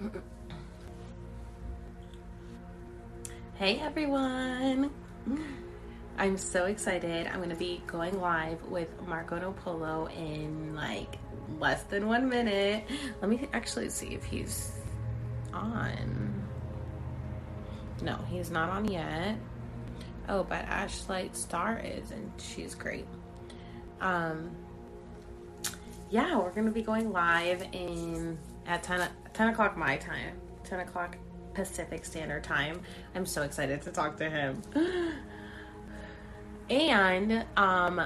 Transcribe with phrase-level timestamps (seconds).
[3.54, 4.90] Hey everyone!
[6.18, 7.26] I'm so excited.
[7.26, 11.16] I'm going to be going live with Marco No Polo in like
[11.58, 12.84] less than one minute.
[13.22, 14.72] Let me actually see if he's
[15.54, 16.46] on.
[18.02, 19.36] No, he's not on yet.
[20.28, 23.06] Oh, but Ashlight Star is, and she's great.
[24.02, 24.50] Um,
[26.10, 31.18] yeah, we're to be going live in at 10, 10 o'clock my time, 10 o'clock
[31.52, 32.80] Pacific Standard Time.
[33.14, 34.62] I'm so excited to talk to him.
[36.68, 38.02] And um,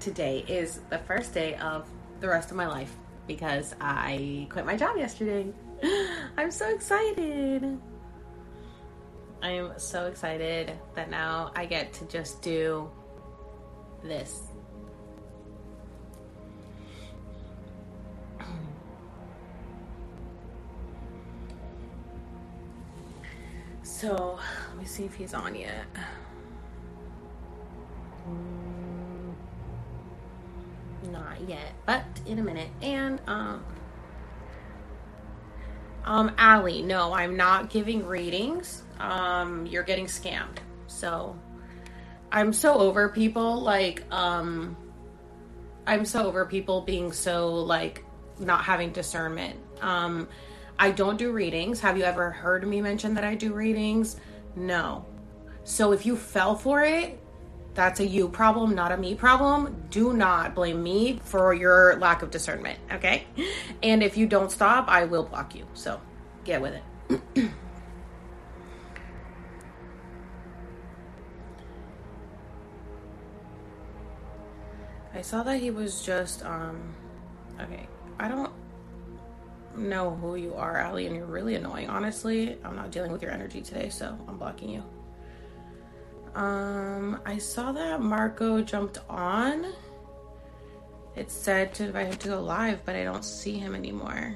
[0.00, 1.88] today is the first day of
[2.20, 2.94] the rest of my life
[3.26, 5.46] because I quit my job yesterday.
[6.36, 7.80] I'm so excited.
[9.42, 12.90] I am so excited that now I get to just do
[14.02, 14.45] this.
[23.96, 25.86] So, let me see if he's on yet.
[31.10, 32.68] Not yet, but in a minute.
[32.82, 33.64] And um
[36.04, 38.82] um Allie, no, I'm not giving readings.
[39.00, 40.58] Um you're getting scammed.
[40.88, 41.34] So
[42.30, 44.76] I'm so over people like um
[45.86, 48.04] I'm so over people being so like
[48.38, 49.58] not having discernment.
[49.80, 50.28] Um
[50.78, 51.80] I don't do readings.
[51.80, 54.16] Have you ever heard me mention that I do readings?
[54.54, 55.06] No.
[55.64, 57.18] So if you fell for it,
[57.74, 59.84] that's a you problem, not a me problem.
[59.90, 63.26] Do not blame me for your lack of discernment, okay?
[63.82, 65.66] And if you don't stop, I will block you.
[65.74, 66.00] So
[66.44, 67.50] get with it.
[75.14, 76.94] I saw that he was just um
[77.60, 77.88] okay.
[78.18, 78.52] I don't
[79.78, 81.88] know who you are, Ali, and you're really annoying.
[81.88, 84.82] Honestly, I'm not dealing with your energy today, so I'm blocking you.
[86.34, 89.72] Um, I saw that Marco jumped on.
[91.14, 94.34] It said to invite him to go live, but I don't see him anymore.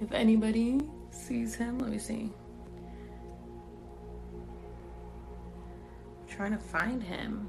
[0.00, 2.30] If anybody sees him, let me see.
[6.20, 7.48] I'm trying to find him.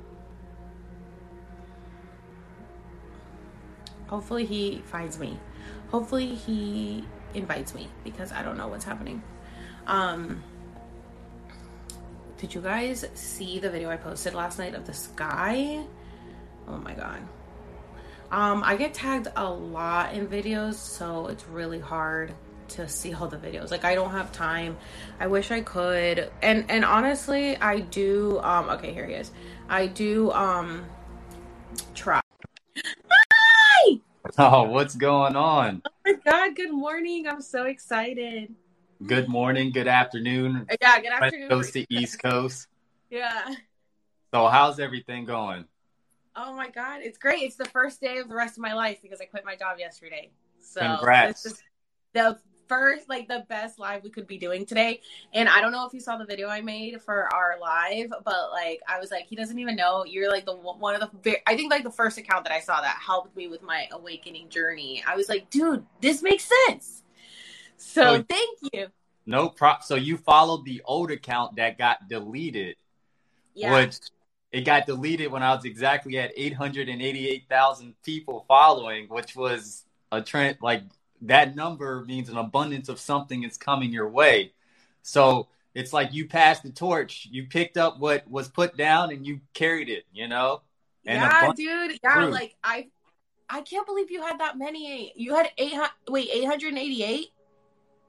[4.09, 5.39] Hopefully he finds me.
[5.89, 7.05] Hopefully he
[7.35, 9.21] invites me because I don't know what's happening.
[9.85, 10.43] Um,
[12.39, 15.83] did you guys see the video I posted last night of the sky?
[16.67, 17.21] Oh my god.
[18.31, 22.33] Um, I get tagged a lot in videos, so it's really hard
[22.69, 23.69] to see all the videos.
[23.69, 24.75] Like I don't have time.
[25.19, 26.31] I wish I could.
[26.41, 29.31] And and honestly, I do um okay, here he is.
[29.67, 30.85] I do um
[31.93, 32.21] try.
[34.37, 35.81] Oh, what's going on?
[35.85, 37.27] Oh my god, good morning.
[37.27, 38.53] I'm so excited.
[39.05, 40.67] Good morning, good afternoon.
[40.69, 41.49] Uh, yeah, good afternoon.
[41.49, 42.67] West Coast to East Coast.
[43.11, 43.55] Yeah.
[44.31, 45.65] So, how's everything going?
[46.35, 47.41] Oh my god, it's great.
[47.41, 49.79] It's the first day of the rest of my life because I quit my job
[49.79, 50.29] yesterday.
[50.59, 51.41] So Congrats.
[51.41, 51.63] this is
[52.13, 52.37] the
[52.69, 55.01] first, like the best live we could be doing today.
[55.33, 58.51] And I don't know if you saw the video I made for our live, but
[58.51, 60.05] like I was like, he doesn't even know.
[60.05, 62.79] You're like the one of the I think like the first account that I saw
[62.79, 65.03] that helped me with my awakening journey.
[65.05, 67.03] I was like, dude, this makes sense.
[67.75, 68.87] So Oh, thank you.
[69.25, 69.83] No prop.
[69.83, 72.75] So, you followed the old account that got deleted,
[73.53, 73.73] Yeah.
[73.73, 73.97] which
[74.51, 80.57] it got deleted when I was exactly at 888,000 people following, which was a trend.
[80.61, 80.81] Like
[81.21, 84.53] that number means an abundance of something is coming your way.
[85.01, 89.25] So, it's like you passed the torch, you picked up what was put down and
[89.25, 90.61] you carried it, you know?
[91.05, 91.99] And yeah, dude.
[92.03, 92.87] Yeah, like I
[93.49, 95.13] I can't believe you had that many.
[95.15, 95.91] You had eight hundred.
[96.09, 97.27] Wait, eight hundred eighty-eight.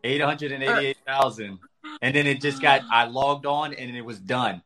[0.04, 1.58] Eight hundred and eighty-eight thousand,
[2.02, 2.82] and then it just got.
[2.90, 4.62] I logged on and it was done.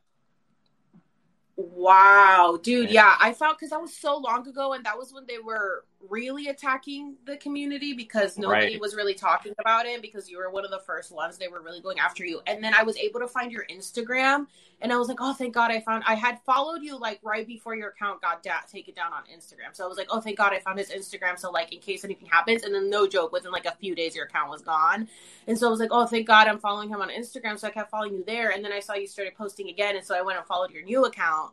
[1.56, 2.90] Wow, dude.
[2.90, 3.04] Yeah.
[3.04, 5.84] Yeah, I felt because that was so long ago, and that was when they were
[6.08, 8.80] really attacking the community because nobody Right.
[8.80, 11.38] was really talking about it because you were one of the first ones.
[11.38, 14.46] They were really going after you, and then I was able to find your Instagram,
[14.80, 16.04] and I was like, oh, thank God I found.
[16.06, 19.72] I had followed you like right before your account got da- taken down on Instagram,
[19.74, 21.38] so I was like, oh, thank God I found his Instagram.
[21.38, 24.14] So like, in case anything happens, and then no joke, within like a few days,
[24.14, 25.08] your account was gone.
[25.46, 27.58] And so I was like, oh, thank God I'm following him on Instagram.
[27.58, 28.50] So I kept following you there.
[28.50, 29.96] And then I saw you started posting again.
[29.96, 31.52] And so I went and followed your new account.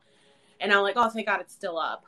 [0.61, 2.05] And I'm like, oh, thank God it's still up.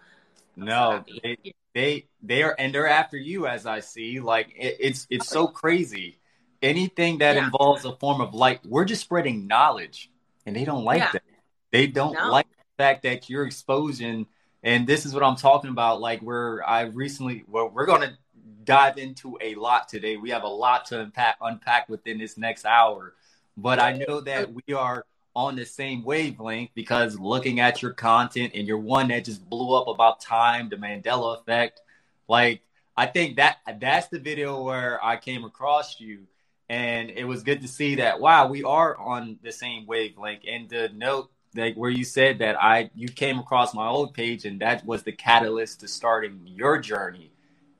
[0.68, 1.38] So No, they,
[1.74, 4.20] they they are and they're after you as I see.
[4.20, 6.20] Like it, it's it's so crazy.
[6.62, 7.46] Anything that Yeah.
[7.46, 10.10] involves a form of light, we're just spreading knowledge,
[10.46, 11.12] and they don't like Yeah.
[11.12, 11.24] that.
[11.72, 12.30] They don't No.
[12.30, 14.28] like the fact that you're exposing
[14.66, 16.00] And this is what I'm talking about.
[16.00, 18.18] Like where I recently, well, we're going to
[18.64, 20.16] dive into a lot today.
[20.18, 23.14] We have a lot to unpack, unpack within this next hour.
[23.58, 28.54] But I know that we are on the same wavelength because looking at your content
[28.56, 31.82] and you're one that just blew up about time, the Mandela effect.
[32.28, 32.62] Like
[32.96, 36.28] I think that that's the video where I came across you
[36.70, 40.44] and it was good to see that wow, we are on the same wavelength.
[40.48, 44.46] And the note like where you said that I you came across my old page
[44.46, 47.32] and that was the catalyst to starting your journey.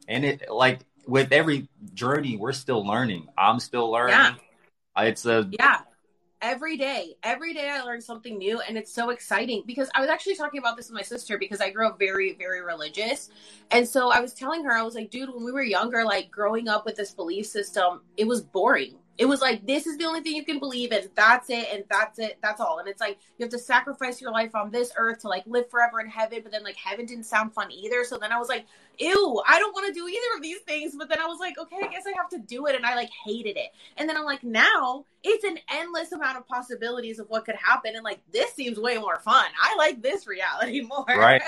[0.08, 3.28] And it like with every journey, we're still learning.
[3.38, 4.16] I'm still learning.
[4.16, 5.04] Yeah.
[5.04, 5.82] It's a yeah
[6.44, 10.10] every day every day i learn something new and it's so exciting because i was
[10.10, 13.30] actually talking about this with my sister because i grew up very very religious.
[13.72, 16.30] And so i was telling her i was like dude when we were younger like
[16.30, 20.06] growing up with this belief system it was boring it was like this is the
[20.06, 22.80] only thing you can believe in that's it and that's it that's all.
[22.80, 25.70] And it's like you have to sacrifice your life on this earth to like live
[25.70, 28.04] forever in heaven but then like heaven didn't sound fun either.
[28.04, 28.66] So then i was like
[29.00, 30.96] ew i don't want to do either of these things.
[30.98, 32.96] But then i was like okay i guess i have to do it and i
[32.96, 33.70] like hated it.
[33.98, 37.96] And then i'm like now it's an endless amount of possibilities of what could happen
[37.96, 39.46] and like this seems way more fun.
[39.62, 41.06] I like this reality more.
[41.08, 41.42] Right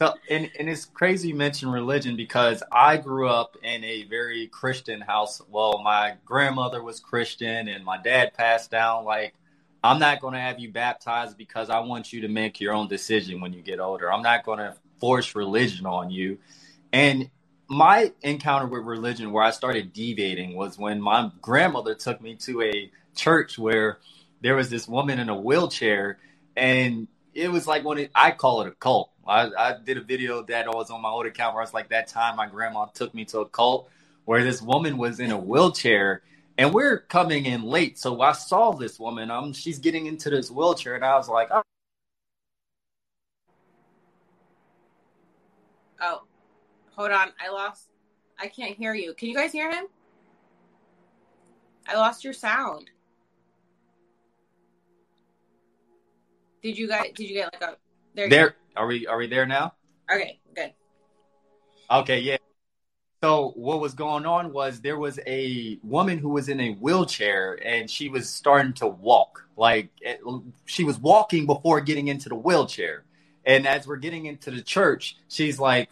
[0.00, 4.46] So, and, and it's crazy you mention religion because I grew up in a very
[4.46, 5.42] Christian house.
[5.50, 9.04] Well, my grandmother was Christian and my dad passed down.
[9.04, 9.34] Like,
[9.84, 12.88] I'm not going to have you baptized because I want you to make your own
[12.88, 14.10] decision when you get older.
[14.10, 16.38] I'm not going to force religion on you.
[16.94, 17.28] And
[17.68, 22.62] my encounter with religion, where I started deviating, was when my grandmother took me to
[22.62, 23.98] a church where
[24.40, 26.16] there was this woman in a wheelchair.
[26.56, 30.42] And it was like when I call it a cult I, I did a video
[30.42, 33.24] that was on my old account where it's like that time my grandma took me
[33.26, 33.88] to a cult
[34.24, 36.22] where this woman was in a wheelchair
[36.58, 37.98] and we're coming in late.
[37.98, 39.30] So I saw this woman.
[39.30, 41.62] Um, she's getting into this wheelchair, and I was like, oh.
[46.02, 46.22] oh,
[46.94, 47.88] hold on, I lost.
[48.38, 49.14] I can't hear you.
[49.14, 49.86] Can you guys hear him?
[51.88, 52.90] I lost your sound.
[56.62, 57.12] Did you guys?
[57.14, 57.76] Did you get like a
[58.14, 58.28] there?
[58.28, 58.56] There.
[58.76, 59.74] Are we are we there now?
[60.12, 60.72] Okay, good.
[61.90, 62.36] Okay, yeah.
[63.22, 67.58] So what was going on was there was a woman who was in a wheelchair
[67.62, 69.46] and she was starting to walk.
[69.56, 70.20] Like it,
[70.64, 73.04] she was walking before getting into the wheelchair.
[73.44, 75.90] And as we're getting into the church, she's like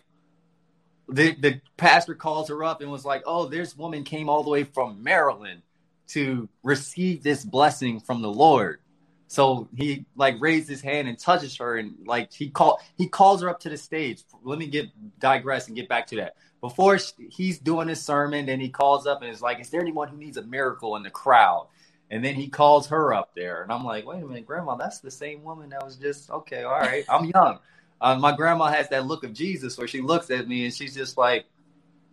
[1.08, 4.50] the the pastor calls her up and was like, "Oh, this woman came all the
[4.50, 5.62] way from Maryland
[6.08, 8.80] to receive this blessing from the Lord."
[9.28, 13.42] So he like raised his hand and touches her, and like he call he calls
[13.42, 14.22] her up to the stage.
[14.42, 14.88] Let me get
[15.20, 16.36] digress and get back to that.
[16.62, 16.98] Before
[17.30, 20.16] he's doing his sermon, then he calls up and is like, "Is there anyone who
[20.16, 21.68] needs a miracle in the crowd?"
[22.10, 25.00] And then he calls her up there, and I'm like, "Wait a minute, Grandma, that's
[25.00, 26.62] the same woman that was just okay.
[26.62, 27.58] All right, I'm young.
[28.00, 30.94] Uh, my grandma has that look of Jesus where she looks at me and she's
[30.94, 31.44] just like,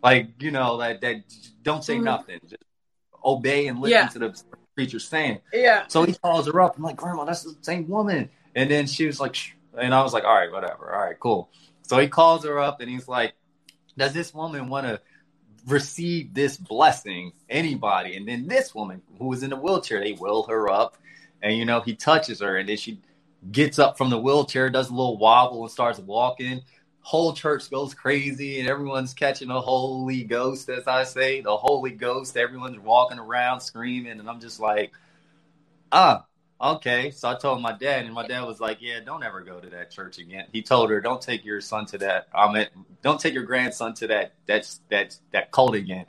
[0.03, 1.23] like you know, that that
[1.63, 2.05] don't say mm-hmm.
[2.05, 2.63] nothing, just
[3.23, 4.07] obey and listen yeah.
[4.07, 4.43] to the
[4.75, 5.39] preacher's saying.
[5.53, 5.85] Yeah.
[5.87, 6.77] So he calls her up.
[6.77, 8.29] I'm like, Grandma, that's the same woman.
[8.55, 9.51] And then she was like, Shh.
[9.77, 10.93] and I was like, all right, whatever.
[10.93, 11.49] All right, cool.
[11.83, 13.33] So he calls her up and he's like,
[13.97, 15.01] does this woman want to
[15.65, 17.31] receive this blessing?
[17.49, 18.17] Anybody?
[18.17, 20.97] And then this woman who was in a wheelchair, they wheel her up
[21.41, 23.01] and, you know, he touches her and then she
[23.51, 26.61] gets up from the wheelchair, does a little wobble and starts walking
[27.05, 31.91] whole church goes crazy and everyone's catching the holy ghost, as I say, the Holy
[31.91, 32.35] Ghost.
[32.35, 34.91] Everyone's walking around screaming, and I'm just like,
[35.91, 36.25] ah,
[36.59, 37.11] okay.
[37.11, 39.69] So I told my dad, and my dad was like, yeah, don't ever go to
[39.69, 40.45] that church again.
[40.51, 42.27] He told her, don't take your son to that.
[42.33, 42.65] I mean,
[43.03, 44.33] don't take your grandson to that.
[44.47, 46.07] That's that that cult again.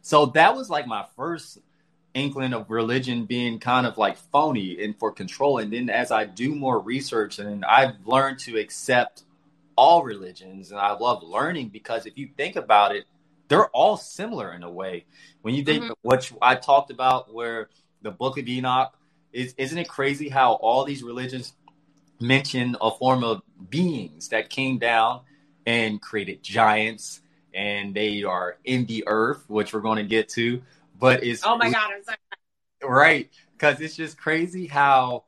[0.00, 1.58] So that was like my first
[2.14, 5.58] inkling of religion being kind of like phony and for control.
[5.58, 9.24] And then as I do more research and I've learned to accept
[9.78, 13.04] all religions and I love learning because if you think about it,
[13.46, 15.06] they're all similar in a way.
[15.42, 15.92] When you think mm-hmm.
[16.02, 17.70] what I talked about, where
[18.02, 18.92] the Book of Enoch
[19.32, 21.54] is, isn't it crazy how all these religions
[22.20, 25.20] mention a form of beings that came down
[25.64, 27.20] and created giants,
[27.54, 30.60] and they are in the earth, which we're going to get to.
[30.98, 32.18] But it's oh my god, I'm sorry.
[32.82, 35.22] right because it's just crazy how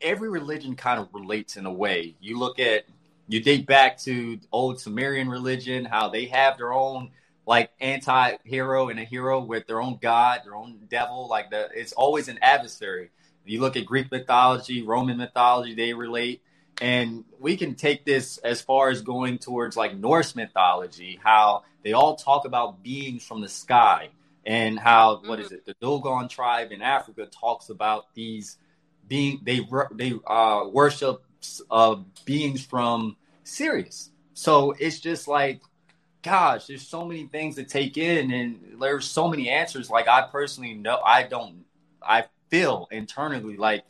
[0.00, 2.16] every religion kind of relates in a way.
[2.18, 2.84] You look at
[3.28, 7.10] you date back to old Sumerian religion, how they have their own
[7.46, 11.28] like anti-hero and a hero with their own god, their own devil.
[11.28, 13.10] Like the, it's always an adversary.
[13.44, 16.42] If You look at Greek mythology, Roman mythology, they relate.
[16.80, 21.92] And we can take this as far as going towards like Norse mythology, how they
[21.92, 24.10] all talk about beings from the sky,
[24.44, 25.28] and how mm-hmm.
[25.28, 25.64] what is it?
[25.66, 28.58] The Dogon tribe in Africa talks about these
[29.08, 29.60] being they
[29.94, 31.24] they uh, worship
[31.70, 33.16] uh, beings from
[33.48, 34.10] Sirius.
[34.34, 35.60] So it's just like,
[36.22, 39.90] gosh, there's so many things to take in, and there's so many answers.
[39.90, 41.64] Like I personally know, I don't,
[42.02, 43.84] I feel internally like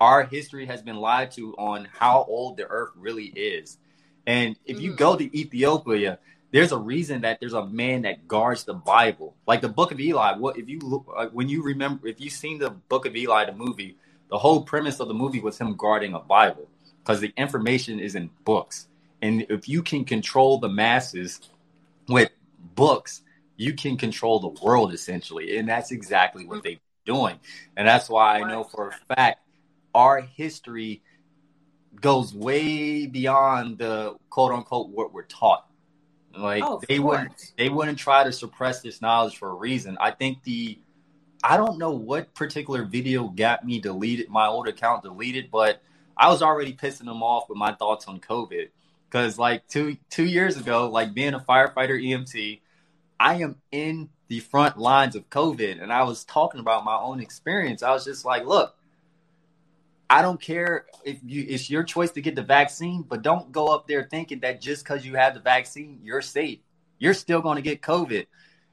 [0.00, 3.78] our history has been lied to on how old the earth really is.
[4.26, 4.98] And if you mm-hmm.
[4.98, 6.18] go to Ethiopia,
[6.50, 10.00] there's a reason that there's a man that guards the Bible, like the Book of
[10.00, 10.36] Eli.
[10.36, 13.52] What if you look when you remember if you've seen the Book of Eli, the
[13.52, 13.96] movie,
[14.30, 16.68] the whole premise of the movie was him guarding a Bible
[17.02, 18.86] because the information is in books,
[19.24, 21.40] and if you can control the masses
[22.08, 22.28] with
[22.74, 23.22] books,
[23.56, 26.76] you can control the world essentially, and that's exactly what they're
[27.06, 27.38] doing,
[27.76, 29.40] and that's why I know for a fact
[29.94, 31.02] our history
[32.00, 35.66] goes way beyond the quote unquote what we're taught.
[36.36, 39.96] Like oh, they wouldn't they wouldn't try to suppress this knowledge for a reason.
[40.00, 40.78] I think the
[41.42, 45.80] I don't know what particular video got me deleted, my old account deleted, but
[46.16, 48.68] I was already pissing them off with my thoughts on COVID.
[49.14, 52.60] Cause like two two years ago, like being a firefighter EMT,
[53.20, 57.20] I am in the front lines of COVID and I was talking about my own
[57.20, 57.84] experience.
[57.84, 58.74] I was just like, look,
[60.10, 63.68] I don't care if you it's your choice to get the vaccine, but don't go
[63.68, 66.58] up there thinking that just because you have the vaccine, you're safe.
[66.98, 68.26] You're still going to get COVID.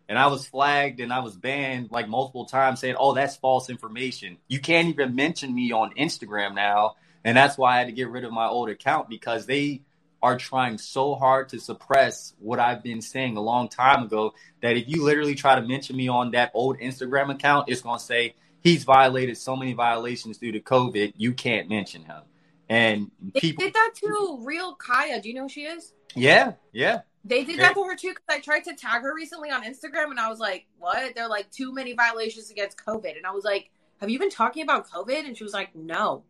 [0.10, 3.70] And I was flagged and I was banned like multiple times saying, oh, that's false
[3.70, 4.40] information.
[4.48, 6.96] You can't even mention me on Instagram now.
[7.24, 9.84] And that's why I had to get rid of my old account because they
[10.24, 14.78] are trying so hard to suppress what I've been saying a long time ago that
[14.78, 18.04] if you literally try to mention me on that old Instagram account, it's going to
[18.04, 22.22] say, he's violated so many violations due to COVID, you can't mention him.
[22.70, 25.22] And they did that to real Kaya.
[25.22, 25.94] Do you know who she is?
[26.16, 27.02] Yeah, yeah.
[27.26, 30.10] They did that to her too because I tried to tag her recently on Instagram
[30.10, 33.44] and I was like, "What?" They're like too many violations against COVID, and I was
[33.44, 36.24] like, "Have you been talking about COVID?" And she was like, "No."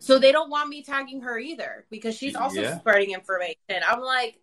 [0.00, 2.78] So they don't want me tagging her either because she's also yeah.
[2.78, 3.56] spreading information.
[3.86, 4.40] I'm like,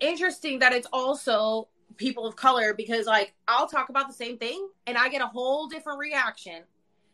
[0.00, 4.68] interesting that it's also people of color because like I'll talk about the same thing
[4.86, 6.62] and I get a whole different reaction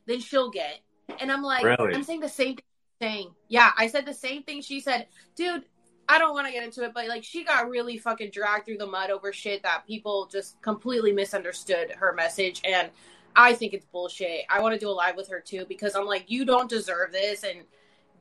[0.07, 0.79] than she'll get.
[1.21, 1.93] And I'm like, really?
[1.93, 2.57] I'm saying the same
[3.01, 3.33] thing.
[3.49, 5.09] Yeah, I said the same thing she said.
[5.35, 5.65] Dude,
[6.09, 8.79] I don't want to get into it, but like she got really fucking dragged through
[8.79, 12.91] the mud over shit that people just completely misunderstood her message and
[13.37, 14.43] I think it's bullshit.
[14.49, 17.13] I want to do a live with her too because I'm like, you don't deserve
[17.13, 17.61] this and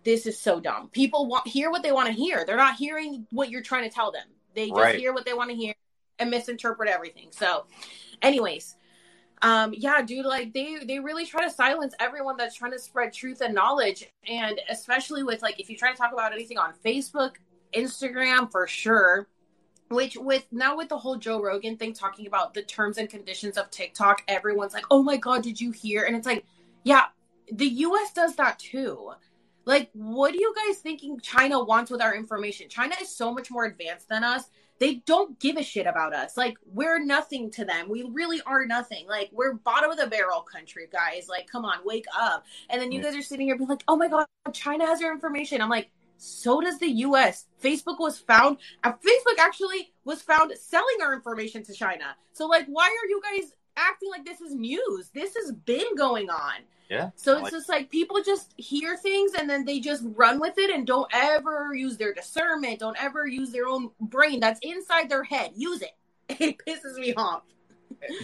[0.04, 0.90] this is so dumb.
[0.90, 2.46] People want hear what they want to hear.
[2.46, 4.28] They're not hearing what you're trying to tell them.
[4.54, 5.00] They just right.
[5.00, 5.74] hear what they want to hear
[6.20, 7.30] and misinterpret everything.
[7.32, 7.66] So,
[8.22, 8.76] anyways,
[9.42, 13.14] um, yeah, dude, like they they really try to silence everyone that's trying to spread
[13.14, 16.74] truth and knowledge, and especially with like if you try to talk about anything on
[16.86, 17.36] Facebook,
[17.74, 19.28] Instagram, for sure.
[19.90, 23.58] Which with now with the whole Joe Rogan thing talking about the terms and conditions
[23.58, 26.46] of TikTok, everyone's like, "Oh my god, did you hear?" And it's like,
[26.84, 27.06] yeah,
[27.52, 29.12] the US does that too.
[29.66, 32.70] Like, what are you guys thinking China wants with our information?
[32.70, 34.50] China is so much more advanced than us
[34.80, 36.36] they don't give a shit about us.
[36.36, 37.90] Like we're nothing to them.
[37.90, 39.08] We really are nothing.
[39.08, 41.28] Like we're bottom of the barrel country, guys.
[41.30, 42.46] Like come on, wake up.
[42.70, 45.14] And then you guys are sitting here being like, "Oh my god, China has your
[45.14, 50.54] information." I'm like, "So does the US." Facebook was found uh, Facebook actually was found
[50.60, 52.16] selling our information to China.
[52.34, 55.10] So like why are you guys acting like this is news?
[55.14, 56.54] This has been going on.
[56.90, 57.10] Yeah.
[57.16, 60.58] So it's like- just like people just hear things and then they just run with
[60.58, 65.10] it and don't ever use their discernment, don't ever use their own brain that's inside
[65.10, 65.52] their head.
[65.56, 65.92] Use it.
[66.40, 67.44] It pisses me off.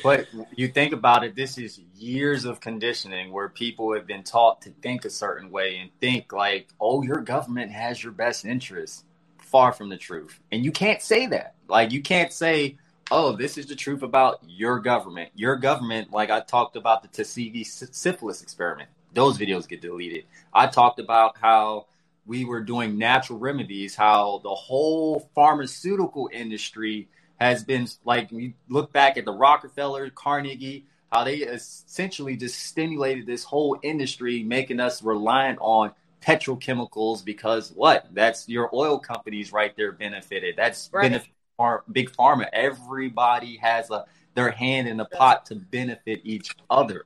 [0.04, 4.62] But you think about it, this is years of conditioning where people have been taught
[4.64, 9.04] to think a certain way and think like, oh, your government has your best interests.
[9.40, 10.40] Far from the truth.
[10.54, 11.56] And you can't say that.
[11.68, 12.78] Like, you can't say,
[13.12, 15.30] oh, this is the truth about your government.
[15.36, 20.24] Your government, like I talked about the Tuskegee syphilis experiment, those videos get deleted.
[20.54, 21.88] I talked about how
[22.26, 27.10] we were doing natural remedies, how the whole pharmaceutical industry
[27.42, 33.26] has been like, you look back at the Rockefeller, Carnegie, how they essentially just stimulated
[33.26, 38.08] this whole industry, making us reliant on petrochemicals because what?
[38.14, 40.56] That's your oil companies right there benefited.
[40.56, 41.04] That's right.
[41.10, 42.46] benefit far, big pharma.
[42.54, 44.06] Everybody has a
[44.36, 47.06] their hand in the pot to benefit each other.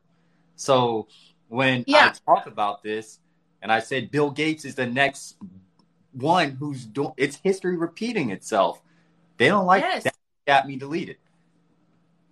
[0.58, 1.08] So
[1.48, 2.12] when yeah.
[2.14, 3.20] I talk about this,
[3.62, 5.38] and I said Bill Gates is the next
[6.12, 8.82] one who's doing it's history repeating itself.
[9.38, 10.04] They don't like yes.
[10.04, 10.15] that
[10.46, 11.18] got me deleted.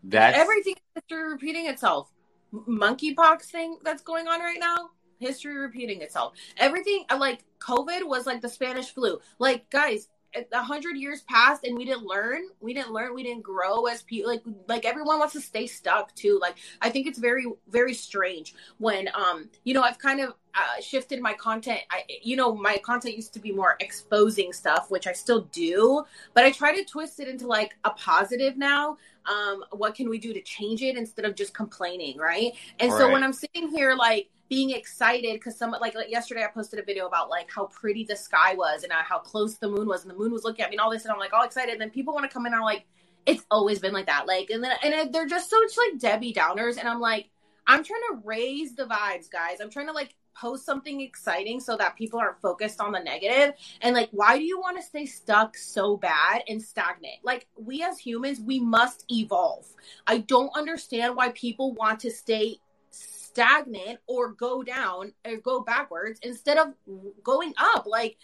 [0.03, 2.11] That's everything history repeating itself.
[2.53, 4.89] Monkeypox thing that's going on right now,
[5.19, 6.33] history repeating itself.
[6.57, 9.19] Everything like COVID was like the Spanish flu.
[9.39, 10.07] Like guys,
[10.51, 12.43] a hundred years passed and we didn't learn.
[12.59, 13.13] We didn't learn.
[13.13, 14.31] We didn't grow as people.
[14.31, 16.39] Like like everyone wants to stay stuck too.
[16.41, 20.81] Like I think it's very very strange when um you know I've kind of uh,
[20.81, 21.81] shifted my content.
[21.89, 26.03] I you know my content used to be more exposing stuff, which I still do,
[26.33, 28.97] but I try to twist it into like a positive now.
[29.25, 32.51] Um, what can we do to change it instead of just complaining, right?
[32.79, 32.97] And right.
[32.97, 36.77] so when I'm sitting here like being excited because some like, like, yesterday I posted
[36.77, 39.87] a video about like how pretty the sky was and uh, how close the moon
[39.87, 41.43] was and the moon was looking at me and all this and I'm like all
[41.43, 42.85] excited and then people want to come in and are like
[43.25, 46.33] it's always been like that like and then and they're just so much like Debbie
[46.33, 47.31] Downers and I'm like
[47.65, 49.57] I'm trying to raise the vibes guys.
[49.59, 53.55] I'm trying to like post something exciting so that people aren't focused on the negative
[53.81, 57.15] and like why do you want to stay stuck so bad and stagnant?
[57.23, 59.65] Like we as humans we must evolve.
[60.05, 62.59] I don't understand why people want to stay
[63.33, 66.73] stagnant or go down or go backwards instead of
[67.23, 67.85] going up.
[67.87, 68.17] Like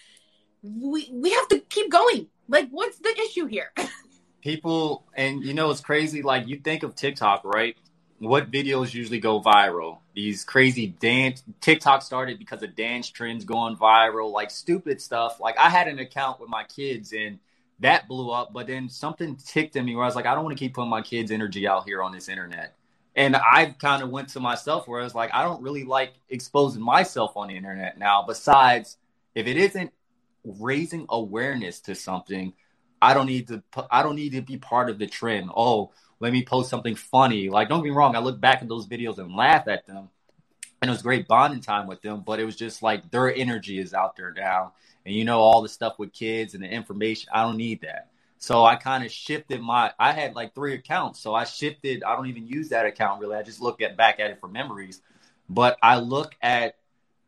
[0.61, 2.27] we we have to keep going.
[2.47, 3.71] Like what's the issue here?
[4.41, 6.21] People and you know it's crazy.
[6.21, 7.75] Like you think of TikTok, right?
[8.19, 9.99] What videos usually go viral?
[10.13, 15.39] These crazy dance TikTok started because of dance trends going viral, like stupid stuff.
[15.39, 17.39] Like I had an account with my kids and
[17.79, 20.43] that blew up, but then something ticked in me where I was like, I don't
[20.43, 22.75] want to keep putting my kids' energy out here on this internet.
[23.15, 26.13] And I kind of went to myself where I was like, I don't really like
[26.29, 28.23] exposing myself on the internet now.
[28.25, 28.97] Besides,
[29.35, 29.91] if it isn't
[30.43, 32.53] raising awareness to something,
[33.01, 33.63] I don't need to.
[33.89, 35.49] I don't need to be part of the trend.
[35.55, 37.49] Oh, let me post something funny.
[37.49, 38.15] Like, don't be wrong.
[38.15, 40.09] I look back at those videos and laugh at them,
[40.81, 42.23] and it was great bonding time with them.
[42.25, 44.73] But it was just like their energy is out there now,
[45.05, 47.29] and you know all the stuff with kids and the information.
[47.33, 48.09] I don't need that.
[48.39, 49.91] So I kind of shifted my.
[49.99, 52.03] I had like three accounts, so I shifted.
[52.03, 53.35] I don't even use that account really.
[53.35, 55.01] I just look at back at it for memories.
[55.49, 56.75] But I look at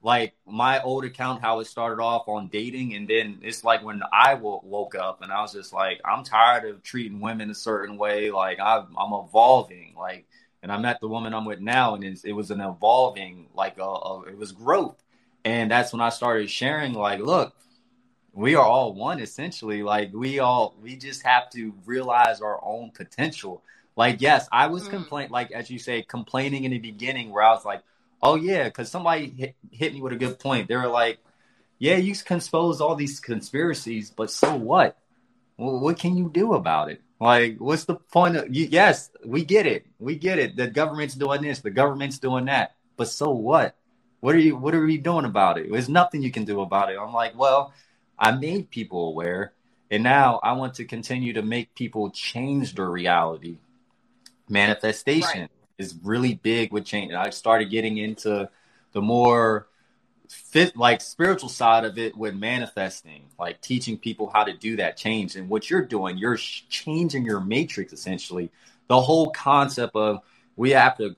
[0.02, 4.02] like my old account how it started off on dating, and then it's like when
[4.14, 7.56] I w- woke up and I was just like, I'm tired of treating women a
[7.56, 8.32] certain way.
[8.32, 9.96] Like I'm, I'm evolving.
[9.98, 10.26] Like,
[10.64, 13.84] and I met the woman I'm with now, and it was an evolving, like a,
[13.84, 15.04] a, it was growth.
[15.44, 17.54] And that's when I started sharing, like, look
[18.34, 19.84] we are all one essentially.
[19.84, 23.64] Like we all we just have to realize our own potential.
[23.96, 24.92] Like yes i was mm.
[24.92, 27.84] complain like as you say complaining in the beginning where i was like
[28.24, 30.68] oh yeah because somebody hit, hit me with a good point.
[30.68, 31.20] They were like
[31.78, 34.98] yeah you can expose all these conspiracies but so what?
[35.58, 37.02] Well, what can you do about it?
[37.20, 39.86] Like what's the point of you, yes we get it.
[40.00, 40.56] We get it.
[40.56, 43.76] The government's doing this the government's doing that but so what?
[44.22, 45.70] What are you what are you doing about it?
[45.70, 46.98] There's nothing you can do about it.
[46.98, 47.74] I'm like well
[48.22, 49.54] I made people aware,
[49.90, 53.58] and now I want to continue to make people change their reality.
[54.48, 55.50] Manifestation right.
[55.80, 57.14] is really big with change.
[57.14, 58.48] I started getting into
[58.94, 59.68] the more
[60.30, 64.96] fit like spiritual side of it with manifesting like teaching people how to do that
[64.96, 68.50] change and what you're doing you're changing your matrix essentially
[68.88, 70.22] the whole concept of
[70.56, 71.18] we have to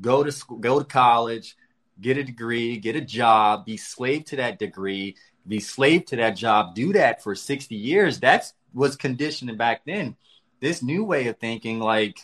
[0.00, 1.58] go to school go to college
[2.00, 5.14] get a degree get a job be slave to that degree
[5.46, 8.20] be slave to that job, do that for 60 years.
[8.20, 10.16] That's was conditioning back then.
[10.60, 12.18] This new way of thinking, like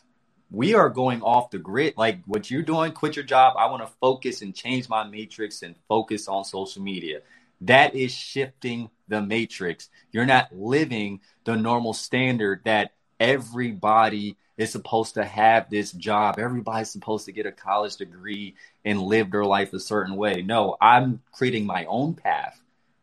[0.51, 1.95] we are going off the grid.
[1.97, 3.55] Like what you're doing, quit your job.
[3.57, 7.21] I want to focus and change my matrix and focus on social media.
[7.63, 9.91] That is shifting the matrix.
[10.13, 16.39] You're not living the normal standard that everybody is supposed to have this job.
[16.39, 18.55] Everybody's supposed to get a college degree
[18.85, 20.43] and live their life a certain way.
[20.43, 22.60] No, I'm creating my own path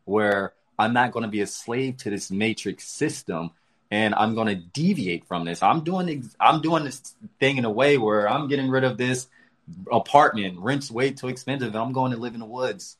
[0.08, 3.50] where I'm not going to be a slave to this matrix system
[3.90, 5.62] and I'm going to deviate from this.
[5.62, 9.28] I'm doing I'm doing this thing in a way where I'm getting rid of this
[9.90, 12.96] apartment, rent's way too expensive, and I'm going to live in the woods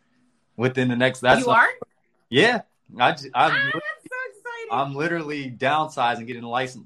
[0.57, 1.21] within the next.
[1.21, 1.69] That's you are.
[2.31, 2.63] Yeah,
[2.99, 3.17] I, I'm.
[3.35, 6.85] Ah, so I'm literally downsizing, getting a license,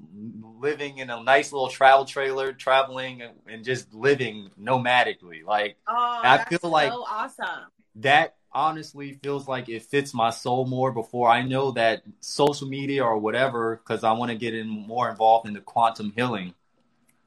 [0.59, 5.43] living in a nice little travel trailer, traveling and just living nomadically.
[5.45, 7.67] Like oh, I feel like so awesome.
[7.95, 13.03] That honestly feels like it fits my soul more before I know that social media
[13.03, 16.53] or whatever, because I want to get in more involved in the quantum healing.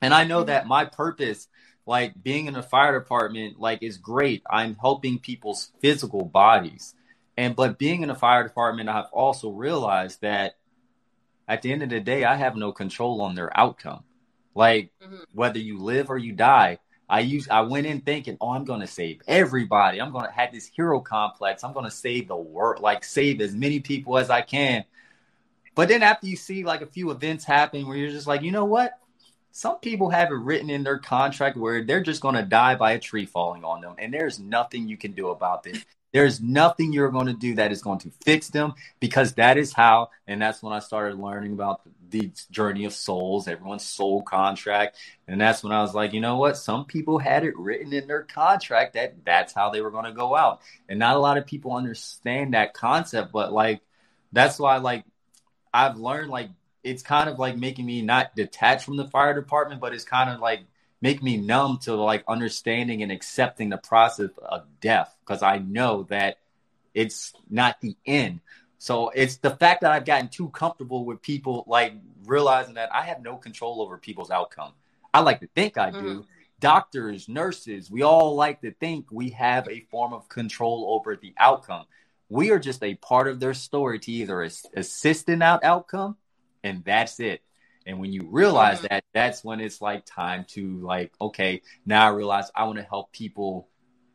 [0.01, 1.49] And I know that my purpose,
[1.87, 4.43] like being in the fire department, like is great.
[4.51, 6.95] I'm helping people's physical bodies.
[7.37, 10.57] And but being in the fire department, I've also realized that
[11.49, 14.05] at the end of the day, I have no control on their outcome.
[14.55, 15.17] Like mm-hmm.
[15.33, 16.79] whether you live or you die,
[17.09, 20.01] I used I went in thinking, oh, I'm gonna save everybody.
[20.01, 21.63] I'm gonna have this hero complex.
[21.63, 24.85] I'm gonna save the world, like save as many people as I can.
[25.75, 28.51] But then after you see like a few events happen where you're just like, you
[28.51, 28.99] know what?
[29.53, 32.99] Some people have it written in their contract where they're just gonna die by a
[32.99, 35.85] tree falling on them, and there's nothing you can do about this.
[36.13, 39.75] There's nothing you're going to do that is going to fix them because that is
[39.75, 41.91] how, and that's when I started learning about the
[42.51, 44.97] journey of souls, everyone's soul contract.
[45.29, 46.57] And that's when I was like, you know what?
[46.57, 50.13] Some people had it written in their contract that that's how they were going to
[50.13, 50.61] go out.
[50.89, 53.81] And not a lot of people understand that concept, but like,
[54.33, 55.05] that's why, like,
[55.73, 56.51] I've learned, like,
[56.87, 60.31] it's kind of like making me not detached from the fire department, but it's kind
[60.31, 60.61] of like
[61.03, 66.05] make me numb to like understanding and accepting the process of death because I know
[66.05, 66.39] that
[66.95, 68.41] it's not the end.
[68.87, 71.95] So it's the fact that I've gotten too comfortable with people like
[72.25, 74.75] realizing that I have no control over people's outcome.
[75.13, 75.99] I like to think I do.
[75.99, 76.21] Mm-hmm.
[76.61, 81.35] Doctors, nurses, we all like to think we have a form of control over the
[81.37, 81.87] outcome.
[82.29, 86.17] We are just a part of their story to either assist in that outcome,
[86.63, 87.43] and that's it.
[87.87, 88.87] And when you realize mm-hmm.
[88.91, 92.85] that, that's when it's like time to like, okay, now I realize I want to
[92.85, 93.67] help people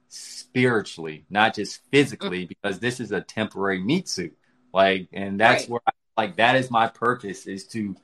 [0.08, 2.54] spiritually, not just physically, mm-hmm.
[2.62, 4.38] because this is a temporary meat suit.
[4.74, 5.70] Like, and that's right.
[5.70, 7.96] where I, like that is my purpose is to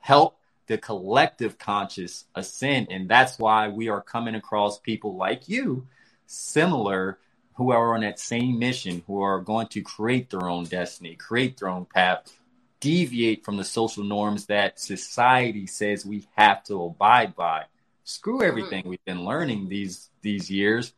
[0.00, 2.88] help the collective conscious ascend.
[2.90, 5.86] And that's why we are coming across people like you,
[6.26, 7.18] similar,
[7.54, 11.58] who are on that same mission, who are going to create their own destiny, create
[11.58, 12.32] their own path,
[12.80, 17.64] deviate from the social norms that society says we have to abide by.
[18.04, 18.48] Screw mm-hmm.
[18.48, 18.90] everything mm-hmm.
[18.90, 20.92] we've been learning these these years.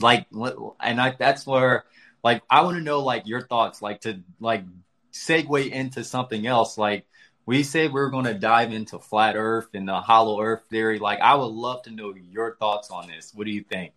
[0.00, 1.84] Like, and I, that's where,
[2.22, 4.64] like, I want to know like your thoughts, like to like
[5.12, 6.78] segue into something else.
[6.78, 7.06] Like,
[7.46, 10.98] we said we are going to dive into flat Earth and the hollow Earth theory.
[10.98, 13.32] Like, I would love to know your thoughts on this.
[13.34, 13.92] What do you think?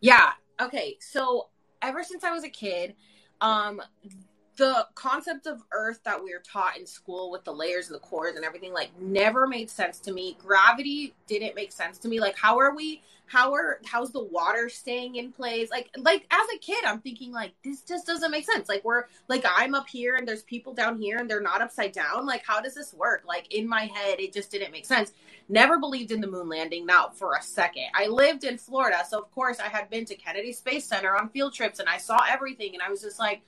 [0.00, 0.30] Yeah.
[0.60, 0.96] Okay.
[1.00, 1.48] So
[1.82, 2.94] ever since I was a kid,
[3.40, 3.80] um,
[4.56, 8.00] the concept of earth that we were taught in school with the layers and the
[8.00, 12.20] cores and everything like never made sense to me gravity didn't make sense to me
[12.20, 16.46] like how are we how are how's the water staying in place like like as
[16.54, 19.88] a kid i'm thinking like this just doesn't make sense like we're like i'm up
[19.88, 22.92] here and there's people down here and they're not upside down like how does this
[22.92, 25.12] work like in my head it just didn't make sense
[25.48, 29.18] never believed in the moon landing not for a second i lived in florida so
[29.18, 32.18] of course i had been to kennedy space center on field trips and i saw
[32.28, 33.42] everything and i was just like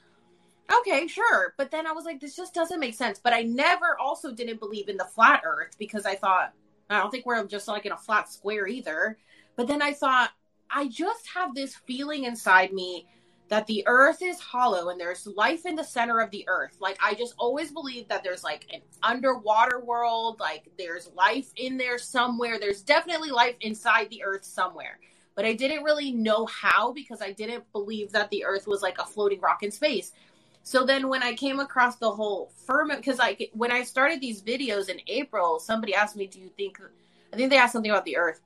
[0.80, 1.54] okay, sure.
[1.56, 3.20] But then I was like, this just doesn't make sense.
[3.22, 6.52] But I never also didn't believe in the flat earth because I thought,
[6.90, 9.18] I don't think we're just like in a flat square either.
[9.56, 10.30] But then I thought,
[10.70, 13.06] I just have this feeling inside me
[13.48, 16.76] that the earth is hollow and there's life in the center of the earth.
[16.80, 21.76] Like I just always believe that there's like an underwater world, like there's life in
[21.76, 22.58] there somewhere.
[22.58, 24.98] There's definitely life inside the earth somewhere.
[25.36, 28.98] But I didn't really know how because I didn't believe that the earth was like
[28.98, 30.12] a floating rock in space.
[30.62, 34.42] So then when I came across the whole firmament, because like when I started these
[34.42, 36.80] videos in April, somebody asked me, "Do you think?"
[37.32, 38.40] I think they asked something about the Earth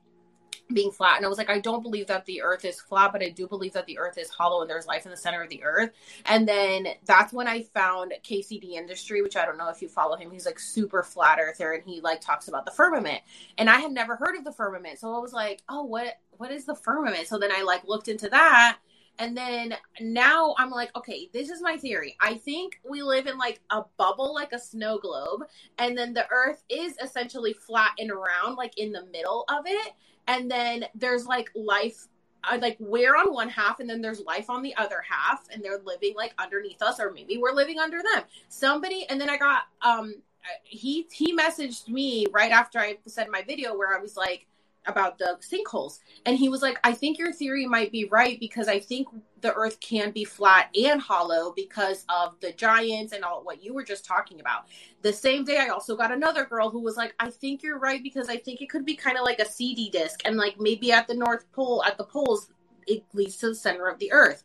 [0.73, 3.23] being flat, and I was like, "I don't believe that the Earth is flat, but
[3.23, 5.49] I do believe that the Earth is hollow and there's life in the center of
[5.49, 5.91] the Earth."
[6.25, 10.15] And then that's when I found KCD Industry, which I don't know if you follow
[10.15, 10.31] him.
[10.31, 13.21] He's like super flat earther, and he like talks about the firmament.
[13.57, 16.51] And I had never heard of the firmament, so I was like, "Oh, what what
[16.51, 18.77] is the firmament?" So then I like looked into that
[19.21, 22.17] and then now I'm like, okay, this is my theory.
[22.19, 25.43] I think we live in like a bubble, like a snow globe.
[25.77, 29.93] And then the earth is essentially flat and round, like in the middle of it.
[30.27, 32.07] And then there's like life
[32.43, 35.63] uh, like we're on one half and then there's life on the other half and
[35.63, 38.23] they're living like underneath us or maybe we're living under them.
[38.49, 40.15] Somebody and then i got um
[40.63, 44.47] he he messaged me right after i said my video where i was like
[44.85, 45.99] about the sinkholes.
[46.25, 49.07] And he was like i think your theory might be right because i think
[49.41, 53.73] the earth can be flat and hollow because of the giants and all what you
[53.73, 54.67] were just talking about.
[55.01, 58.01] The same day i also got another girl who was like i think you're right
[58.03, 60.91] because i think it could be kind of like a cd disc and like maybe
[60.91, 62.49] at the north pole at the poles
[62.87, 64.43] it leads to the center of the earth.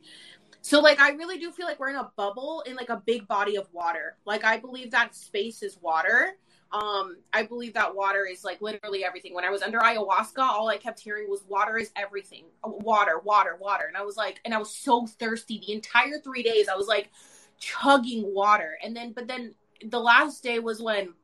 [0.63, 3.29] So like I really do feel like we're in a bubble in like a big
[3.29, 4.17] body of water.
[4.25, 6.39] Like I believe that space is water
[6.73, 9.35] um, I believe that water is like literally everything.
[9.35, 12.45] When I was under ayahuasca, all I kept hearing was water is everything.
[12.65, 13.85] Water, water, water.
[13.87, 16.69] And I was like, and I was so thirsty the entire three days.
[16.69, 17.11] I was like
[17.59, 18.77] chugging water.
[18.83, 21.15] And then, but then the last day was when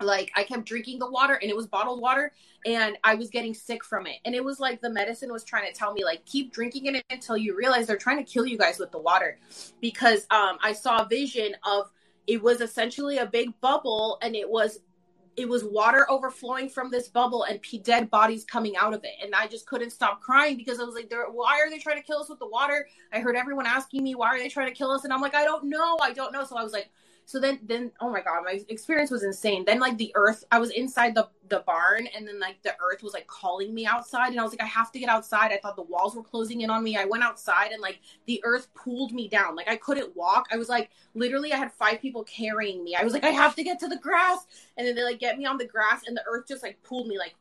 [0.00, 2.32] like I kept drinking the water and it was bottled water
[2.66, 4.16] and I was getting sick from it.
[4.24, 7.04] And it was like the medicine was trying to tell me like keep drinking it
[7.10, 9.38] until you realize they're trying to kill you guys with the water.
[9.80, 11.90] Because um I saw a vision of
[12.26, 14.80] it was essentially a big bubble and it was
[15.36, 19.14] it was water overflowing from this bubble and dead bodies coming out of it.
[19.22, 22.02] And i just couldn't stop crying because i was like why are they trying to
[22.02, 22.86] kill us with the water?
[23.12, 25.04] I heard everyone asking me why are they trying to kill us?
[25.04, 25.98] And i'm like i don't know.
[26.02, 26.44] I don't know.
[26.44, 26.90] So i was like
[27.26, 29.64] So then, then oh my god, my experience was insane.
[29.64, 33.02] Then like the earth, I was inside the the barn, and then like the earth
[33.02, 35.52] was like calling me outside, and I was like, I have to get outside.
[35.52, 36.96] I thought the walls were closing in on me.
[36.96, 39.56] I went outside, and like the earth pulled me down.
[39.56, 40.48] Like I couldn't walk.
[40.52, 42.94] I was like literally, I had five people carrying me.
[42.94, 45.38] I was like, I have to get to the grass, and then they like get
[45.38, 47.34] me on the grass, and the earth just like pulled me like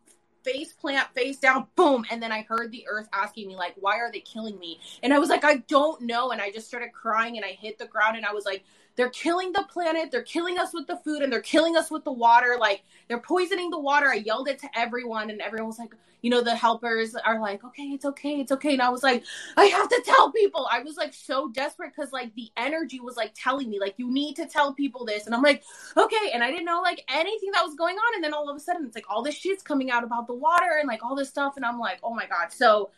[0.43, 2.05] face plant, face down, boom.
[2.11, 4.79] And then I heard the earth asking me, like, why are they killing me?
[5.01, 6.31] And I was like, I don't know.
[6.31, 8.63] And I just started crying and I hit the ground and I was like,
[8.95, 10.11] they're killing the planet.
[10.11, 12.57] They're killing us with the food and they're killing us with the water.
[12.59, 14.09] Like they're poisoning the water.
[14.09, 17.63] I yelled it to everyone and everyone was like, you know, the helpers are like,
[17.65, 18.39] okay, it's okay.
[18.39, 18.73] It's okay.
[18.73, 19.25] And I was like,
[19.57, 20.67] I have to tell people.
[20.71, 24.09] I was like so desperate because like the energy was like telling me, like, you
[24.09, 25.25] need to tell people this.
[25.25, 25.63] And I'm like,
[25.97, 26.31] okay.
[26.33, 28.15] And I didn't know like anything that was going on.
[28.15, 30.33] And then all of a sudden it's like all this shit's coming out about the
[30.33, 31.57] water and like all this stuff.
[31.57, 32.53] And I'm like, oh my God.
[32.53, 32.91] So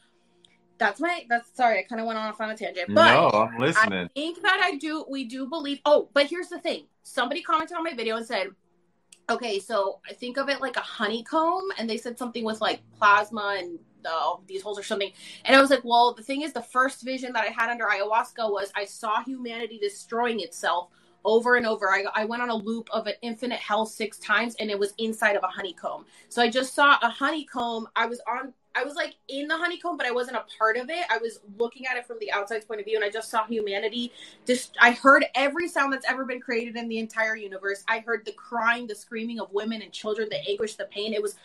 [0.78, 3.58] that's my that's sorry i kind of went off on a tangent but no i'm
[3.58, 7.42] listening i think that i do we do believe oh but here's the thing somebody
[7.42, 8.48] commented on my video and said
[9.30, 12.82] okay so i think of it like a honeycomb and they said something with like
[12.98, 15.12] plasma and uh, these holes or something
[15.46, 17.86] and i was like well the thing is the first vision that i had under
[17.86, 20.90] ayahuasca was i saw humanity destroying itself
[21.26, 21.90] over and over.
[21.92, 24.94] I, I went on a loop of an infinite hell six times and it was
[24.98, 26.06] inside of a honeycomb.
[26.30, 27.88] So I just saw a honeycomb.
[27.96, 30.90] I was on I was like in the honeycomb, but I wasn't a part of
[30.90, 31.06] it.
[31.10, 33.46] I was looking at it from the outside point of view, and I just saw
[33.46, 34.12] humanity.
[34.46, 37.84] Just I heard every sound that's ever been created in the entire universe.
[37.88, 41.14] I heard the crying, the screaming of women and children, the anguish, the pain.
[41.14, 41.36] It was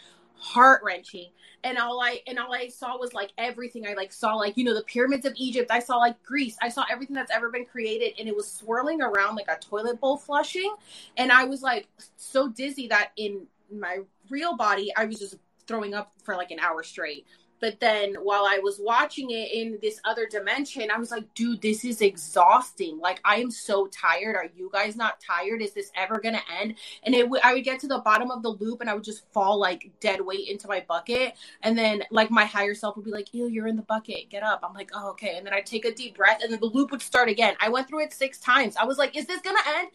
[0.40, 1.29] heart wrenching.
[1.62, 3.87] And all I and all I saw was like everything.
[3.87, 5.71] I like saw like you know the pyramids of Egypt.
[5.71, 6.57] I saw like Greece.
[6.62, 10.01] I saw everything that's ever been created, and it was swirling around like a toilet
[10.01, 10.75] bowl flushing.
[11.19, 13.99] And I was like so dizzy that in my
[14.31, 15.37] real body, I was just
[15.70, 17.26] throwing up for like an hour straight.
[17.61, 21.61] But then while I was watching it in this other dimension, I was like, dude,
[21.61, 22.98] this is exhausting.
[22.98, 24.35] Like, I am so tired.
[24.35, 25.61] Are you guys not tired?
[25.61, 26.76] Is this ever going to end?
[27.02, 29.04] And it w- I would get to the bottom of the loop and I would
[29.04, 31.35] just fall like dead weight into my bucket.
[31.62, 34.30] And then, like, my higher self would be like, ew, you're in the bucket.
[34.30, 34.61] Get up.
[34.64, 35.37] I'm like, oh, okay.
[35.37, 37.56] And then I'd take a deep breath and then the loop would start again.
[37.61, 38.74] I went through it six times.
[38.76, 39.90] I was like, is this going to end?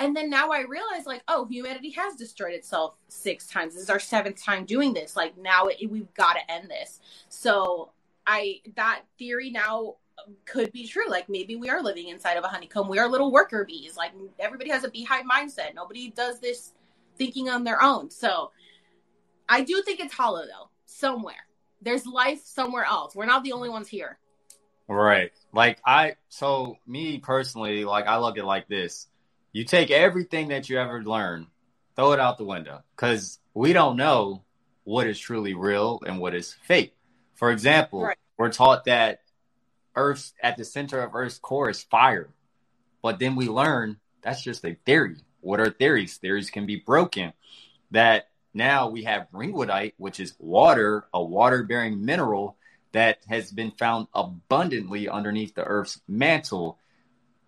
[0.00, 3.74] And then now I realize, like, oh, humanity has destroyed itself six times.
[3.74, 5.14] This is our seventh time doing this.
[5.14, 7.00] Like, now it, we've got to end this.
[7.28, 7.90] So
[8.26, 9.96] I that theory now
[10.44, 11.08] could be true.
[11.08, 12.88] Like maybe we are living inside of a honeycomb.
[12.88, 13.96] We are little worker bees.
[13.96, 15.74] Like everybody has a beehive mindset.
[15.74, 16.72] Nobody does this
[17.16, 18.10] thinking on their own.
[18.10, 18.50] So
[19.48, 20.68] I do think it's hollow though.
[20.84, 21.46] Somewhere
[21.82, 23.14] there's life somewhere else.
[23.14, 24.18] We're not the only ones here.
[24.88, 25.32] Right.
[25.52, 26.16] Like I.
[26.28, 29.06] So me personally, like I look at like this.
[29.52, 31.46] You take everything that you ever learned,
[31.96, 34.44] throw it out the window because we don't know
[34.84, 36.94] what is truly real and what is fake.
[37.34, 38.16] For example, right.
[38.38, 39.20] we're taught that
[39.96, 42.30] Earth's at the center of Earth's core is fire,
[43.02, 45.16] but then we learn that's just a theory.
[45.40, 46.16] What are theories?
[46.18, 47.32] Theories can be broken.
[47.90, 52.56] That now we have ringwoodite, which is water, a water bearing mineral
[52.92, 56.78] that has been found abundantly underneath the Earth's mantle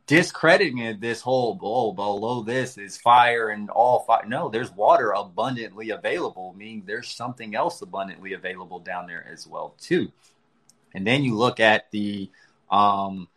[0.06, 4.26] discrediting this whole oh below this is fire and all fire.
[4.26, 9.74] No, there's water abundantly available, meaning there's something else abundantly available down there as well
[9.80, 10.10] too.
[10.94, 12.30] And then you look at the
[12.70, 13.28] um,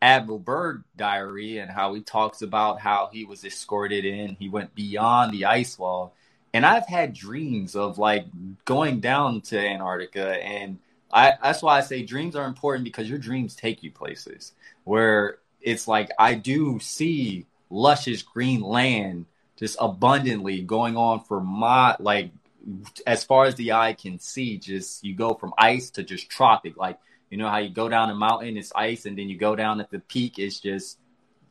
[0.00, 4.36] Admiral Byrd diary and how he talks about how he was escorted in.
[4.38, 6.14] He went beyond the ice wall.
[6.52, 8.26] And I've had dreams of like
[8.64, 10.78] going down to Antarctica and
[11.12, 15.38] I, that's why I say dreams are important because your dreams take you places where
[15.64, 19.26] it's like I do see luscious green land
[19.58, 22.30] just abundantly going on for my like
[23.06, 26.76] as far as the eye can see just you go from ice to just tropic.
[26.76, 26.98] Like
[27.30, 29.80] you know how you go down a mountain it's ice and then you go down
[29.80, 30.98] at the peak it's just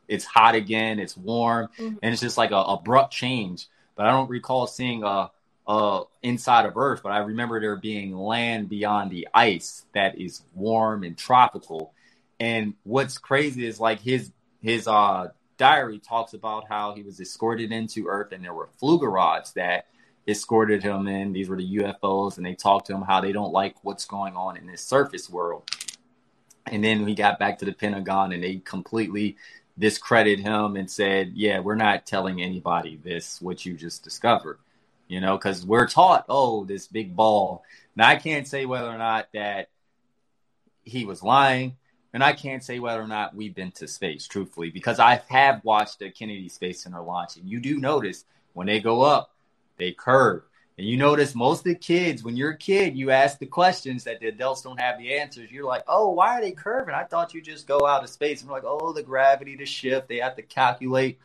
[0.06, 1.96] it's hot again it's warm mm-hmm.
[2.02, 3.66] and it's just like a abrupt change.
[3.96, 5.30] But i don't recall seeing a,
[5.66, 10.42] a inside of earth but i remember there being land beyond the ice that is
[10.54, 11.92] warm and tropical
[12.40, 17.70] and what's crazy is like his his uh diary talks about how he was escorted
[17.72, 19.86] into Earth and there were Flugelrads that
[20.26, 21.32] escorted him in.
[21.32, 24.36] These were the UFOs, and they talked to him how they don't like what's going
[24.36, 25.68] on in this surface world.
[26.66, 29.36] And then we got back to the Pentagon and they completely
[29.78, 34.58] discredited him and said, Yeah, we're not telling anybody this, what you just discovered.
[35.06, 37.62] You know, because we're taught, oh, this big ball.
[37.94, 39.68] Now, I can't say whether or not that
[40.84, 41.76] he was lying
[42.14, 45.64] and I can't say whether or not we've been to space, truthfully, because I have
[45.64, 49.34] watched the Kennedy Space Center launch, and you do notice when they go up,
[49.76, 50.44] they curve.
[50.78, 54.04] And you notice most of the kids, when you're a kid, you ask the questions
[54.04, 55.50] that the adults don't have the answers.
[55.50, 56.94] You're like, oh, why are they curving?
[56.94, 58.40] I thought you just go out of space.
[58.40, 61.18] And we're like, oh, the gravity, the shift, they have to calculate.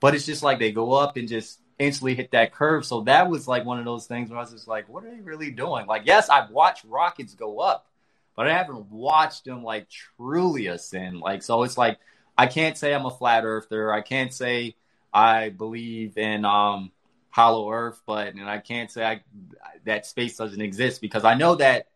[0.00, 2.84] but it's just like they go up and just instantly hit that curve.
[2.84, 5.10] So that was like one of those things where I was just like, what are
[5.10, 5.86] they really doing?
[5.86, 7.86] Like, yes, I've watched rockets go up,
[8.36, 11.20] but I haven't watched them like truly ascend.
[11.20, 11.98] Like, so it's like
[12.36, 13.92] I can't say I'm a flat earther.
[13.92, 14.76] I can't say
[15.12, 16.92] I believe in um
[17.30, 19.20] hollow earth, but and I can't say I,
[19.84, 21.86] that space doesn't exist because I know that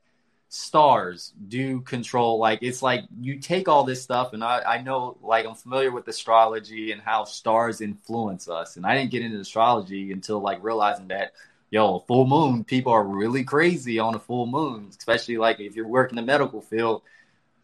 [0.51, 5.19] stars do control like it's like you take all this stuff and I, I know
[5.21, 9.39] like I'm familiar with astrology and how stars influence us and I didn't get into
[9.39, 11.33] astrology until like realizing that
[11.71, 15.87] yo full moon people are really crazy on a full moon especially like if you're
[15.87, 17.03] working the medical field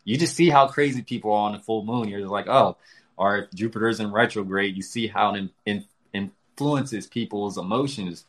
[0.05, 2.09] you just see how crazy people are on a full moon.
[2.09, 2.77] You're like oh
[3.17, 4.77] or if Jupiter's in retrograde?
[4.77, 5.85] You see how it in, in,
[6.53, 8.25] influences people's emotions.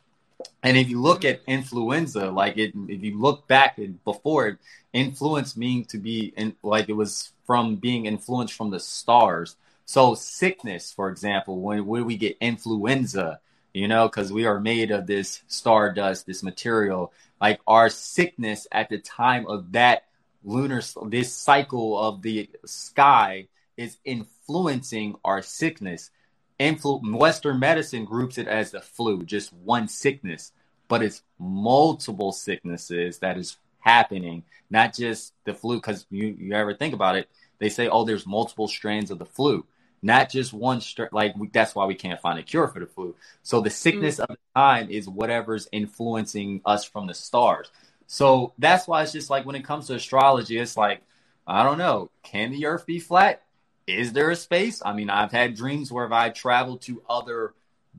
[0.64, 4.60] And if you look at influenza, like it, if you look back before,
[4.94, 9.56] influence mean to be in, like it was from being influenced from the stars.
[9.86, 13.40] So sickness, for example, when when we get influenza,
[13.76, 17.12] you know, because we are made of this stardust, this material.
[17.42, 20.06] Like our sickness at the time of that
[20.46, 26.10] lunar, this cycle of the sky is influencing our sickness
[26.58, 30.54] influ- Western medicine groups it as the flu, just one sickness,
[30.88, 35.78] but it's multiple sicknesses that is happening, not just the flu.
[35.78, 39.26] Because you, you ever think about it, they say, oh, there's multiple strains of the
[39.26, 39.66] flu,
[40.06, 41.10] not just one strain.
[41.12, 43.16] Like we, that's why we can't find a cure for the flu.
[43.44, 44.32] So the sickness mm-hmm.
[44.32, 47.72] of the time is whatever's influencing us from the stars.
[48.08, 51.02] So that's why it's just like when it comes to astrology, it's like
[51.48, 53.42] I don't know, can the Earth be flat?
[53.88, 54.82] is there a space?
[54.84, 57.54] I mean, I've had dreams where I've traveled to other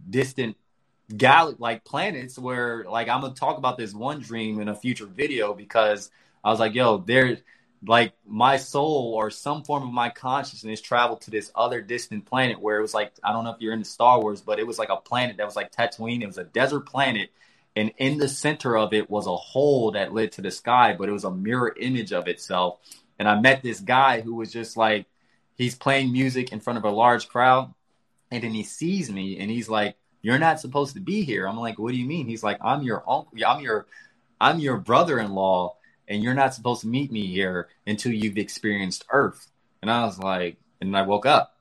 [0.08, 0.56] distant
[1.16, 5.06] gal like planets where like I'm gonna talk about this one dream in a future
[5.06, 6.10] video because
[6.42, 7.38] I was like, yo, there
[7.86, 12.60] like my soul or some form of my consciousness traveled to this other distant planet
[12.60, 14.78] where it was like I don't know if you're into Star Wars, but it was
[14.78, 16.22] like a planet that was like Tatooine.
[16.22, 17.30] It was a desert planet,
[17.74, 21.08] and in the center of it was a hole that led to the sky, but
[21.08, 22.78] it was a mirror image of itself.
[23.18, 25.06] And I met this guy who was just like
[25.56, 27.72] he's playing music in front of a large crowd
[28.30, 31.56] and then he sees me and he's like you're not supposed to be here i'm
[31.56, 33.86] like what do you mean he's like i'm your uncle i'm your
[34.40, 35.75] i'm your brother-in-law
[36.08, 39.50] and you're not supposed to meet me here until you've experienced earth
[39.82, 41.56] and i was like and i woke up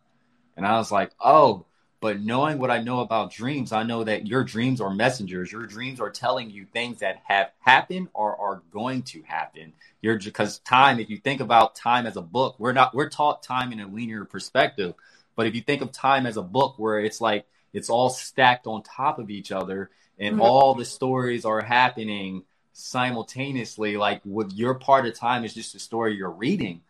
[0.58, 1.66] and i was like oh
[2.06, 5.52] but knowing what I know about dreams, I know that your dreams are messengers.
[5.52, 9.74] Your dreams are telling you things that have happened or are going to happen.
[10.04, 13.42] You're because time, if you think about time as a book, we're not we're taught
[13.42, 14.94] time in a linear perspective.
[15.36, 18.68] But if you think of time as a book where it's like it's all stacked
[18.68, 20.42] on top of each other and mm-hmm.
[20.44, 22.44] all the stories are happening
[22.78, 26.82] simultaneously, like with your part of time is just a story you're reading,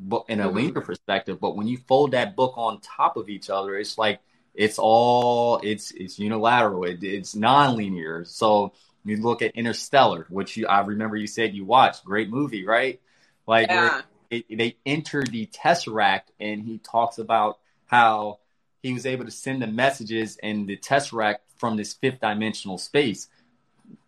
[0.00, 0.56] but in a mm-hmm.
[0.56, 1.38] linear perspective.
[1.40, 4.20] But when you fold that book on top of each other, it's like
[4.54, 6.84] it's all it's it's unilateral.
[6.84, 8.26] It, it's nonlinear.
[8.26, 8.72] So
[9.04, 12.04] you look at Interstellar, which you, I remember you said you watched.
[12.04, 13.00] Great movie, right?
[13.46, 14.02] Like yeah.
[14.30, 18.38] it, they enter the Tesseract, and he talks about how
[18.82, 23.28] he was able to send the messages in the Tesseract from this fifth dimensional space,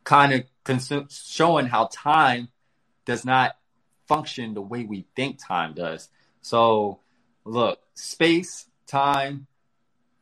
[0.04, 0.44] kind of
[1.10, 2.48] showing how time
[3.04, 3.56] does not
[4.06, 6.08] function the way we think time does.
[6.42, 7.00] So,
[7.44, 9.46] look, space, time,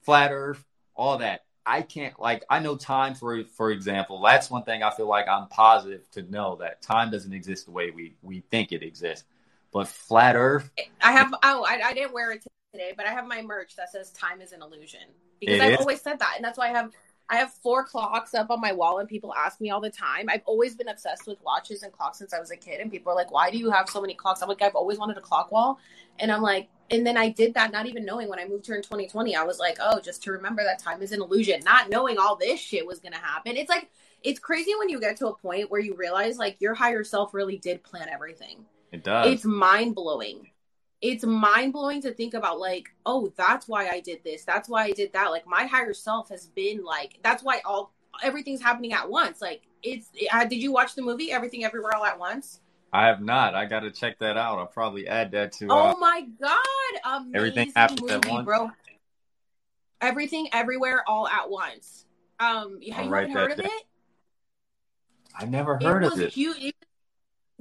[0.02, 1.42] flat earth, all that.
[1.68, 4.22] I can't like I know time for for example.
[4.22, 7.72] That's one thing I feel like I'm positive to know that time doesn't exist the
[7.72, 9.24] way we we think it exists.
[9.72, 10.70] But flat Earth,
[11.02, 13.90] I have oh I, I didn't wear it today, but I have my merch that
[13.90, 15.00] says time is an illusion
[15.40, 15.78] because I've is?
[15.80, 16.92] always said that, and that's why I have
[17.28, 20.26] I have four clocks up on my wall, and people ask me all the time.
[20.28, 23.12] I've always been obsessed with watches and clocks since I was a kid, and people
[23.12, 25.20] are like, "Why do you have so many clocks?" I'm like, "I've always wanted a
[25.20, 25.78] clock wall,"
[26.18, 28.76] and I'm like, and then I did that not even knowing when I moved here
[28.76, 29.34] in 2020.
[29.34, 32.36] I was like, oh, just to remember that time is an illusion, not knowing all
[32.36, 33.56] this shit was gonna happen.
[33.56, 33.90] It's like
[34.22, 37.34] it's crazy when you get to a point where you realize like your higher self
[37.34, 38.64] really did plan everything.
[38.92, 39.26] It does.
[39.26, 40.48] It's mind blowing.
[41.02, 44.44] It's mind blowing to think about like, oh, that's why I did this.
[44.44, 45.30] That's why I did that.
[45.30, 49.40] Like my higher self has been like, that's why all everything's happening at once.
[49.40, 50.08] Like it's.
[50.32, 52.60] Uh, did you watch the movie Everything Everywhere All at Once?
[52.92, 53.54] I have not.
[53.54, 54.58] I got to check that out.
[54.58, 55.68] I'll probably add that to.
[55.70, 56.60] Uh, oh my god!
[57.04, 58.70] Amazing everything happens movie, at once, bro.
[60.00, 62.06] Everything, everywhere, all at once.
[62.38, 63.70] Um, have you heard of it?
[65.38, 66.32] I never heard it of it.
[66.32, 66.56] Huge.
[66.62, 66.75] it.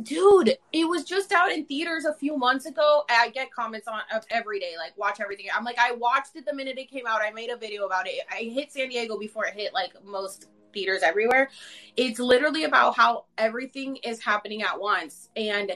[0.02, 3.04] Dude, it was just out in theaters a few months ago.
[3.10, 5.46] I get comments on every day, like watch everything.
[5.56, 7.22] I'm like, I watched it the minute it came out.
[7.22, 8.20] I made a video about it.
[8.30, 11.50] I hit San Diego before it hit like most theaters everywhere.
[11.96, 15.72] It's literally about how everything is happening at once and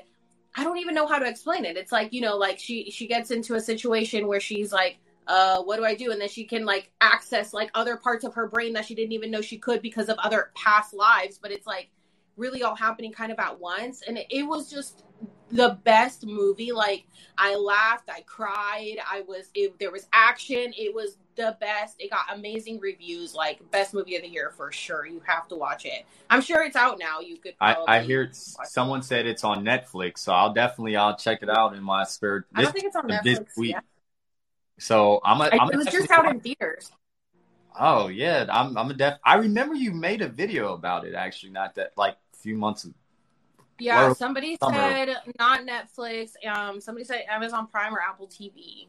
[0.56, 1.78] I don't even know how to explain it.
[1.78, 4.98] It's like, you know, like she she gets into a situation where she's like
[5.30, 6.12] uh, what do I do?
[6.12, 9.12] And then she can like access like other parts of her brain that she didn't
[9.12, 11.38] even know she could because of other past lives.
[11.38, 11.92] But it's like
[12.40, 14.02] really all happening kind of at once.
[14.08, 15.04] And it, it was just
[15.52, 16.72] the best movie.
[16.72, 17.06] Like
[17.38, 20.74] I laughed, I cried, I was it, there was action.
[20.78, 21.96] It was the best.
[22.00, 23.34] It got amazing reviews.
[23.34, 25.06] Like best movie of the year for sure.
[25.06, 26.06] You have to watch it.
[26.30, 27.20] I'm sure it's out now.
[27.20, 27.56] You could.
[27.60, 31.76] I, I hear someone said it's on Netflix, so I'll definitely I'll check it out
[31.76, 32.46] in my spare.
[32.52, 33.58] This, I don't think it's on Netflix.
[33.58, 33.76] Week.
[34.80, 35.42] So I'm.
[35.42, 36.92] A, I, I'm it was just out in theaters.
[37.80, 38.78] Oh yeah, I'm.
[38.78, 39.20] I'm a def.
[39.24, 41.16] I remember you made a video about it.
[41.16, 42.88] Actually, not that like few months.
[43.80, 44.76] Yeah, somebody summer.
[44.76, 46.32] said not Netflix.
[46.46, 48.88] Um, somebody said Amazon Prime or Apple TV.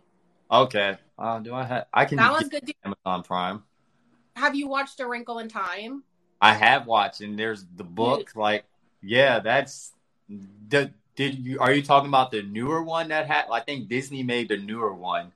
[0.51, 0.97] Okay.
[1.19, 1.87] Uh, do I have?
[1.93, 2.17] I can.
[2.17, 2.73] That was good.
[2.85, 3.63] Amazon Prime.
[4.37, 6.03] Have you watched A Wrinkle in Time?
[6.41, 8.27] I have watched, and there's the book.
[8.27, 8.37] Dude.
[8.37, 8.65] Like,
[9.03, 9.93] yeah, that's
[10.29, 10.93] the.
[11.15, 11.61] Did you?
[11.61, 13.45] Are you talking about the newer one that had?
[13.53, 15.33] I think Disney made the newer one.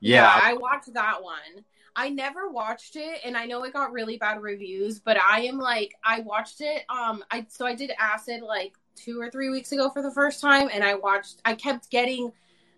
[0.00, 1.64] Yeah, yeah I watched that one.
[1.96, 5.58] I never watched it and I know it got really bad reviews, but I am
[5.58, 9.72] like I watched it um I so I did acid like 2 or 3 weeks
[9.72, 12.32] ago for the first time and I watched I kept getting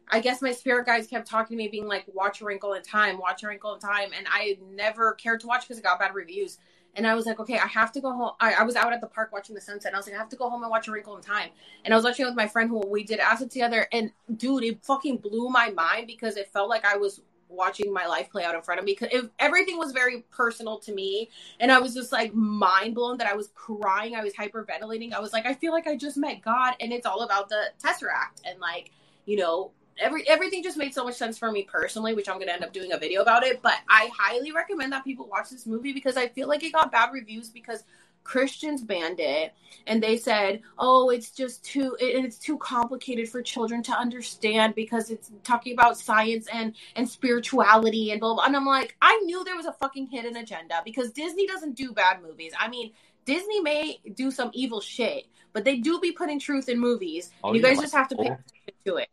[0.09, 2.83] I guess my spirit guides kept talking to me being like watch a wrinkle in
[2.83, 5.99] time, watch a wrinkle in time and I never cared to watch because it got
[5.99, 6.59] bad reviews.
[6.97, 8.33] And I was like, okay, I have to go home.
[8.41, 9.91] I, I, was out at the park watching the sunset.
[9.91, 11.51] And I was like, I have to go home and watch A Wrinkle in Time.
[11.85, 13.87] And I was watching it with my friend who we did acid together.
[13.93, 18.07] And dude, it fucking blew my mind because it felt like I was watching my
[18.07, 21.31] life play out in front of me because everything was very personal to me.
[21.61, 25.13] And i was just like mind blown that i was crying i was hyperventilating.
[25.13, 27.73] I was like i feel like i just met god and it's all about the
[27.83, 28.43] tesseract.
[28.45, 28.91] And like
[29.25, 32.53] you know every everything just made so much sense for me personally which i'm to
[32.53, 33.63] end up doing a video about it.
[33.63, 36.93] But i highly recommend that people watch this movie because i feel like it got
[36.93, 37.85] bad reviews because
[38.27, 39.55] Christians banned it
[39.87, 44.75] and they said, "Oh, it's just too it, it's too complicated for children to understand
[44.75, 49.17] because it's talking about science and and spirituality and blah blah." And I'm like, I
[49.25, 52.53] knew there was a fucking hidden agenda because Disney doesn't do bad movies.
[52.59, 52.93] I mean,
[53.27, 57.31] Disney may do some evil shit, but they do be putting truth in movies.
[57.45, 59.09] Oh, you guys just have to pay attention to it.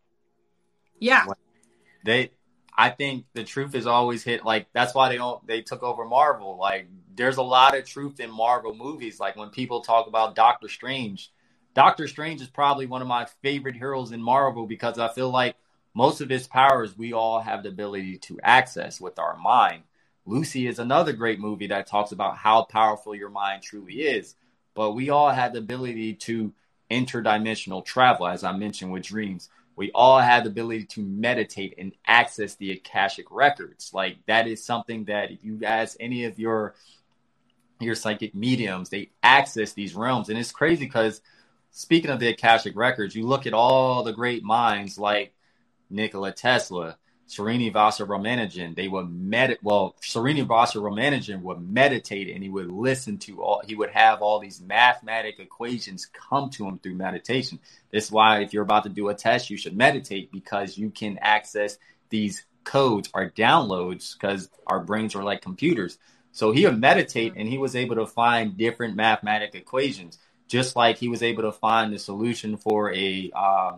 [0.97, 1.26] Yeah.
[2.03, 2.32] They
[2.76, 6.03] I think the truth is always hit like that's why they don't they took over
[6.03, 6.57] Marvel.
[6.57, 9.20] Like there's a lot of truth in Marvel movies.
[9.20, 11.32] Like when people talk about Doctor Strange,
[11.74, 15.55] Doctor Strange is probably one of my favorite heroes in Marvel because I feel like
[15.93, 19.84] most of his powers we all have the ability to access with our mind.
[20.26, 24.36] Lucy is another great movie that talks about how powerful your mind truly is.
[24.76, 26.53] But we all have the ability to
[26.89, 31.93] interdimensional travel, as I mentioned with dreams we all have the ability to meditate and
[32.05, 36.76] access the akashic records like that is something that if you ask any of your
[37.84, 41.21] your psychic mediums they access these realms and it's crazy because
[41.71, 45.34] speaking of the akashic records you look at all the great minds like
[45.89, 52.69] nikola tesla Srinivasa Ramanujan, they would med well, Srinivasa Ramanujan would meditate and he would
[52.69, 57.59] listen to all he would have all these mathematic equations come to him through meditation.
[57.91, 60.89] This is why if you're about to do a test, you should meditate because you
[60.89, 61.77] can access
[62.09, 65.97] these codes or downloads because our brains are like computers.
[66.34, 70.17] So he would meditate and he was able to find different mathematic equations,
[70.47, 73.77] just like he was able to find the solution for a uh,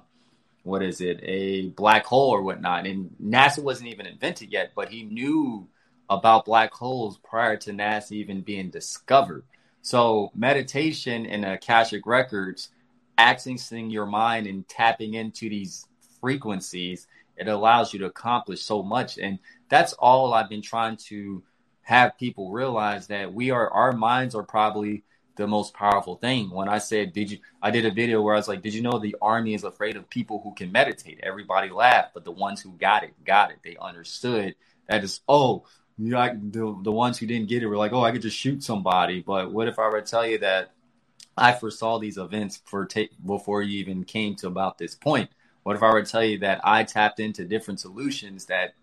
[0.64, 2.88] what is it, a black hole or whatnot.
[2.88, 5.68] And NASA wasn't even invented yet, but he knew
[6.10, 9.44] about black holes prior to NASA even being discovered.
[9.82, 12.70] So meditation and Akashic records,
[13.18, 15.86] accessing your mind and tapping into these
[16.20, 17.06] frequencies,
[17.38, 19.20] it allows you to accomplish so much.
[19.20, 19.40] And
[19.70, 21.44] that's all I've been trying to
[21.86, 25.04] have people realize that we are our minds are probably
[25.38, 26.50] the most powerful thing.
[26.52, 28.82] When I said, "Did you?" I did a video where I was like, "Did you
[28.82, 32.62] know the army is afraid of people who can meditate?" Everybody laughed, but the ones
[32.62, 33.60] who got it got it.
[33.64, 34.56] They understood
[34.90, 35.66] that is oh.
[35.98, 38.36] You know, the the ones who didn't get it were like, oh, I could just
[38.36, 39.22] shoot somebody.
[39.22, 40.74] But what if I were to tell you that
[41.38, 45.30] I foresaw these events for ta- before you even came to about this point?
[45.64, 48.74] What if I were to tell you that I tapped into different solutions that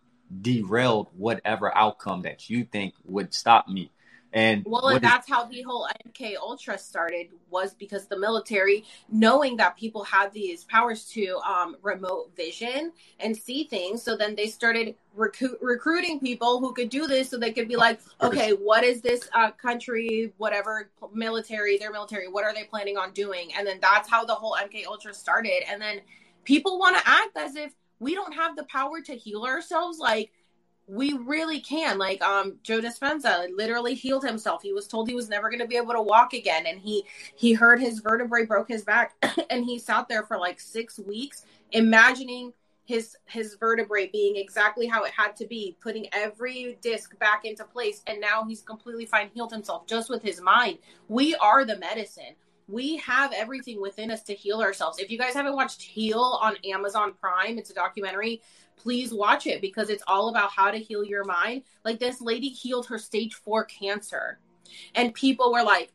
[0.41, 3.91] derailed whatever outcome that you think would stop me?
[4.35, 8.85] And well, and that's is- how the whole MK Ultra started was because the military,
[9.11, 14.35] knowing that people had these powers to um, remote vision and see things, so then
[14.35, 18.53] they started recru- recruiting people who could do this, so they could be like, okay,
[18.53, 23.51] what is this uh, country, whatever military, their military, what are they planning on doing?
[23.57, 25.62] And then that's how the whole MK Ultra started.
[25.68, 26.01] And then
[26.45, 30.32] people want to act as if we don't have the power to heal ourselves, like
[30.86, 31.98] we really can.
[31.98, 34.62] Like um Joe Dispenza literally healed himself.
[34.62, 37.05] He was told he was never going to be able to walk again and he
[37.36, 39.14] he heard his vertebrae broke his back
[39.50, 42.53] and he sat there for like 6 weeks imagining
[42.84, 47.64] his his vertebrae being exactly how it had to be, putting every disc back into
[47.64, 50.78] place, and now he's completely fine, healed himself just with his mind.
[51.09, 52.34] We are the medicine.
[52.72, 54.98] We have everything within us to heal ourselves.
[54.98, 58.40] If you guys haven't watched Heal on Amazon Prime, it's a documentary.
[58.78, 61.64] Please watch it because it's all about how to heal your mind.
[61.84, 64.38] Like this lady healed her stage four cancer,
[64.94, 65.92] and people were like,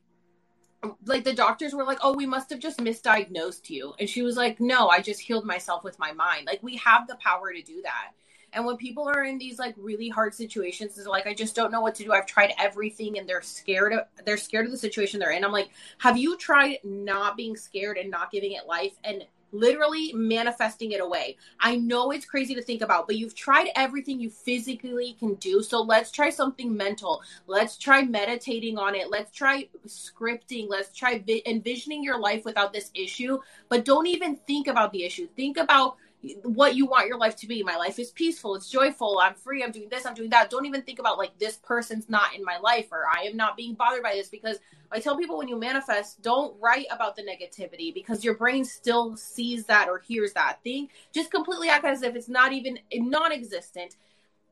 [1.06, 4.38] like the doctors were like, "Oh, we must have just misdiagnosed you," and she was
[4.38, 7.62] like, "No, I just healed myself with my mind." Like we have the power to
[7.64, 8.12] do that.
[8.54, 11.72] And when people are in these like really hard situations, they're like, "I just don't
[11.72, 12.14] know what to do.
[12.14, 13.94] I've tried everything," and they're scared.
[13.94, 15.44] Of, they're scared of the situation they're in.
[15.44, 15.70] I'm like,
[16.00, 21.02] "Have you tried not being scared and not giving it life and literally manifesting it
[21.02, 21.38] away.
[21.60, 25.64] I know it's crazy to think about, but you've tried everything you physically can do.
[25.64, 27.22] So let's try something mental.
[27.48, 29.10] Let's try meditating on it.
[29.10, 30.68] Let's try scripting.
[30.70, 33.40] Let's try vi- envisioning your life without this issue,
[33.70, 35.28] but don't even think about the issue.
[35.36, 35.98] Think about
[36.44, 37.64] what you want your life to be.
[37.64, 40.50] My life is peaceful, it's joyful, I'm free, I'm doing this, I'm doing that.
[40.50, 43.56] Don't even think about like this person's not in my life or I am not
[43.56, 44.58] being bothered by this because
[44.92, 49.16] I tell people when you manifest, don't write about the negativity because your brain still
[49.16, 50.90] sees that or hears that thing.
[51.14, 53.96] Just completely act as if it's not even non existent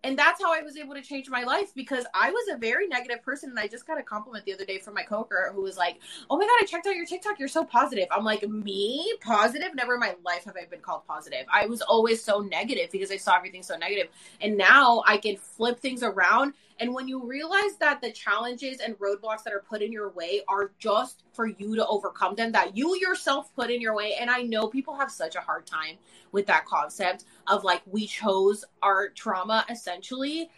[0.05, 2.87] and that's how I was able to change my life because I was a very
[2.87, 3.49] negative person.
[3.49, 5.99] And I just got a compliment the other day from my coworker who was like,
[6.29, 7.39] "Oh my god, I checked out your TikTok.
[7.39, 9.73] You're so positive." I'm like, "Me positive?
[9.73, 11.45] Never in my life have I been called positive.
[11.51, 14.09] I was always so negative because I saw everything so negative.
[14.41, 18.97] And now I can flip things around and when you realize that the challenges and
[18.99, 22.75] roadblocks that are put in your way are just for you to overcome them, that
[22.75, 25.97] you yourself put in your way, and I know people have such a hard time
[26.31, 30.49] with that concept of like we chose our trauma essentially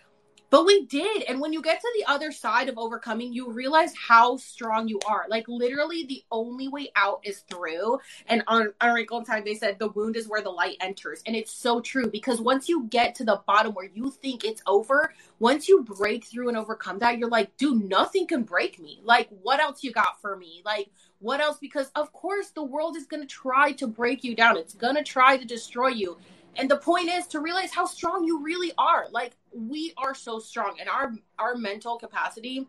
[0.49, 1.23] but we did.
[1.23, 4.99] And when you get to the other side of overcoming, you realize how strong you
[5.07, 5.25] are.
[5.29, 7.99] Like literally the only way out is through.
[8.27, 11.21] And on, on Wrinkle in Time, they said the wound is where the light enters.
[11.25, 14.61] And it's so true because once you get to the bottom where you think it's
[14.65, 19.01] over, once you break through and overcome that, you're like, dude, nothing can break me.
[19.03, 20.61] Like, what else you got for me?
[20.65, 20.89] Like,
[21.19, 21.57] what else?
[21.59, 24.57] Because of course the world is to try to break you down.
[24.57, 26.17] It's to try to destroy you.
[26.57, 29.07] And the point is to realize how strong you really are.
[29.11, 32.67] Like we are so strong and our our mental capacity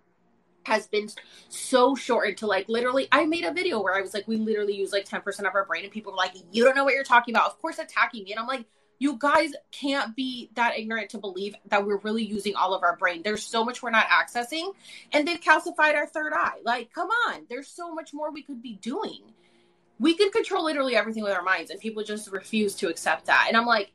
[0.64, 1.08] has been
[1.48, 4.74] so shortened to like literally I made a video where I was like we literally
[4.74, 7.04] use like 10% of our brain and people were like you don't know what you're
[7.04, 7.50] talking about.
[7.50, 8.66] Of course attacking me and I'm like
[9.00, 12.96] you guys can't be that ignorant to believe that we're really using all of our
[12.96, 13.22] brain.
[13.22, 14.74] There's so much we're not accessing
[15.12, 16.58] and they've calcified our third eye.
[16.64, 19.22] Like come on, there's so much more we could be doing
[19.98, 23.46] we can control literally everything with our minds and people just refuse to accept that.
[23.48, 23.92] And i'm like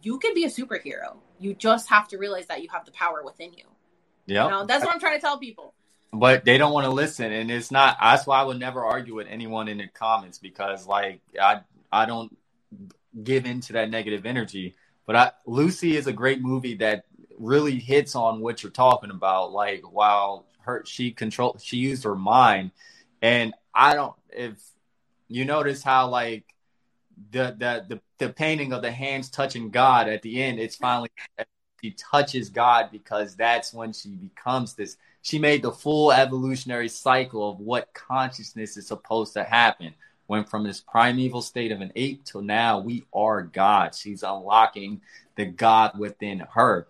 [0.00, 1.16] you can be a superhero.
[1.38, 3.64] You just have to realize that you have the power within you.
[4.26, 5.74] Yeah you know, that's what i'm trying to tell people.
[6.12, 9.14] But they don't want to listen and it's not that's why i would never argue
[9.14, 11.60] with anyone in the comments because like i
[11.92, 12.36] i don't
[13.22, 14.74] give into that negative energy.
[15.06, 17.04] But I, lucy is a great movie that
[17.38, 22.16] really hits on what you're talking about like while her she control she used her
[22.16, 22.70] mind.
[23.20, 24.54] And i don't if
[25.34, 26.44] you notice how like
[27.30, 31.10] the the the, the painting of the hands touching God at the end, it's finally
[31.82, 34.96] she touches God because that's when she becomes this.
[35.22, 39.94] She made the full evolutionary cycle of what consciousness is supposed to happen.
[40.26, 43.94] Went from this primeval state of an ape till now we are God.
[43.94, 45.02] She's unlocking
[45.36, 46.86] the God within her.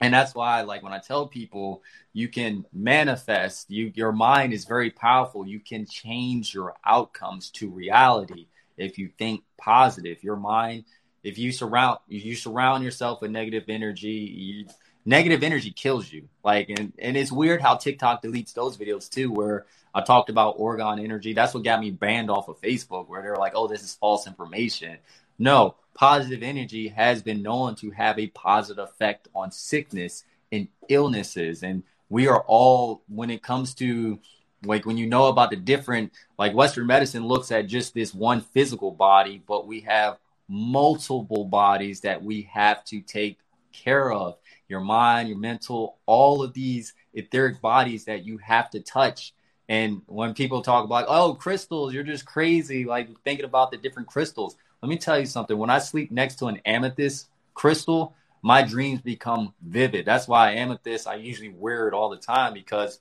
[0.00, 1.82] And that's why, like, when I tell people
[2.12, 5.46] you can manifest, you your mind is very powerful.
[5.46, 8.46] You can change your outcomes to reality
[8.76, 10.22] if you think positive.
[10.22, 10.84] Your mind,
[11.24, 14.66] if you surround you surround yourself with negative energy, you,
[15.04, 16.28] negative energy kills you.
[16.44, 20.58] Like, and and it's weird how TikTok deletes those videos too, where I talked about
[20.58, 21.32] orgone energy.
[21.32, 24.28] That's what got me banned off of Facebook, where they're like, "Oh, this is false
[24.28, 24.98] information."
[25.38, 31.62] No, positive energy has been known to have a positive effect on sickness and illnesses.
[31.62, 34.18] And we are all, when it comes to
[34.64, 38.40] like when you know about the different, like Western medicine looks at just this one
[38.40, 40.18] physical body, but we have
[40.48, 43.38] multiple bodies that we have to take
[43.72, 44.36] care of
[44.68, 49.32] your mind, your mental, all of these etheric bodies that you have to touch
[49.68, 54.08] and when people talk about, oh, crystals, you're just crazy, like thinking about the different
[54.08, 54.56] crystals.
[54.82, 55.56] Let me tell you something.
[55.56, 60.06] When I sleep next to an amethyst crystal, my dreams become vivid.
[60.06, 63.00] That's why I amethyst, I usually wear it all the time because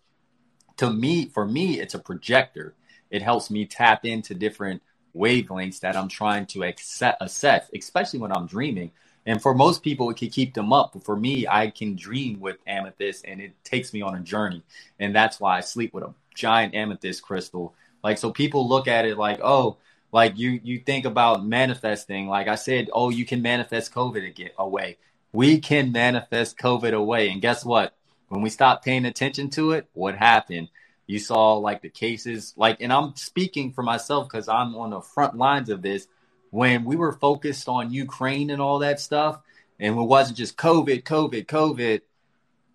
[0.77, 2.73] to me, for me, it's a projector.
[3.09, 4.81] It helps me tap into different
[5.15, 8.91] wavelengths that I'm trying to accept, assess, especially when I'm dreaming.
[9.25, 10.93] And for most people, it can keep them up.
[10.93, 14.63] But for me, I can dream with amethyst and it takes me on a journey.
[14.99, 17.73] And that's why I sleep with a giant amethyst crystal.
[18.03, 19.77] Like, so people look at it like, oh,
[20.11, 22.27] Like you you think about manifesting.
[22.27, 24.97] Like I said, oh, you can manifest COVID away.
[25.33, 27.29] We can manifest COVID away.
[27.29, 27.93] And guess what?
[28.29, 30.69] When we stopped paying attention to it, what happened?
[31.05, 35.01] You saw like the cases, like, and I'm speaking for myself because I'm on the
[35.01, 36.07] front lines of this.
[36.49, 39.39] When we were focused on Ukraine and all that stuff,
[39.79, 42.01] and it wasn't just COVID, COVID, COVID,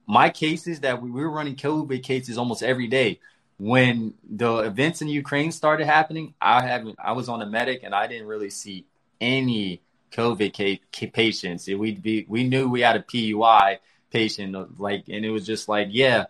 [0.07, 3.19] my cases that we, we were running COVID cases almost every day.
[3.59, 6.97] When the events in Ukraine started happening, I haven't.
[7.03, 8.87] I was on a medic, and I didn't really see
[9.21, 9.83] any
[10.13, 10.81] COVID case,
[11.13, 11.69] patients.
[11.69, 13.79] We'd be we knew we had a PUI
[14.11, 16.27] patient, like, and it was just like, yeah,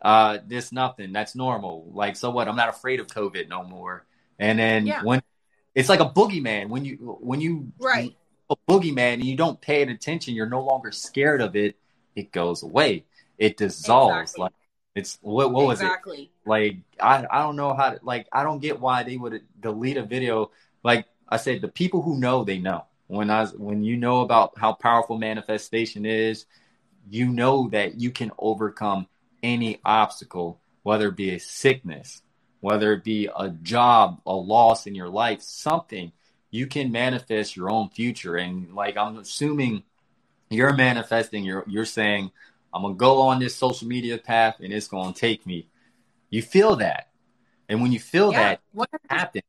[0.00, 1.12] uh, this nothing.
[1.12, 1.90] That's normal.
[1.92, 2.48] Like, so what?
[2.48, 4.04] I'm not afraid of COVID no more.
[4.38, 5.04] And then yeah.
[5.04, 5.22] when
[5.74, 8.16] it's like a boogeyman, when you when you right
[8.50, 11.76] a boogeyman and you don't pay it attention, you're no longer scared of it.
[12.16, 13.04] It goes away.
[13.38, 14.32] It dissolves.
[14.32, 14.42] Exactly.
[14.42, 14.52] Like
[14.94, 16.31] it's what what was exactly.
[16.44, 19.96] Like I I don't know how to like I don't get why they would delete
[19.96, 20.50] a video.
[20.82, 22.86] Like I said, the people who know they know.
[23.06, 26.46] When I when you know about how powerful manifestation is,
[27.10, 29.06] you know that you can overcome
[29.42, 32.22] any obstacle, whether it be a sickness,
[32.60, 36.12] whether it be a job, a loss in your life, something,
[36.50, 38.36] you can manifest your own future.
[38.36, 39.82] And like I'm assuming
[40.48, 42.30] you're manifesting, you're you're saying,
[42.72, 45.66] I'm gonna go on this social media path and it's gonna take me.
[46.32, 47.10] You feel that.
[47.68, 48.42] And when you feel yeah.
[48.42, 49.44] that, what happens?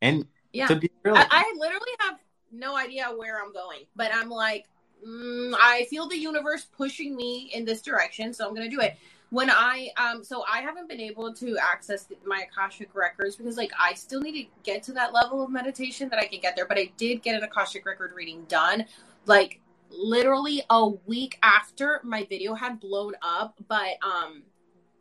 [0.00, 2.18] And yeah, to be real, I, I literally have
[2.50, 4.64] no idea where I'm going, but I'm like,
[5.06, 8.80] mm, I feel the universe pushing me in this direction, so I'm going to do
[8.80, 8.96] it.
[9.28, 13.72] When I um so I haven't been able to access my Akashic records because like
[13.78, 16.66] I still need to get to that level of meditation that I can get there,
[16.66, 18.86] but I did get an Akashic record reading done
[19.26, 19.60] like
[19.90, 24.44] literally a week after my video had blown up, but um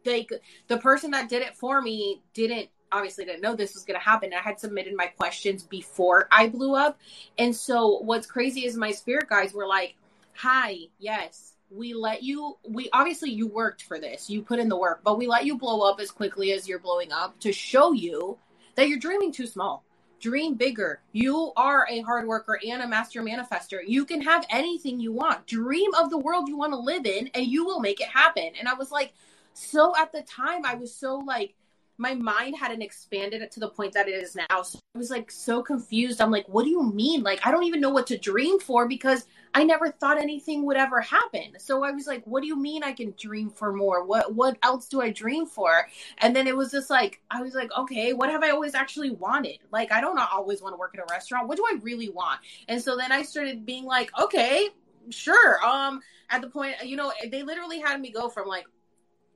[0.04, 0.28] they
[0.68, 4.06] the person that did it for me didn't obviously didn't know this was going to
[4.06, 4.32] happen.
[4.34, 6.99] I had submitted my questions before I blew up.
[7.38, 9.95] And so what's crazy is my spirit guides were like,
[10.36, 14.30] "Hi, yes, we let you we obviously you worked for this.
[14.30, 16.80] You put in the work, but we let you blow up as quickly as you're
[16.80, 18.38] blowing up to show you
[18.76, 19.84] that you're dreaming too small.
[20.20, 21.01] Dream bigger.
[21.12, 23.82] You are a hard worker and a master manifester.
[23.86, 25.47] You can have anything you want.
[25.47, 28.51] Dream of the world you want to live in and you will make it happen."
[28.58, 29.14] And I was like
[29.54, 31.56] so at the time I was so like
[31.97, 34.64] my mind hadn't expanded to the point that it is now.
[34.64, 36.22] So I was like so confused.
[36.22, 37.22] I'm like, what do you mean?
[37.22, 40.78] Like, I don't even know what to dream for because I never thought anything would
[40.78, 41.60] ever happen.
[41.60, 44.04] So I was like, what do you mean I can dream for more?
[44.04, 45.88] What what else do I dream for?
[46.18, 49.12] And then it was just like I was like, okay, what have I always actually
[49.12, 49.60] wanted?
[49.72, 51.47] Like I don't always want to work at a restaurant.
[51.47, 52.39] What do I really want?
[52.68, 54.70] And so then I started being like, okay,
[55.10, 55.64] sure.
[55.64, 56.01] Um
[56.32, 58.66] at the point, you know, they literally had me go from like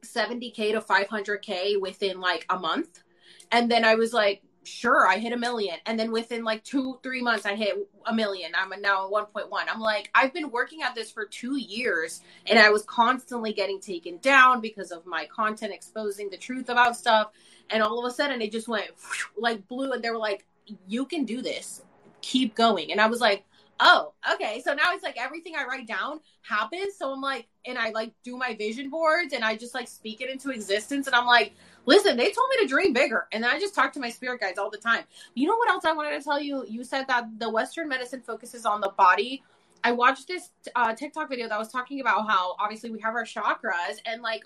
[0.06, 3.04] 70k to 500k within like a month.
[3.52, 5.78] And then i was like sure i hit a million.
[5.86, 7.76] And then within like two three months i hit
[8.06, 8.52] a million.
[8.56, 12.60] I'm now at 1.1 i'm like i've been working at this for two years and
[12.60, 17.32] i was constantly getting taken down because of my content exposing the truth about stuff.
[17.70, 18.92] And all of a sudden it just went
[19.38, 20.46] like blue and they were like
[20.88, 21.82] you can do this.
[22.22, 22.92] Keep going.
[22.92, 23.46] And i was like
[23.80, 24.62] oh, okay.
[24.64, 26.96] So now it's like everything I write down happens.
[26.98, 30.22] So I'm like, and I like do my vision boards and I just like speak
[30.22, 31.08] it into existence.
[31.08, 31.54] And I'm like,
[31.86, 33.28] listen, they told me to dream bigger.
[33.32, 35.04] And then I just talk to my spirit guides all the time.
[35.34, 36.66] You know what else I wanted to tell you?
[36.68, 39.44] You said that the Western medicine focuses on the body.
[39.84, 43.24] I watched this uh, TikTok video that was talking about how obviously we have our
[43.24, 44.44] chakras and like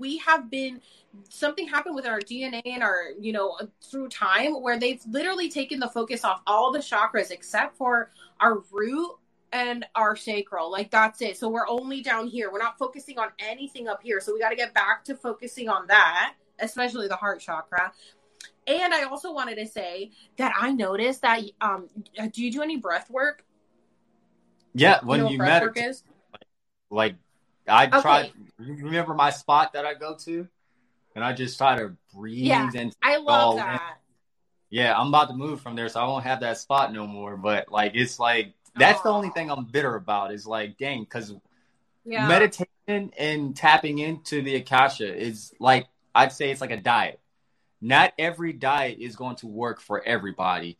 [0.00, 0.80] we have been
[1.28, 5.78] something happened with our DNA and our, you know, through time where they've literally taken
[5.78, 9.10] the focus off all the chakras except for our root
[9.52, 10.70] and our sacral.
[10.70, 11.36] Like that's it.
[11.36, 12.50] So we're only down here.
[12.50, 14.20] We're not focusing on anything up here.
[14.20, 17.92] So we got to get back to focusing on that, especially the heart chakra.
[18.66, 21.88] And I also wanted to say that I noticed that um
[22.32, 23.44] do you do any breath work?
[24.72, 26.02] Yeah, when you, know you meditate.
[26.90, 27.16] Like,
[27.70, 28.00] I okay.
[28.00, 30.46] try you remember my spot that I go to?
[31.14, 33.74] And I just try to breathe yeah, and I love that.
[33.74, 34.78] In.
[34.78, 37.36] Yeah, I'm about to move from there, so I won't have that spot no more.
[37.36, 41.34] But like, it's like that's the only thing I'm bitter about is like, dang, because
[42.04, 42.28] yeah.
[42.28, 47.18] meditation and tapping into the akasha is like I'd say it's like a diet.
[47.80, 50.78] Not every diet is going to work for everybody.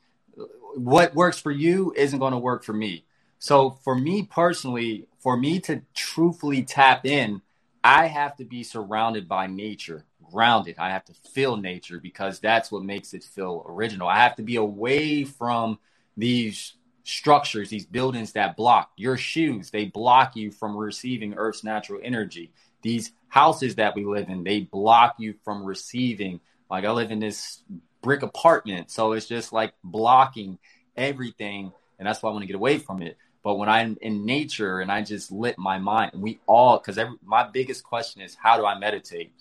[0.76, 3.05] What works for you isn't going to work for me.
[3.38, 7.43] So for me personally, for me to truthfully tap in,
[7.85, 10.77] I have to be surrounded by nature grounded.
[10.79, 14.09] I have to feel nature because that's what makes it feel original.
[14.09, 15.79] I have to be away from
[16.16, 19.71] these structures, these buildings that block your shoes.
[19.71, 22.53] They block you from receiving Earth's natural energy.
[22.83, 26.41] These houses that we live in, they block you from receiving.
[26.71, 27.62] Like I live in this
[28.03, 28.91] brick apartment.
[28.91, 30.59] So it's just like blocking
[30.97, 31.73] everything.
[31.99, 33.16] And that's why I want to get away from it.
[33.43, 37.49] But when I'm in nature and I just lit my mind, we all, because my
[37.49, 39.32] biggest question is, how do I meditate?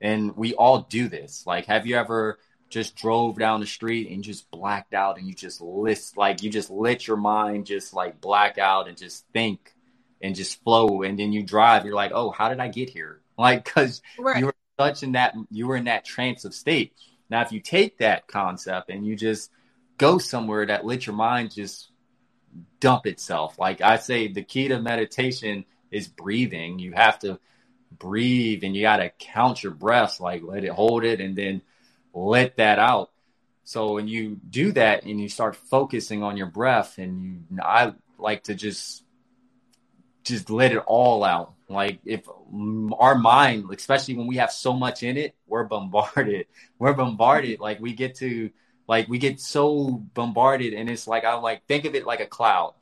[0.00, 1.46] And we all do this.
[1.46, 2.38] Like, have you ever
[2.70, 6.50] just drove down the street and just blacked out and you just list, like, you
[6.50, 9.74] just lit your mind, just like black out and just think
[10.20, 11.02] and just flow.
[11.02, 13.20] And then you drive, you're like, oh, how did I get here?
[13.40, 14.38] Like, because right.
[14.38, 16.92] you were such in that, you were in that trance of state.
[17.30, 19.50] Now, if you take that concept and you just
[19.96, 21.90] go somewhere that let your mind just
[22.80, 26.78] dump itself, like I say, the key to meditation is breathing.
[26.78, 27.38] You have to
[27.98, 31.62] breathe and you got to count your breaths, like let it hold it and then
[32.14, 33.10] let that out.
[33.64, 37.94] So when you do that and you start focusing on your breath and you, I
[38.18, 39.04] like to just,
[40.24, 41.54] just let it all out.
[41.68, 42.26] Like if
[42.98, 46.46] our mind, especially when we have so much in it, we're bombarded.
[46.78, 47.60] We're bombarded.
[47.60, 48.50] Like we get to,
[48.90, 52.26] like we get so bombarded, and it's like I like think of it like a
[52.26, 52.74] cloud,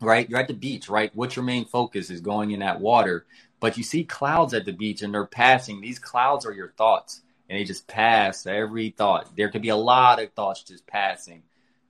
[0.00, 0.28] right?
[0.28, 1.12] You're at the beach, right?
[1.14, 3.24] What's your main focus is going in that water,
[3.60, 5.80] but you see clouds at the beach, and they're passing.
[5.80, 9.36] These clouds are your thoughts, and they just pass every thought.
[9.36, 11.44] There could be a lot of thoughts just passing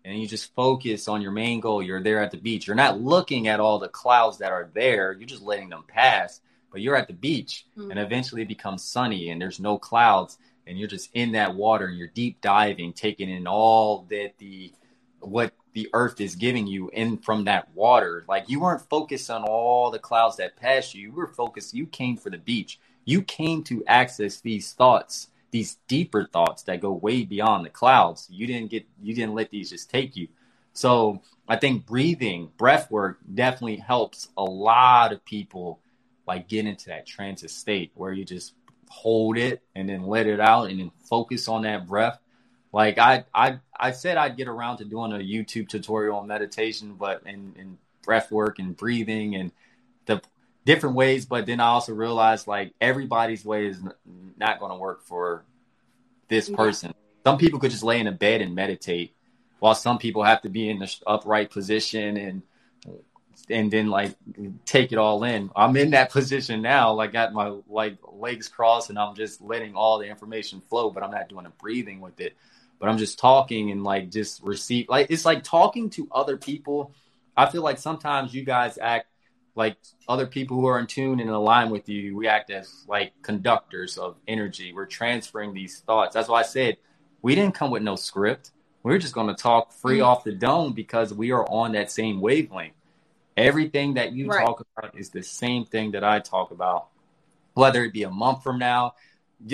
[0.05, 1.83] and you just focus on your main goal.
[1.83, 2.67] You're there at the beach.
[2.67, 5.13] You're not looking at all the clouds that are there.
[5.13, 6.41] You're just letting them pass.
[6.71, 7.91] But you're at the beach, mm-hmm.
[7.91, 10.39] and eventually it becomes sunny, and there's no clouds,
[10.69, 14.73] and you're just in that water, and you're deep diving, taking in all that the
[15.21, 18.25] what the earth is giving you in from that water.
[18.29, 21.09] Like you weren't focused on all the clouds that passed you.
[21.09, 21.75] You were focused.
[21.75, 22.79] You came for the beach.
[23.05, 28.27] You came to access these thoughts these deeper thoughts that go way beyond the clouds.
[28.31, 30.29] You didn't get you didn't let these just take you.
[30.73, 35.81] So I think breathing, breath work definitely helps a lot of people
[36.27, 38.55] like get into that transit state where you just
[38.89, 42.19] hold it and then let it out and then focus on that breath.
[42.73, 46.95] Like I I I said I'd get around to doing a YouTube tutorial on meditation,
[46.99, 49.53] but and, and breath work and breathing and
[50.07, 50.23] the
[50.65, 53.81] different ways, but then I also realized like everybody's way is
[54.37, 55.45] not going to work for
[56.29, 56.91] this person.
[56.95, 57.31] Yeah.
[57.31, 59.15] Some people could just lay in a bed and meditate,
[59.61, 62.43] while some people have to be in the upright position and
[63.51, 64.15] and then like
[64.65, 65.51] take it all in.
[65.57, 69.75] I'm in that position now, like got my like legs crossed and I'm just letting
[69.75, 72.37] all the information flow, but I'm not doing a breathing with it.
[72.79, 76.93] But I'm just talking and like just receive like it's like talking to other people.
[77.37, 79.07] I feel like sometimes you guys act
[79.55, 79.77] like
[80.09, 83.13] other people who are in tune and in line with you, we act as like
[83.23, 84.73] conductors of energy.
[84.73, 86.15] We're transferring these thoughts.
[86.15, 86.77] That's why I said
[87.23, 88.53] we didn't come with no script.
[88.83, 90.07] We're just going to talk free mm-hmm.
[90.07, 92.75] off the dome because we are on that same wavelength.
[93.39, 94.45] Everything that you right.
[94.45, 96.89] talk about is the same thing that I talk about,
[97.55, 98.95] whether it be a month from now.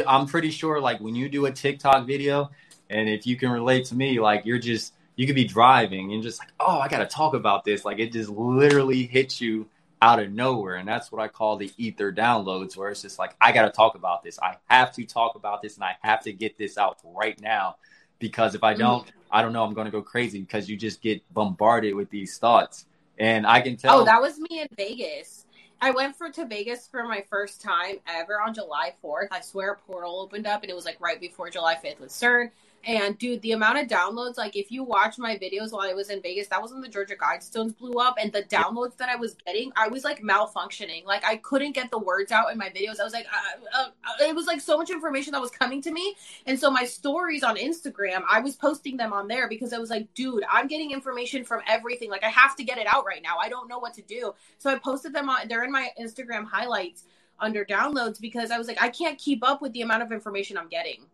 [0.06, 2.50] I'm pretty sure, like when you do a TikTok video,
[2.88, 6.22] and if you can relate to me, like you're just you could be driving and
[6.22, 7.84] just like, oh, I got to talk about this.
[7.84, 9.68] Like it just literally hits you
[10.02, 10.74] out of nowhere.
[10.74, 13.70] And that's what I call the ether downloads, where it's just like, I got to
[13.70, 14.38] talk about this.
[14.40, 17.76] I have to talk about this and I have to get this out right now.
[18.18, 18.82] Because if I mm-hmm.
[18.82, 22.10] don't, I don't know, I'm going to go crazy because you just get bombarded with
[22.10, 22.86] these thoughts.
[23.18, 24.00] And I can oh, tell.
[24.00, 25.46] Oh, that was me in Vegas.
[25.80, 29.28] I went for to Vegas for my first time ever on July 4th.
[29.30, 32.10] I swear a portal opened up and it was like right before July 5th with
[32.10, 32.50] CERN.
[32.86, 36.10] And dude, the amount of downloads, like if you watch my videos while I was
[36.10, 38.16] in Vegas, that was when the Georgia Guidestones blew up.
[38.20, 41.04] And the downloads that I was getting, I was like malfunctioning.
[41.04, 43.00] Like I couldn't get the words out in my videos.
[43.00, 43.26] I was like,
[43.74, 43.88] uh, uh,
[44.20, 46.14] it was like so much information that was coming to me.
[46.46, 49.88] And so my stories on Instagram, I was posting them on there because I was
[49.88, 52.10] like, dude, I'm getting information from everything.
[52.10, 53.38] Like I have to get it out right now.
[53.40, 54.34] I don't know what to do.
[54.58, 57.04] So I posted them on, they're in my Instagram highlights
[57.40, 60.56] under downloads because I was like, I can't keep up with the amount of information
[60.58, 61.06] I'm getting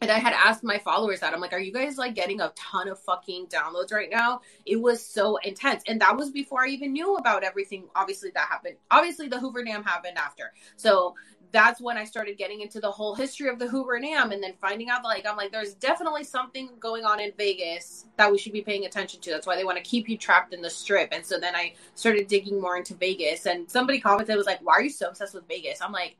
[0.00, 2.52] and I had asked my followers that I'm like, are you guys like getting a
[2.56, 4.40] ton of fucking downloads right now?
[4.64, 5.82] It was so intense.
[5.86, 7.84] And that was before I even knew about everything.
[7.94, 8.76] Obviously, that happened.
[8.90, 10.52] Obviously, the Hoover Dam happened after.
[10.76, 11.16] So
[11.52, 14.54] that's when I started getting into the whole history of the Hoover Dam and then
[14.60, 18.52] finding out like I'm like, there's definitely something going on in Vegas that we should
[18.52, 19.30] be paying attention to.
[19.30, 21.08] That's why they want to keep you trapped in the strip.
[21.12, 23.46] And so then I started digging more into Vegas.
[23.46, 25.82] And somebody commented was like, Why are you so obsessed with Vegas?
[25.82, 26.16] I'm like,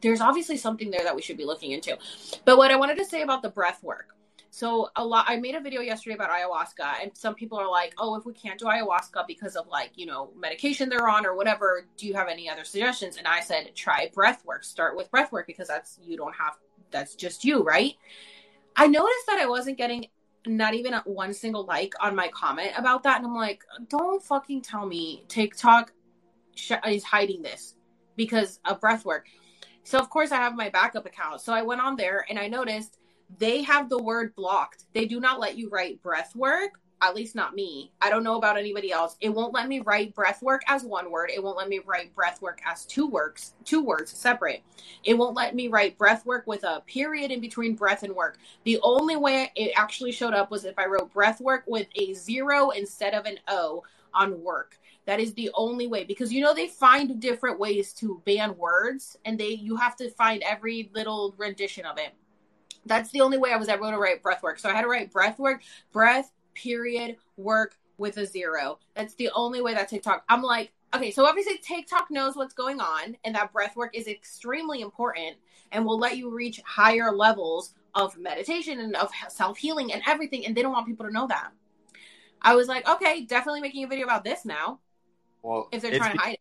[0.00, 1.96] there's obviously something there that we should be looking into.
[2.44, 4.14] But what I wanted to say about the breath work.
[4.50, 7.94] So a lot I made a video yesterday about ayahuasca and some people are like,
[7.98, 11.36] "Oh, if we can't do ayahuasca because of like, you know, medication they're on or
[11.36, 14.64] whatever, do you have any other suggestions?" And I said, "Try breath work.
[14.64, 16.58] Start with breath work because that's you don't have
[16.90, 17.94] that's just you, right?"
[18.76, 20.06] I noticed that I wasn't getting
[20.46, 24.62] not even one single like on my comment about that and I'm like, "Don't fucking
[24.62, 25.92] tell me TikTok
[26.86, 27.76] is hiding this
[28.16, 29.28] because of breath work."
[29.84, 31.40] So of course I have my backup account.
[31.40, 32.98] So I went on there and I noticed
[33.38, 34.84] they have the word blocked.
[34.92, 37.92] They do not let you write breath work at least not me.
[38.00, 39.16] I don't know about anybody else.
[39.20, 41.30] It won't let me write breath work as one word.
[41.34, 44.62] It won't let me write breath work as two works, two words separate.
[45.04, 48.38] It won't let me write breath work with a period in between breath and work.
[48.64, 52.12] The only way it actually showed up was if I wrote breath work with a
[52.12, 54.78] zero instead of an O on work.
[55.10, 59.16] That is the only way because you know they find different ways to ban words
[59.24, 62.14] and they you have to find every little rendition of it.
[62.86, 64.60] That's the only way I was able to write breath work.
[64.60, 68.78] So I had to write breath work, breath, period work with a zero.
[68.94, 70.22] That's the only way that TikTok.
[70.28, 74.06] I'm like, okay, so obviously TikTok knows what's going on and that breath work is
[74.06, 75.38] extremely important
[75.72, 80.46] and will let you reach higher levels of meditation and of self healing and everything.
[80.46, 81.50] And they don't want people to know that.
[82.40, 84.78] I was like, okay, definitely making a video about this now.
[85.42, 86.40] Well, if they're trying to hide it.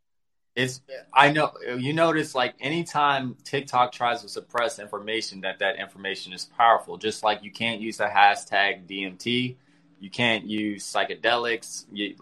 [0.55, 0.81] It's
[1.13, 6.45] I know you notice like anytime TikTok tries to suppress information that that information is
[6.45, 9.55] powerful just like you can't use the hashtag DMT
[9.99, 11.85] you can't use psychedelics.
[11.91, 12.15] You,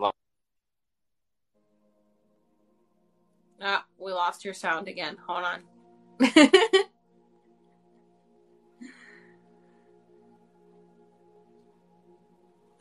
[3.60, 5.18] Ah, we lost your sound again.
[5.26, 5.64] Hold on.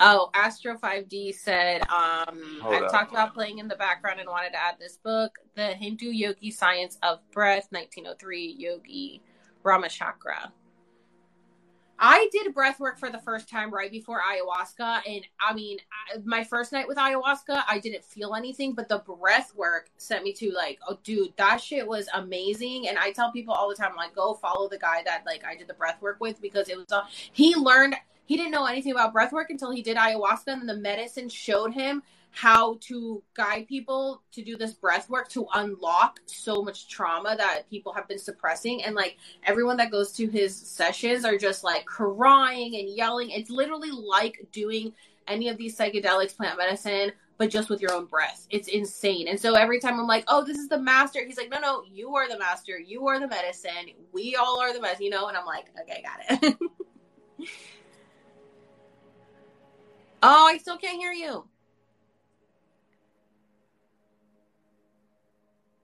[0.00, 4.62] oh, Astro 5D said, um, I talked about playing in the background and wanted to
[4.62, 9.22] add this book, The Hindu Yogi Science of Breath, 1903, Yogi
[9.64, 10.52] Ramachakra.
[11.98, 15.00] I did breath work for the first time right before ayahuasca.
[15.06, 15.78] And I mean,
[16.24, 20.32] my first night with ayahuasca, I didn't feel anything, but the breath work sent me
[20.34, 22.88] to like, oh, dude, that shit was amazing.
[22.88, 25.56] And I tell people all the time, like, go follow the guy that like I
[25.56, 27.96] did the breath work with because it was, uh, he learned,
[28.26, 31.72] he didn't know anything about breath work until he did ayahuasca and the medicine showed
[31.72, 32.02] him
[32.36, 37.62] how to guide people to do this breath work to unlock so much trauma that
[37.70, 38.84] people have been suppressing.
[38.84, 43.30] And like everyone that goes to his sessions are just like crying and yelling.
[43.30, 44.92] It's literally like doing
[45.26, 48.46] any of these psychedelics plant medicine but just with your own breath.
[48.50, 49.28] It's insane.
[49.28, 51.84] And so every time i'm like oh this is the master he's like no no
[51.90, 52.78] you are the master.
[52.78, 53.92] You are the medicine.
[54.12, 55.28] We all are the medicine you know?
[55.28, 56.56] And i'm like okay got it
[60.22, 61.46] oh i still can't hear you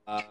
[0.07, 0.21] Uh,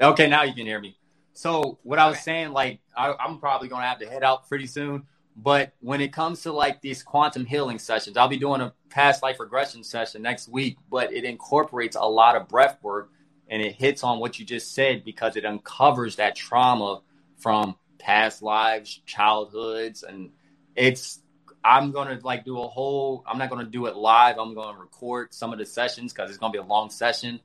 [0.00, 0.96] okay, now you can hear me.
[1.32, 4.66] So what I was saying, like I, I'm probably gonna have to head out pretty
[4.66, 5.04] soon.
[5.36, 9.22] But when it comes to like these quantum healing sessions, I'll be doing a past
[9.22, 13.10] life regression session next week, but it incorporates a lot of breath work
[13.48, 17.02] and it hits on what you just said because it uncovers that trauma
[17.36, 20.30] from past lives, childhoods, and
[20.76, 21.18] it's
[21.64, 24.38] I'm gonna like do a whole I'm not gonna do it live.
[24.38, 27.40] I'm gonna record some of the sessions because it's gonna be a long session.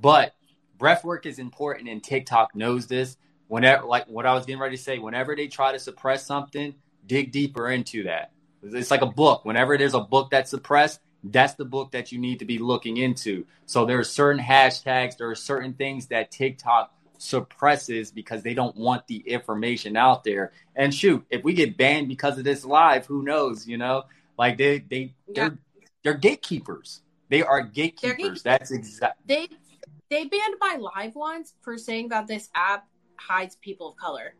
[0.00, 0.34] But
[0.78, 3.16] breath work is important and TikTok knows this.
[3.48, 6.74] Whenever, like what I was getting ready to say, whenever they try to suppress something,
[7.06, 8.30] dig deeper into that.
[8.62, 9.44] It's like a book.
[9.44, 12.96] Whenever there's a book that's suppressed, that's the book that you need to be looking
[12.96, 13.46] into.
[13.66, 18.76] So there are certain hashtags, there are certain things that TikTok suppresses because they don't
[18.76, 20.52] want the information out there.
[20.76, 24.04] And shoot, if we get banned because of this live, who knows, you know?
[24.38, 25.34] Like they they yeah.
[25.34, 25.58] they're
[26.04, 27.02] they're gatekeepers.
[27.28, 28.16] They are gatekeepers.
[28.16, 28.42] gatekeepers.
[28.42, 29.48] That's exactly they
[30.10, 34.34] they banned my live once for saying that this app hides people of color.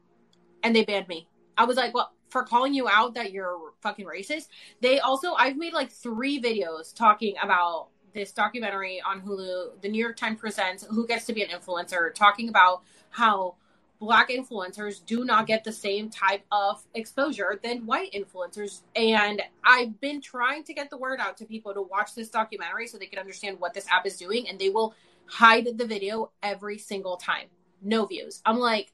[0.63, 1.29] And they banned me.
[1.57, 4.49] I was like, well, for calling you out that you're fucking racist.
[4.81, 7.89] They also, I've made like three videos talking about
[8.19, 9.81] this documentary on Hulu.
[9.81, 13.55] The New York Times presents Who Gets to Be an Influencer, talking about how
[14.01, 18.81] black influencers do not get the same type of exposure than white influencers.
[18.97, 22.89] And I've been trying to get the word out to people to watch this documentary
[22.89, 24.49] so they can understand what this app is doing.
[24.49, 24.95] And they will
[25.27, 27.47] hide the video every single time.
[27.83, 28.43] No views.
[28.45, 28.91] I'm like,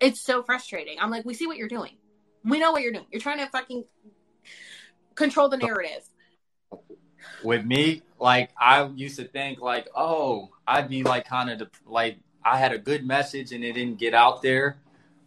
[0.00, 0.98] it's so frustrating.
[1.00, 1.96] I'm like, we see what you're doing.
[2.44, 3.06] We know what you're doing.
[3.10, 3.84] You're trying to fucking
[5.14, 6.06] control the narrative.
[7.44, 12.18] With me, like I used to think like, oh, I'd be like kind of like
[12.44, 14.78] I had a good message and it didn't get out there.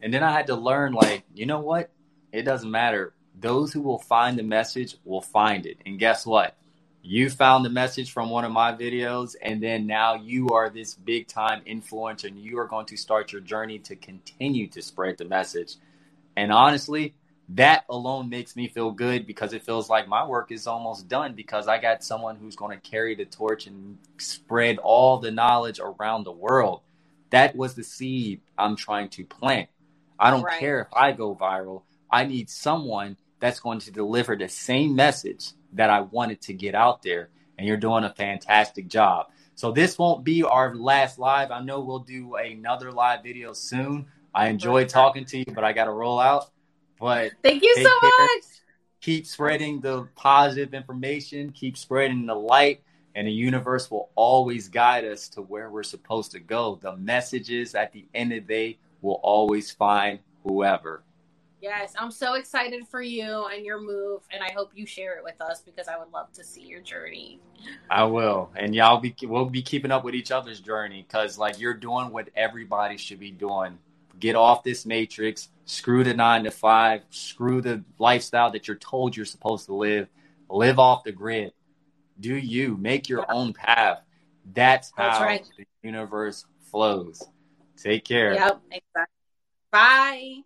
[0.02, 1.90] And then I had to learn like, you know what?
[2.32, 3.14] It doesn't matter.
[3.40, 5.78] Those who will find the message will find it.
[5.86, 6.56] And guess what?
[7.02, 10.96] you found the message from one of my videos and then now you are this
[10.96, 15.18] big time influencer and you are going to start your journey to continue to spread
[15.18, 15.76] the message
[16.36, 17.14] and honestly
[17.50, 21.34] that alone makes me feel good because it feels like my work is almost done
[21.34, 25.80] because i got someone who's going to carry the torch and spread all the knowledge
[25.80, 26.82] around the world
[27.32, 29.70] that was the seed i'm trying to plant
[30.20, 30.60] i don't right.
[30.60, 31.82] care if i go viral
[32.12, 36.76] i need someone that's going to deliver the same message that I wanted to get
[36.76, 37.30] out there.
[37.58, 39.28] And you're doing a fantastic job.
[39.56, 41.52] So this won't be our last live.
[41.52, 44.08] I know we'll do another live video soon.
[44.34, 46.52] I enjoyed talking to you, but I got to roll out.
[47.00, 48.12] But thank you so care.
[48.20, 48.44] much.
[49.02, 52.82] keep spreading the positive information, keep spreading the light,
[53.16, 56.78] and the universe will always guide us to where we're supposed to go.
[56.82, 61.04] The messages at the end of the day will always find whoever.
[61.62, 65.24] Yes, I'm so excited for you and your move, and I hope you share it
[65.26, 67.42] with us because I would love to see your journey.
[67.90, 71.60] I will, and y'all be we'll be keeping up with each other's journey because like
[71.60, 73.78] you're doing what everybody should be doing.
[74.20, 75.50] Get off this matrix.
[75.66, 77.04] Screw the nine to five.
[77.10, 80.08] Screw the lifestyle that you're told you're supposed to live.
[80.50, 81.54] Live off the grid.
[82.20, 84.02] Do you make your own path?
[84.54, 85.46] That's how That's right.
[85.58, 87.24] the universe flows.
[87.78, 88.34] Take care.
[88.34, 89.16] Yep, exactly.
[89.72, 90.42] Bye.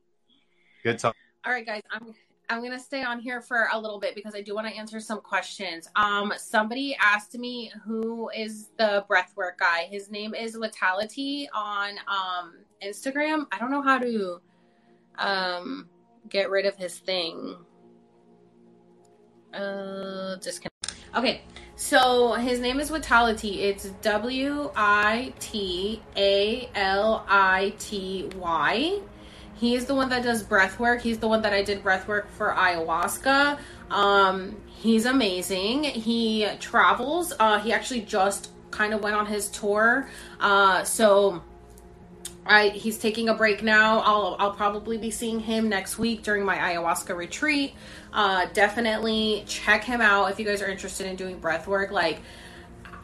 [0.84, 1.16] Good talk.
[1.46, 2.14] All right, guys, I'm
[2.54, 5.00] I'm gonna stay on here for a little bit because I do want to answer
[5.00, 5.90] some questions.
[5.96, 9.88] Um, somebody asked me who is the breathwork guy.
[9.90, 12.54] His name is Vitality on um
[12.86, 13.48] Instagram.
[13.52, 14.40] I don't know how to
[15.18, 15.90] um
[16.30, 17.56] get rid of his thing.
[19.54, 20.38] Uh.
[21.16, 21.42] Okay,
[21.76, 23.62] so his name is Vitality.
[23.62, 29.00] It's W I T A L I T Y.
[29.64, 31.02] He's the one that does breath work.
[31.02, 33.58] He's the one that I did breath work for ayahuasca.
[33.90, 35.86] Um, he's amazing.
[35.86, 37.32] He travels.
[37.40, 40.10] Uh, he actually just kind of went on his tour.
[40.42, 41.42] Uh, so
[42.46, 44.00] I he's taking a break now.
[44.02, 47.74] I'll I'll probably be seeing him next week during my ayahuasca retreat.
[48.12, 51.90] Uh, definitely check him out if you guys are interested in doing breath work.
[51.90, 52.20] Like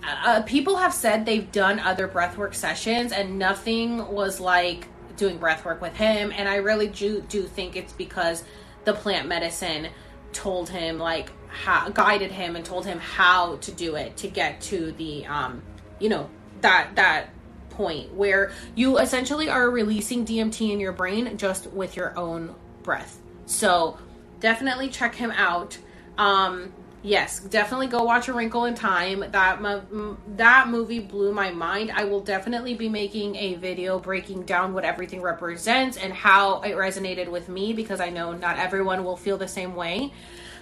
[0.04, 4.90] uh, people have said they've done other breathwork sessions and nothing was like
[5.20, 8.44] doing breath work with him and i really do, do think it's because
[8.86, 9.88] the plant medicine
[10.34, 14.62] told him like how, guided him and told him how to do it to get
[14.62, 15.62] to the um
[16.00, 16.30] you know
[16.62, 17.30] that that
[17.70, 22.54] point where you essentially are releasing dmt in your brain just with your own
[22.84, 23.20] breath.
[23.46, 23.98] So
[24.40, 25.78] definitely check him out.
[26.18, 31.50] Um yes definitely go watch a wrinkle in time that mo- that movie blew my
[31.50, 36.62] mind i will definitely be making a video breaking down what everything represents and how
[36.62, 40.12] it resonated with me because i know not everyone will feel the same way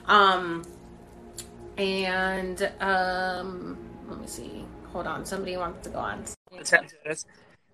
[0.06, 0.64] um
[1.78, 3.78] and um
[4.08, 6.24] let me see hold on somebody wants to go on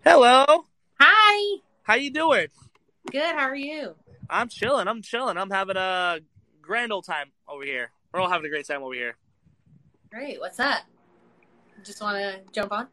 [0.03, 0.66] Hello.
[0.99, 2.47] hi How you doing?
[3.11, 3.95] good how are you
[4.30, 4.88] I'm chilling.
[4.88, 5.38] I'm chilling.
[5.38, 6.20] I'm having a
[6.61, 7.91] grand old time over here.
[8.14, 9.18] We're all having a great time over here.
[10.11, 10.84] great what's up
[11.84, 12.88] just want to jump on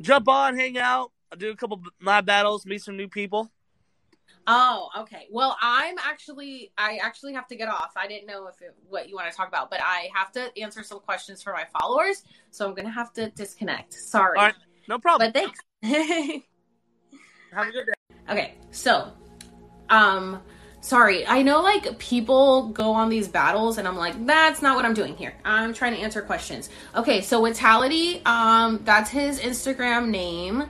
[0.00, 3.50] Jump on, hang out, I'll do a couple live battles, meet some new people.
[4.46, 5.26] Oh, okay.
[5.30, 7.92] Well, I'm actually I actually have to get off.
[7.96, 10.50] I didn't know if it, what you want to talk about, but I have to
[10.58, 13.92] answer some questions for my followers, so I'm gonna have to disconnect.
[13.92, 14.54] Sorry, right,
[14.88, 15.30] no problem.
[15.32, 15.60] but thanks.
[17.52, 18.16] Have a good day.
[18.30, 19.12] okay, so,
[19.88, 20.40] um,
[20.80, 21.26] sorry.
[21.26, 24.94] I know like people go on these battles, and I'm like, that's not what I'm
[24.94, 25.34] doing here.
[25.44, 26.70] I'm trying to answer questions.
[26.94, 30.64] Okay, so Vitality, um, that's his Instagram name.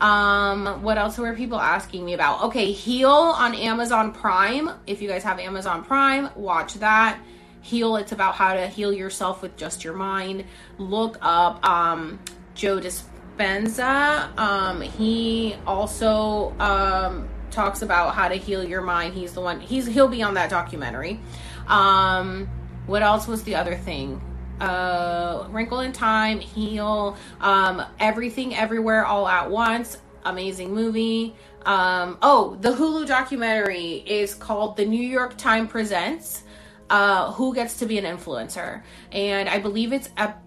[0.00, 2.42] Um, what else were people asking me about?
[2.44, 4.70] Okay, Heal on Amazon Prime.
[4.86, 7.18] If you guys have Amazon Prime, watch that.
[7.62, 10.44] Heal, it's about how to heal yourself with just your mind.
[10.78, 12.20] Look up um
[12.54, 14.36] Joe Dispenza.
[14.38, 19.14] Um, he also um talks about how to heal your mind.
[19.14, 21.18] He's the one he's he'll be on that documentary.
[21.66, 22.48] Um
[22.86, 24.20] what else was the other thing?
[24.60, 31.34] uh wrinkle in time heal um everything everywhere all at once amazing movie
[31.66, 36.44] um oh the hulu documentary is called the new york Times presents
[36.88, 38.82] uh who gets to be an influencer
[39.12, 40.42] and i believe it's ep-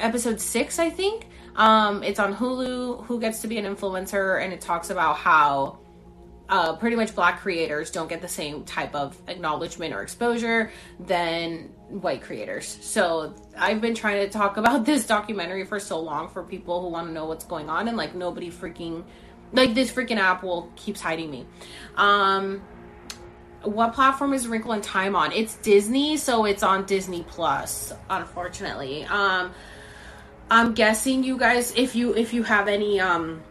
[0.00, 4.52] episode six i think um it's on hulu who gets to be an influencer and
[4.52, 5.78] it talks about how
[6.48, 10.70] uh, pretty much black creators don't get the same type of acknowledgement or exposure
[11.00, 12.78] than white creators.
[12.80, 16.88] So I've been trying to talk about this documentary for so long for people who
[16.88, 19.04] want to know what's going on, and like nobody freaking,
[19.52, 21.46] like this freaking app will keeps hiding me.
[21.96, 22.62] Um,
[23.62, 25.32] what platform is Wrinkle in Time on?
[25.32, 27.92] It's Disney, so it's on Disney Plus.
[28.08, 29.52] Unfortunately, um,
[30.48, 33.42] I'm guessing you guys, if you if you have any um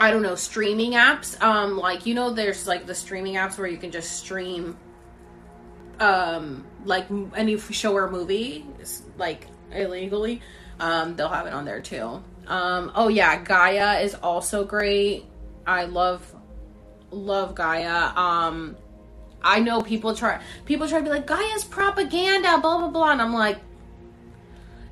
[0.00, 1.40] I don't know, streaming apps.
[1.42, 4.78] Um, like you know, there's like the streaming apps where you can just stream,
[6.00, 8.64] um, like any show or movie,
[9.18, 10.40] like illegally.
[10.80, 12.22] Um, they'll have it on there too.
[12.46, 15.26] Um, oh yeah, Gaia is also great.
[15.66, 16.34] I love,
[17.10, 18.16] love Gaia.
[18.16, 18.76] Um,
[19.42, 23.20] I know people try, people try to be like Gaia's propaganda, blah blah blah, and
[23.20, 23.58] I'm like,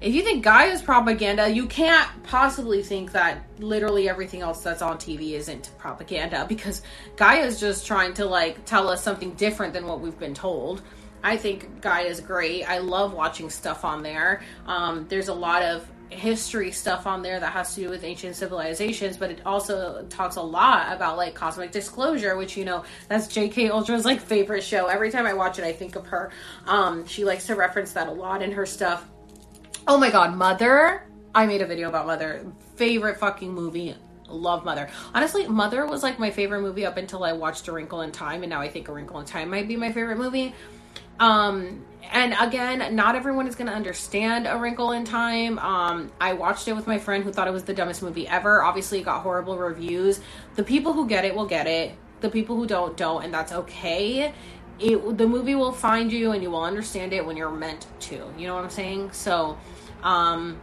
[0.00, 4.96] if you think Gaia's propaganda, you can't possibly think that literally everything else that's on
[4.96, 6.82] TV isn't propaganda because
[7.16, 10.82] Gaia's just trying to like tell us something different than what we've been told.
[11.24, 12.64] I think Gaia's great.
[12.64, 14.42] I love watching stuff on there.
[14.66, 18.36] Um, there's a lot of history stuff on there that has to do with ancient
[18.36, 23.26] civilizations, but it also talks a lot about like cosmic disclosure, which you know that's
[23.26, 23.68] J.K.
[23.70, 24.86] Ultra's like favorite show.
[24.86, 26.30] Every time I watch it, I think of her.
[26.66, 29.08] Um, she likes to reference that a lot in her stuff.
[29.86, 31.06] Oh my god, Mother!
[31.34, 32.44] I made a video about Mother.
[32.76, 33.94] Favorite fucking movie.
[34.28, 34.88] Love Mother.
[35.14, 38.42] Honestly, Mother was like my favorite movie up until I watched A Wrinkle in Time,
[38.42, 40.54] and now I think A Wrinkle in Time might be my favorite movie.
[41.20, 45.58] Um, and again, not everyone is going to understand A Wrinkle in Time.
[45.58, 48.62] Um, I watched it with my friend who thought it was the dumbest movie ever.
[48.62, 50.20] Obviously, it got horrible reviews.
[50.54, 51.94] The people who get it will get it.
[52.20, 54.32] The people who don't don't, and that's okay.
[54.78, 58.32] It the movie will find you, and you will understand it when you're meant to.
[58.36, 59.12] You know what I'm saying?
[59.12, 59.58] So,
[60.02, 60.60] um,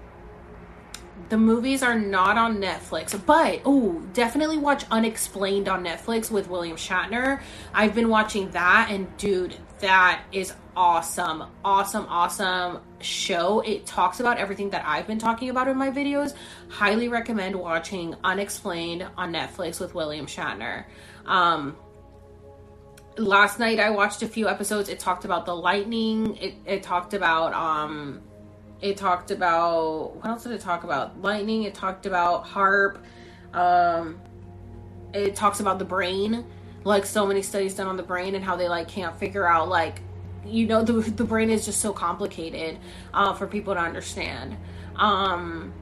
[1.29, 6.77] the movies are not on Netflix, but oh, definitely watch Unexplained on Netflix with William
[6.77, 7.41] Shatner.
[7.73, 11.45] I've been watching that, and dude, that is awesome.
[11.63, 13.61] Awesome, awesome show.
[13.61, 16.33] It talks about everything that I've been talking about in my videos.
[16.69, 20.85] Highly recommend watching Unexplained on Netflix with William Shatner.
[21.25, 21.77] Um,
[23.17, 24.89] last night I watched a few episodes.
[24.89, 26.35] It talked about the lightning.
[26.37, 28.21] It, it talked about um
[28.81, 31.21] it talked about what else did it talk about?
[31.21, 32.99] Lightning, it talked about HAARP.
[33.53, 34.19] Um
[35.13, 36.45] it talks about the brain
[36.83, 39.67] like so many studies done on the brain and how they like can't figure out
[39.67, 40.01] like
[40.45, 42.77] you know the, the brain is just so complicated
[43.13, 44.55] uh, for people to understand
[44.95, 45.73] um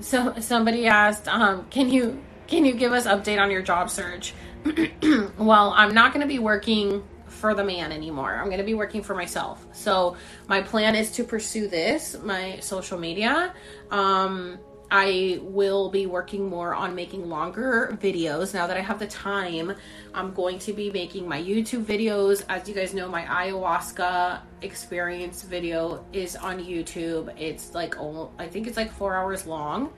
[0.00, 4.34] so somebody asked um can you can you give us update on your job search
[5.38, 8.74] well i'm not going to be working for the man anymore i'm going to be
[8.74, 10.16] working for myself so
[10.48, 13.54] my plan is to pursue this my social media
[13.90, 14.58] um
[14.90, 19.72] I will be working more on making longer videos now that I have the time.
[20.12, 22.44] I'm going to be making my YouTube videos.
[22.48, 27.32] As you guys know, my ayahuasca experience video is on YouTube.
[27.38, 29.92] It's like, oh, I think it's like four hours long.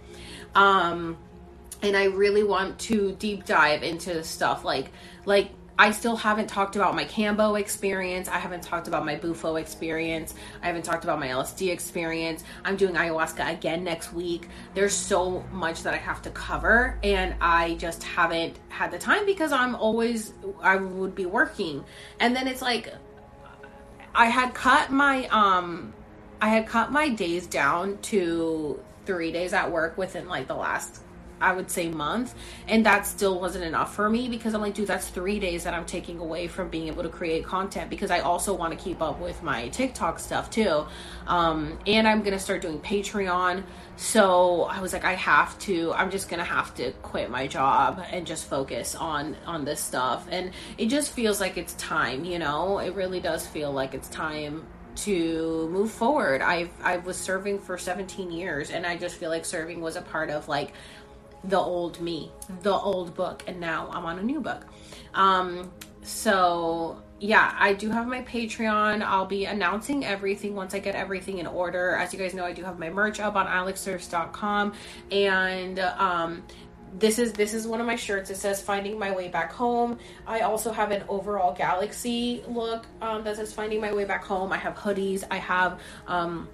[0.55, 1.17] Um,
[1.83, 4.93] and I really want to deep dive into stuff like,
[5.27, 8.29] like I still haven't talked about my Kambo experience.
[8.29, 10.35] I haven't talked about my Bufo experience.
[10.63, 12.45] I haven't talked about my LSD experience.
[12.65, 14.49] I'm doing ayahuasca again next week.
[14.75, 19.25] There's so much that I have to cover, and I just haven't had the time
[19.27, 21.85] because I'm always, I would be working.
[22.21, 22.95] And then it's like,
[24.15, 25.95] I had cut my, um,
[26.41, 31.03] I had cut my days down to three days at work within like the last
[31.43, 32.35] I would say month.
[32.69, 35.75] And that still wasn't enough for me because I'm like, dude, that's three days that
[35.75, 39.03] I'm taking away from being able to create content because I also want to keep
[39.03, 40.87] up with my TikTok stuff too.
[41.27, 43.65] Um, and I'm going to start doing Patreon.
[43.97, 47.47] So I was like, I have to, I'm just going to have to quit my
[47.47, 50.27] job and just focus on, on this stuff.
[50.31, 54.09] And it just feels like it's time, you know, it really does feel like it's
[54.09, 56.43] time to move forward.
[56.43, 60.03] I've I was serving for 17 years and I just feel like serving was a
[60.03, 60.73] part of like
[61.45, 62.31] the old me,
[62.63, 64.67] the old book, and now I'm on a new book.
[65.15, 65.71] Um,
[66.03, 69.03] so yeah, I do have my Patreon.
[69.03, 71.95] I'll be announcing everything once I get everything in order.
[71.95, 74.73] As you guys know, I do have my merch up on alexserves.com
[75.11, 76.43] and um
[76.99, 78.31] this is this is one of my shirts.
[78.31, 83.25] It says "Finding My Way Back Home." I also have an overall galaxy look um,
[83.25, 85.25] that says "Finding My Way Back Home." I have hoodies.
[85.31, 86.49] I have um,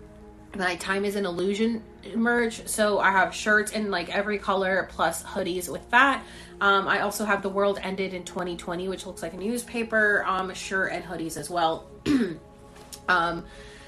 [0.56, 1.82] my time is an illusion
[2.14, 6.24] merch so i have shirts in like every color plus hoodies with that
[6.60, 10.52] um, i also have the world ended in 2020 which looks like a newspaper um,
[10.54, 11.86] shirt and hoodies as well
[13.08, 13.44] um,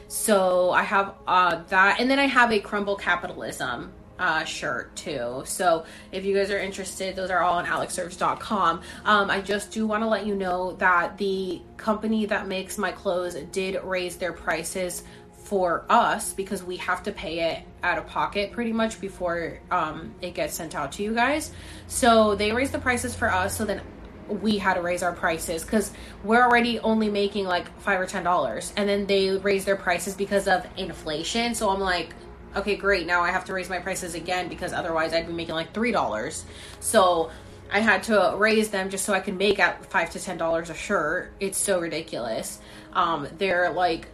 [0.09, 5.43] so i have uh, that and then i have a crumble capitalism uh, shirt too.
[5.47, 8.83] So if you guys are interested, those are all on alexserves.com.
[9.05, 12.93] Um, I just do want to let you know that the company that makes my
[12.93, 15.05] clothes did raise their prices
[15.51, 20.15] for us because we have to pay it out of pocket pretty much before um,
[20.23, 21.51] it gets sent out to you guys.
[21.89, 23.81] So they raised the prices for us, so then
[24.29, 25.91] we had to raise our prices because
[26.23, 30.15] we're already only making like five or ten dollars, and then they raised their prices
[30.15, 31.53] because of inflation.
[31.57, 32.15] So I'm like,
[32.55, 33.09] okay, great.
[33.09, 35.91] Now I have to raise my prices again because otherwise I'd be making like three
[35.91, 36.45] dollars.
[36.79, 37.33] So
[37.73, 40.71] I had to raise them just so I can make at five to ten dollars
[40.71, 41.33] a shirt.
[41.41, 42.61] It's so ridiculous.
[42.93, 44.07] Um, they're like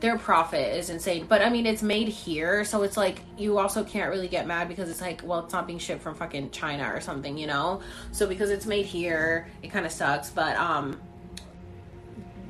[0.00, 1.26] their profit is insane.
[1.28, 4.68] But I mean, it's made here, so it's like you also can't really get mad
[4.68, 7.80] because it's like, well, it's not being shipped from fucking China or something, you know.
[8.12, 10.30] So because it's made here, it kind of sucks.
[10.30, 11.00] But um,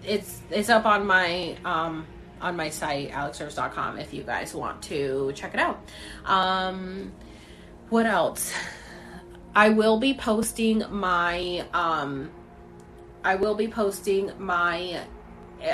[0.04, 2.06] it's it's up on my um
[2.40, 5.80] on my site alexserves.com if you guys want to check it out.
[6.24, 7.12] Um,
[7.88, 8.52] what else?
[9.54, 12.30] I will be posting my um,
[13.24, 15.00] I will be posting my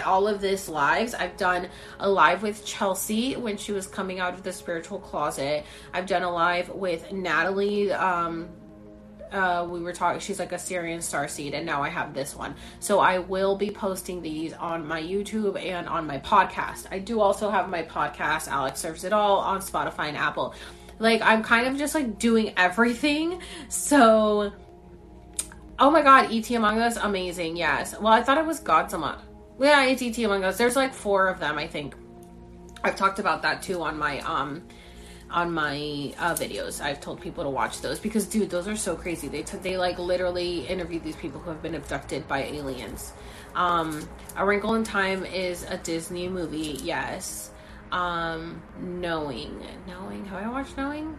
[0.04, 1.14] all of this lives.
[1.14, 5.64] I've done a live with Chelsea when she was coming out of the spiritual closet.
[5.92, 7.92] I've done a live with Natalie.
[7.92, 8.48] Um,
[9.32, 12.34] uh, we were talking, she's like a Sirian star seed, and now I have this
[12.34, 12.54] one.
[12.80, 16.86] So I will be posting these on my YouTube and on my podcast.
[16.90, 20.54] I do also have my podcast, Alex Serves It All, on Spotify and Apple.
[20.98, 23.40] Like, I'm kind of just like doing everything.
[23.68, 24.52] So,
[25.78, 27.56] oh my god, ET Among Us, amazing.
[27.56, 27.94] Yes.
[27.98, 29.18] Well, I thought it was Among
[29.60, 30.56] yeah, it's ET Among Us.
[30.58, 31.94] There's like four of them, I think.
[32.84, 34.62] I've talked about that too on my um
[35.30, 36.80] on my uh, videos.
[36.80, 39.28] I've told people to watch those because, dude, those are so crazy.
[39.28, 43.12] They t- they like literally interview these people who have been abducted by aliens.
[43.54, 46.80] Um, a Wrinkle in Time is a Disney movie.
[46.82, 47.50] Yes.
[47.92, 50.24] Um, Knowing, Knowing.
[50.26, 51.18] Have I watched Knowing?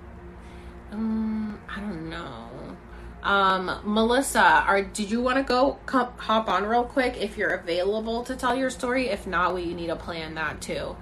[0.91, 2.49] Um, I don't know.
[3.23, 8.23] Um, Melissa, are did you want to go hop on real quick if you're available
[8.23, 9.09] to tell your story?
[9.09, 10.95] If not, we need to plan that too.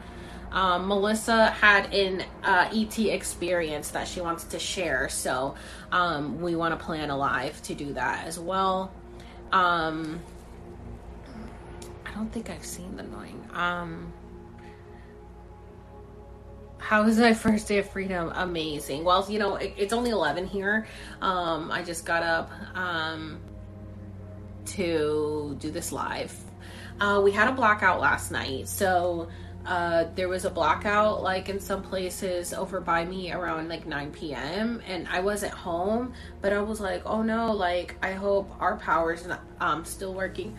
[0.52, 5.56] Um, Melissa had an uh, ET experience that she wants to share, so
[5.92, 8.92] um, we want to plan a live to do that as well.
[9.52, 10.22] Um,
[12.06, 13.48] I don't think I've seen the knowing.
[13.54, 14.14] Um,
[16.80, 18.32] how was my first day of freedom?
[18.36, 19.04] Amazing.
[19.04, 20.88] Well, you know, it, it's only 11 here.
[21.22, 23.40] Um, I just got up um,
[24.66, 26.36] to do this live.
[27.00, 28.68] Uh, we had a blackout last night.
[28.68, 29.30] So
[29.66, 34.12] uh, there was a blackout like in some places over by me around like 9
[34.12, 34.82] p.m.
[34.88, 39.28] And I wasn't home, but I was like, oh no, like I hope our power's
[39.28, 40.58] not, um, still working.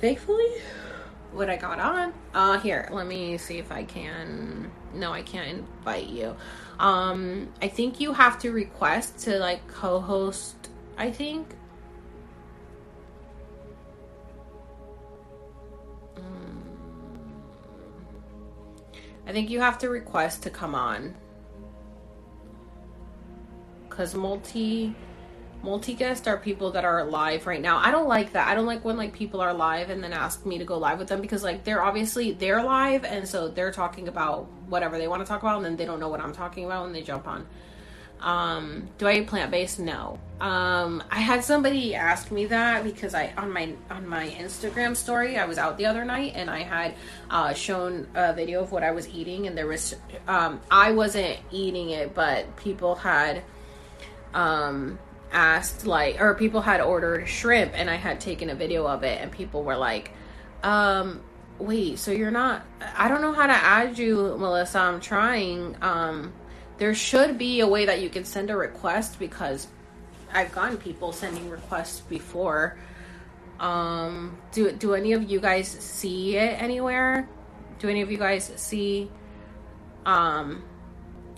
[0.00, 0.48] Thankfully,
[1.32, 2.12] what I got on.
[2.34, 6.36] Uh, here, let me see if I can no, I can't invite you.
[6.78, 10.56] Um, I think you have to request to like co-host.
[10.96, 11.54] I think.
[16.16, 16.62] Mm.
[19.26, 21.14] I think you have to request to come on.
[23.88, 24.94] Cause multi
[25.64, 27.78] multi guest are people that are live right now.
[27.78, 28.46] I don't like that.
[28.48, 30.98] I don't like when like people are live and then ask me to go live
[30.98, 35.08] with them because like they're obviously they're live and so they're talking about whatever they
[35.08, 37.02] want to talk about and then they don't know what I'm talking about and they
[37.02, 37.46] jump on.
[38.20, 39.78] Um, do I eat plant based?
[39.78, 40.18] No.
[40.40, 45.38] Um, I had somebody ask me that because I on my on my Instagram story
[45.38, 46.94] I was out the other night and I had
[47.30, 49.94] uh, shown a video of what I was eating and there was
[50.28, 53.42] um, I wasn't eating it but people had
[54.32, 54.98] um
[55.34, 59.20] asked like or people had ordered shrimp and I had taken a video of it
[59.20, 60.12] and people were like
[60.62, 61.20] um
[61.58, 62.64] wait so you're not
[62.96, 66.32] I don't know how to add you Melissa I'm trying um
[66.78, 69.66] there should be a way that you can send a request because
[70.32, 72.78] I've gotten people sending requests before.
[73.60, 77.28] Um do do any of you guys see it anywhere?
[77.78, 79.10] Do any of you guys see
[80.06, 80.64] um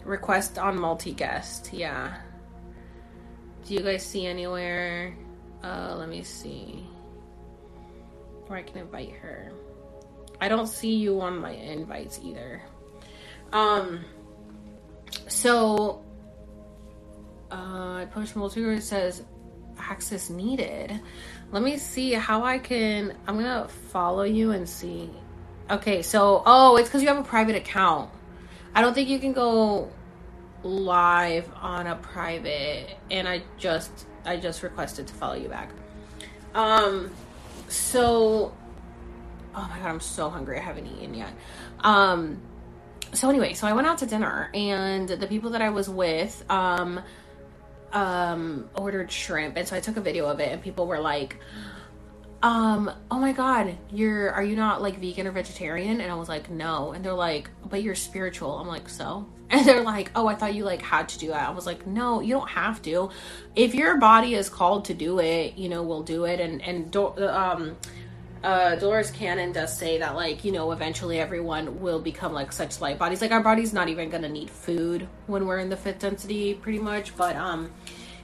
[0.05, 2.17] request on multi guest yeah
[3.67, 5.15] do you guys see anywhere?
[5.63, 6.87] Uh, let me see.
[8.47, 9.53] Where I can invite her.
[10.41, 12.63] I don't see you on my invites either.
[13.53, 14.05] Um,
[15.27, 16.05] so,
[17.51, 19.25] uh, I push multiple, it says
[19.79, 21.01] access needed.
[21.51, 25.11] Let me see how I can, I'm gonna follow you and see.
[25.71, 28.11] Okay, so, oh, it's because you have a private account.
[28.75, 29.91] I don't think you can go
[30.67, 35.71] live on a private and I just I just requested to follow you back.
[36.55, 37.11] Um
[37.69, 38.55] so
[39.55, 40.59] oh my god, I'm so hungry.
[40.59, 41.33] I haven't eaten yet.
[41.81, 42.41] Um
[43.13, 46.45] so anyway, so I went out to dinner and the people that I was with
[46.51, 47.01] um
[47.93, 51.39] um ordered shrimp and so I took a video of it and people were like
[52.43, 56.29] um oh my god you're are you not like vegan or vegetarian and i was
[56.29, 60.27] like no and they're like but you're spiritual i'm like so and they're like oh
[60.27, 62.81] i thought you like had to do that i was like no you don't have
[62.83, 63.11] to
[63.55, 66.95] if your body is called to do it you know we'll do it and and
[66.97, 67.77] um
[68.45, 72.81] uh, Dolores Cannon does say that, like, you know, eventually everyone will become like such
[72.81, 73.21] light bodies.
[73.21, 76.79] Like, our body's not even gonna need food when we're in the fifth density, pretty
[76.79, 77.17] much.
[77.17, 77.73] But, um,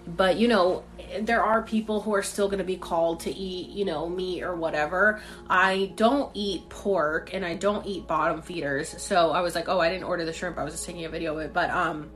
[0.07, 0.85] but you know
[1.21, 4.43] there are people who are still going to be called to eat you know meat
[4.43, 5.21] or whatever.
[5.49, 9.01] I don't eat pork and i don't eat bottom feeders.
[9.03, 10.59] So i was like oh i didn't order the shrimp.
[10.59, 11.53] I was just taking a video of it.
[11.53, 12.11] But um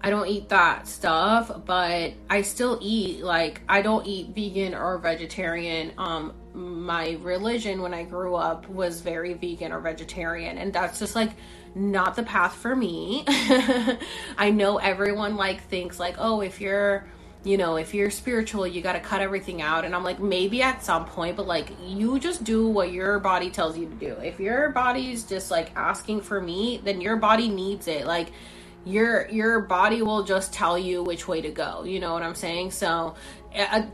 [0.00, 4.98] I don't eat that stuff, but I still eat like I don't eat vegan or
[4.98, 5.92] vegetarian.
[5.96, 11.16] Um my religion when I grew up was very vegan or vegetarian, and that's just
[11.16, 11.30] like
[11.74, 13.24] not the path for me.
[14.38, 17.04] I know everyone like thinks like, oh, if you're
[17.44, 19.84] you know, if you're spiritual, you got to cut everything out.
[19.84, 23.50] And I'm like, maybe at some point, but like, you just do what your body
[23.50, 24.12] tells you to do.
[24.22, 28.06] If your body's just like asking for meat, then your body needs it.
[28.06, 28.32] Like,
[28.86, 32.34] your your body will just tell you which way to go you know what i'm
[32.34, 33.14] saying so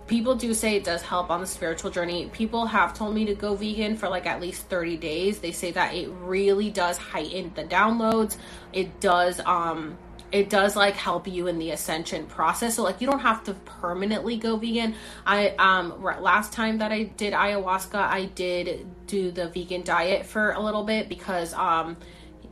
[0.07, 2.31] people do say it does help on the spiritual journey.
[2.33, 5.39] People have told me to go vegan for like at least 30 days.
[5.39, 8.37] They say that it really does heighten the downloads.
[8.73, 9.99] It does um
[10.33, 12.77] it does like help you in the ascension process.
[12.77, 14.95] So like you don't have to permanently go vegan.
[15.27, 20.53] I um last time that i did ayahuasca i did do the vegan diet for
[20.53, 21.97] a little bit because um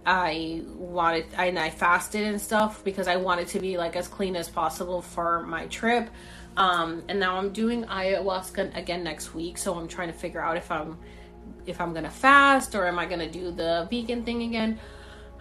[0.06, 4.36] I wanted and I fasted and stuff because I wanted to be like as clean
[4.36, 6.08] as possible for my trip.
[6.58, 10.56] Um, and now I'm doing ayahuasca again next week, so I'm trying to figure out
[10.56, 10.98] if I'm
[11.66, 14.78] if I'm gonna fast or am I gonna do the vegan thing again.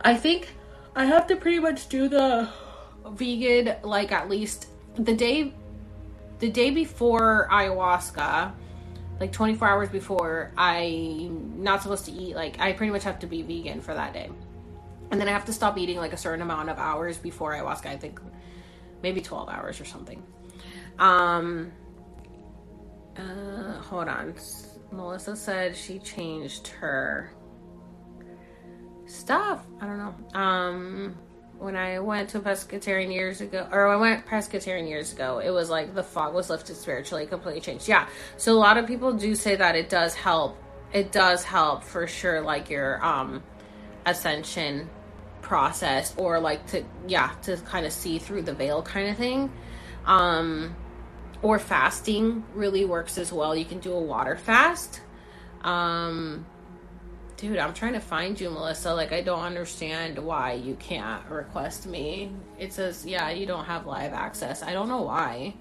[0.01, 0.53] I think
[0.95, 2.49] I have to pretty much do the
[3.09, 5.53] vegan like at least the day
[6.39, 8.51] the day before ayahuasca
[9.19, 13.25] like 24 hours before i'm not supposed to eat like i pretty much have to
[13.25, 14.29] be vegan for that day
[15.11, 17.85] and then I have to stop eating like a certain amount of hours before ayahuasca.
[17.85, 18.19] I think
[19.01, 20.21] maybe 12 hours or something.
[20.99, 21.71] Um,
[23.15, 24.35] uh, hold on.
[24.91, 27.31] Melissa said she changed her
[29.05, 29.65] stuff.
[29.81, 30.39] I don't know.
[30.39, 31.17] Um,
[31.57, 35.69] when I went to pescatarian years ago, or I went pescatarian years ago, it was
[35.69, 37.87] like the fog was lifted spiritually, completely changed.
[37.87, 38.07] Yeah.
[38.37, 40.57] So a lot of people do say that it does help.
[40.93, 43.43] It does help for sure, like your um
[44.05, 44.89] ascension
[45.41, 49.51] process or like to yeah to kind of see through the veil kind of thing
[50.05, 50.75] um
[51.41, 55.01] or fasting really works as well you can do a water fast
[55.61, 56.45] um
[57.37, 61.85] dude i'm trying to find you melissa like i don't understand why you can't request
[61.85, 65.53] me it says yeah you don't have live access i don't know why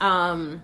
[0.00, 0.62] um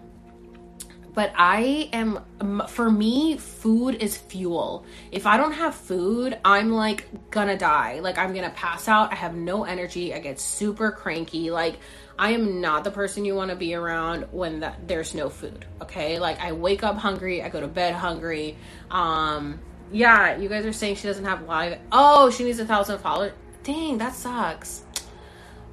[1.15, 2.21] but I am,
[2.67, 4.85] for me, food is fuel.
[5.13, 8.01] If I don't have food, I'm like gonna die.
[8.01, 9.13] Like, I'm gonna pass out.
[9.13, 10.13] I have no energy.
[10.13, 11.53] I get super cranky.
[11.53, 11.79] Like,
[12.19, 15.67] I am not the person you wanna be around when that, there's no food.
[15.83, 16.19] Okay.
[16.19, 17.43] Like, I wake up hungry.
[17.43, 18.57] I go to bed hungry.
[18.91, 19.61] Um,
[19.93, 21.79] yeah, you guys are saying she doesn't have live.
[21.93, 23.33] Oh, she needs a thousand followers.
[23.63, 24.85] Dang, that sucks.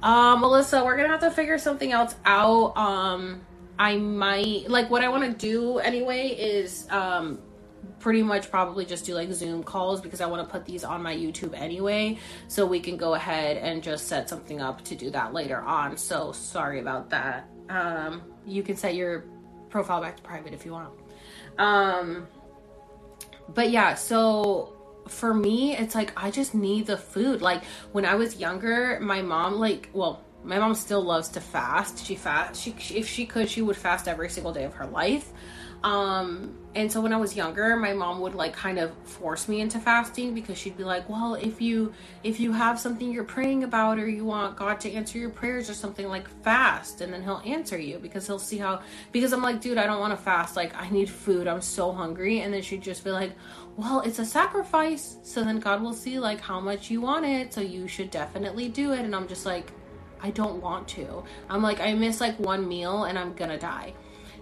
[0.02, 2.76] Uh, Melissa, we're gonna have to figure something else out.
[2.76, 3.42] Um,
[3.78, 7.40] I might like what I want to do anyway is um
[8.02, 11.02] pretty much probably just do like Zoom calls because I want to put these on
[11.02, 12.18] my YouTube anyway.
[12.48, 15.96] So we can go ahead and just set something up to do that later on.
[15.96, 17.48] So sorry about that.
[17.68, 19.24] Um, you can set your
[19.70, 20.90] profile back to private if you want.
[21.58, 22.26] Um,
[23.54, 24.76] but yeah, so
[25.08, 27.40] for me, it's like I just need the food.
[27.40, 27.62] Like
[27.92, 32.04] when I was younger, my mom, like, well, my mom still loves to fast.
[32.04, 32.60] She fast.
[32.60, 35.30] She, she, if she could, she would fast every single day of her life.
[35.84, 39.60] Um, and so when I was younger, my mom would like kind of force me
[39.60, 41.92] into fasting because she'd be like, "Well, if you
[42.22, 45.68] if you have something you're praying about or you want God to answer your prayers
[45.68, 48.80] or something like fast and then he'll answer you because he'll see how
[49.12, 50.56] because I'm like, "Dude, I don't want to fast.
[50.56, 51.46] Like I need food.
[51.46, 53.32] I'm so hungry." And then she'd just be like,
[53.76, 55.18] "Well, it's a sacrifice.
[55.22, 57.52] So then God will see like how much you want it.
[57.52, 59.70] So you should definitely do it." And I'm just like,
[60.22, 61.24] I don't want to.
[61.50, 63.92] I'm like, I miss like one meal and I'm gonna die.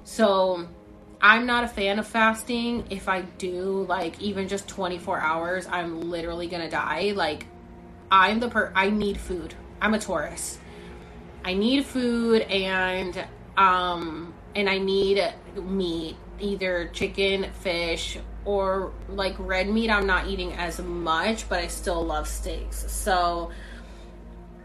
[0.04, 0.68] So
[1.22, 2.86] I'm not a fan of fasting.
[2.90, 7.12] If I do like even just 24 hours, I'm literally gonna die.
[7.14, 7.46] Like,
[8.10, 9.54] I'm the per, I need food.
[9.80, 10.58] I'm a Taurus.
[11.44, 13.24] I need food and,
[13.56, 15.22] um, and I need
[15.54, 19.90] meat, either chicken, fish, or like red meat.
[19.90, 22.90] I'm not eating as much, but I still love steaks.
[22.90, 23.50] So,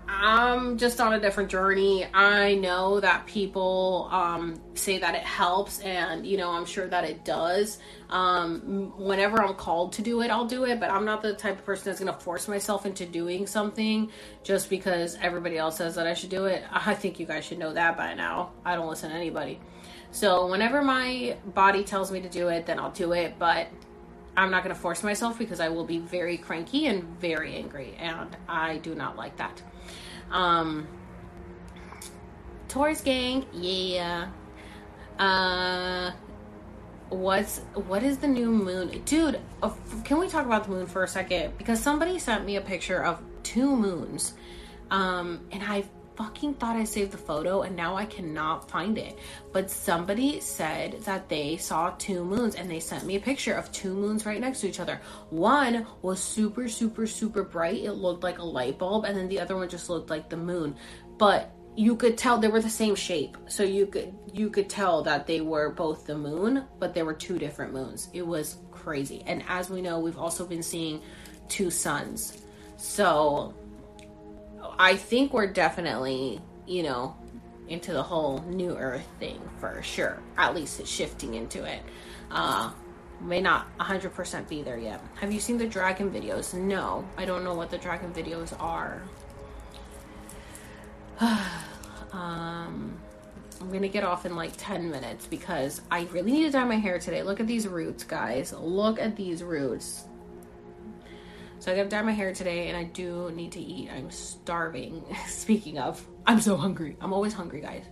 [0.08, 2.06] I'm just on a different journey.
[2.14, 7.04] I know that people um, say that it helps, and you know, I'm sure that
[7.04, 7.80] it does.
[8.10, 11.58] Um, whenever I'm called to do it, I'll do it, but I'm not the type
[11.58, 14.12] of person that's going to force myself into doing something
[14.44, 16.64] just because everybody else says that I should do it.
[16.72, 18.52] I think you guys should know that by now.
[18.64, 19.60] I don't listen to anybody.
[20.12, 23.68] So, whenever my body tells me to do it, then I'll do it, but
[24.38, 27.96] I'm not going to force myself because I will be very cranky and very angry,
[27.98, 29.62] and I do not like that.
[30.32, 30.88] Um,
[32.68, 34.28] Taurus gang, yeah.
[35.18, 36.12] Uh,
[37.10, 39.40] what's what is the new moon, dude?
[39.64, 39.72] Uh,
[40.04, 41.58] can we talk about the moon for a second?
[41.58, 44.34] Because somebody sent me a picture of two moons,
[44.92, 45.86] um, and I
[46.16, 49.20] fucking thought I saved the photo and now I cannot find it.
[49.52, 53.72] But somebody said that they saw two moons and they sent me a picture of
[53.72, 55.02] two moons right next to each other.
[55.30, 57.84] One was super, super, super bright.
[57.84, 60.38] It looked like a light bulb, and then the other one just looked like the
[60.38, 60.76] moon.
[61.18, 63.38] But you could tell they were the same shape.
[63.48, 67.14] So you could you could tell that they were both the moon, but there were
[67.14, 68.10] two different moons.
[68.14, 69.24] It was crazy.
[69.26, 71.02] And as we know, we've also been seeing
[71.50, 72.44] two suns.
[72.78, 73.54] So
[74.78, 77.16] I think we're definitely, you know,
[77.68, 80.20] into the whole new earth thing for sure.
[80.38, 81.82] At least it's shifting into it.
[82.32, 82.72] Uh
[83.22, 85.02] may not 100% be there yet.
[85.16, 86.54] Have you seen the dragon videos?
[86.54, 89.02] No, I don't know what the dragon videos are.
[92.12, 92.98] um
[93.62, 96.76] I'm gonna get off in like 10 minutes because I really need to dye my
[96.76, 97.24] hair today.
[97.24, 98.54] Look at these roots, guys.
[98.54, 100.06] Look at these roots.
[101.60, 103.90] So I gotta dye my hair today and I do need to eat.
[103.92, 105.04] I'm starving.
[105.28, 106.98] Speaking of, I'm so hungry.
[107.02, 107.86] I'm always hungry, guys.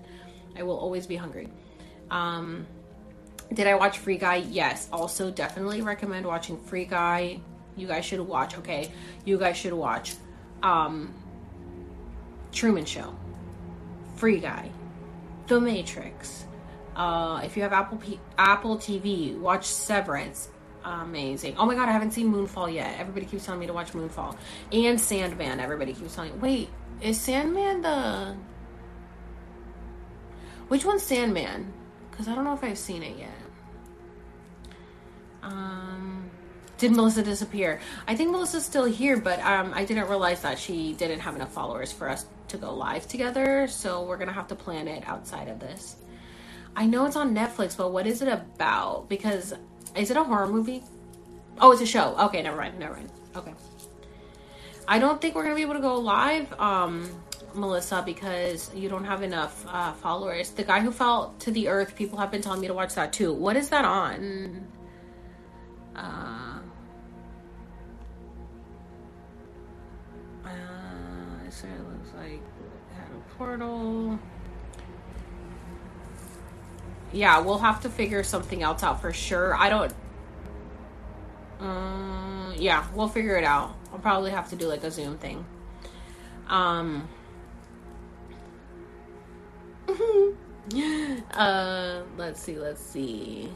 [0.56, 1.49] I will always be hungry.
[2.11, 2.68] Um,
[3.52, 4.38] did I watch Free Guy?
[4.38, 4.88] Yes.
[4.91, 7.40] Also, definitely recommend watching Free Guy.
[7.76, 8.91] You guys should watch, okay?
[9.26, 10.15] You guys should watch
[10.61, 11.14] um,
[12.52, 13.15] Truman Show,
[14.15, 14.69] Free Guy,
[15.48, 16.45] The Matrix.
[16.95, 20.49] Uh, if you have Apple P- Apple TV, watch Severance.
[20.84, 21.55] Amazing.
[21.57, 22.99] Oh my god, I haven't seen Moonfall yet.
[22.99, 24.38] Everybody keeps telling me to watch Moonfall.
[24.72, 26.39] And Sandman, everybody keeps telling me.
[26.39, 26.69] Wait,
[27.01, 28.35] is Sandman the.
[30.68, 31.72] Which one's Sandman?
[32.11, 33.30] Because I don't know if I've seen it yet.
[35.41, 36.30] Um.
[36.80, 37.80] Did Melissa disappear?
[38.07, 41.53] I think Melissa's still here, but um, I didn't realize that she didn't have enough
[41.53, 43.68] followers for us to go live together.
[43.68, 45.95] So we're gonna have to plan it outside of this.
[46.76, 49.07] I know it's on Netflix, but what is it about?
[49.07, 49.53] Because
[49.95, 50.84] is it a horror movie?
[51.60, 52.15] Oh, it's a show.
[52.18, 52.80] Okay, never mind.
[52.80, 53.10] Never mind.
[53.36, 53.53] Okay.
[54.88, 57.10] I don't think we're gonna be able to go live, um,
[57.53, 60.49] Melissa, because you don't have enough uh, followers.
[60.49, 61.95] The guy who fell to the earth.
[61.95, 63.34] People have been telling me to watch that too.
[63.34, 64.68] What is that on?
[65.95, 66.60] Uh,
[70.44, 72.41] uh, so it looks like
[72.94, 74.20] had a portal.
[77.14, 79.56] Yeah, we'll have to figure something else out for sure.
[79.56, 79.94] I don't.
[81.60, 83.76] Um, yeah, we'll figure it out.
[83.94, 85.45] I'll probably have to do like a Zoom thing.
[86.48, 87.07] Um.
[91.34, 93.49] uh, let's see, let's see.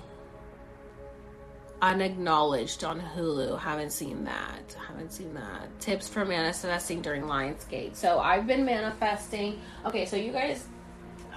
[1.82, 3.60] Unacknowledged on Hulu.
[3.60, 4.76] Haven't seen that.
[4.88, 5.80] Haven't seen that.
[5.80, 7.96] Tips for manifesting during Lion's Gate.
[7.96, 9.62] So I've been manifesting.
[9.86, 10.68] Okay, so you guys,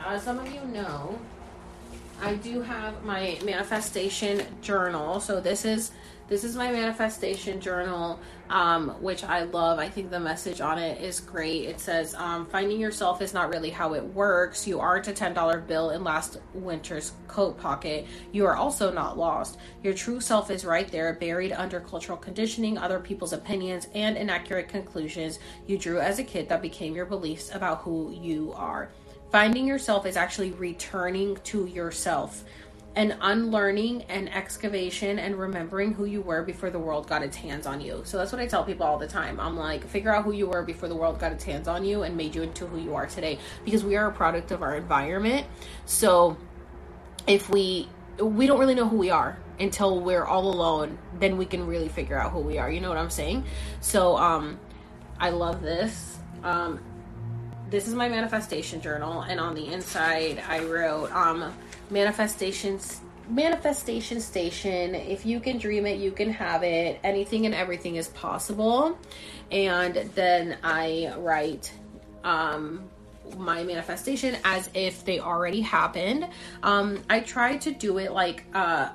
[0.05, 1.19] uh, some of you know,
[2.23, 5.21] I do have my manifestation journal.
[5.21, 5.93] So this is
[6.29, 8.21] this is my manifestation journal,
[8.51, 9.81] um, which I love.
[9.81, 11.65] I think the message on it is great.
[11.65, 14.65] It says, um, "Finding yourself is not really how it works.
[14.65, 18.07] You aren't a ten dollar bill in last winter's coat pocket.
[18.31, 19.59] You are also not lost.
[19.83, 24.69] Your true self is right there, buried under cultural conditioning, other people's opinions, and inaccurate
[24.69, 28.91] conclusions you drew as a kid that became your beliefs about who you are."
[29.31, 32.44] Finding yourself is actually returning to yourself
[32.97, 37.65] and unlearning and excavation and remembering who you were before the world got its hands
[37.65, 38.02] on you.
[38.05, 39.39] So that's what I tell people all the time.
[39.39, 42.02] I'm like, figure out who you were before the world got its hands on you
[42.02, 44.74] and made you into who you are today because we are a product of our
[44.74, 45.47] environment.
[45.86, 46.36] So
[47.27, 47.89] if we
[48.19, 51.89] we don't really know who we are until we're all alone, then we can really
[51.89, 52.70] figure out who we are.
[52.70, 53.44] You know what I'm saying?
[53.81, 54.59] So um
[55.20, 56.19] I love this.
[56.43, 56.81] Um
[57.71, 61.53] this is my manifestation journal and on the inside i wrote um
[61.91, 64.95] manifestations manifestation station.
[64.95, 67.01] If you can dream it you can have it.
[67.03, 68.99] Anything and everything is possible.
[69.51, 71.73] And then i write
[72.25, 72.89] um
[73.39, 76.29] my manifestation as if they already happened.
[76.63, 78.91] Um i try to do it like uh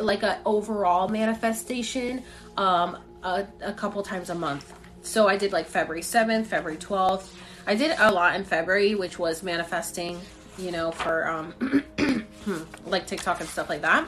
[0.00, 2.22] like a overall manifestation
[2.56, 4.72] um a, a couple times a month.
[5.02, 7.28] So i did like february 7th february 12th
[7.66, 10.20] I did a lot in February, which was manifesting,
[10.56, 11.84] you know, for um
[12.86, 14.06] like TikTok and stuff like that.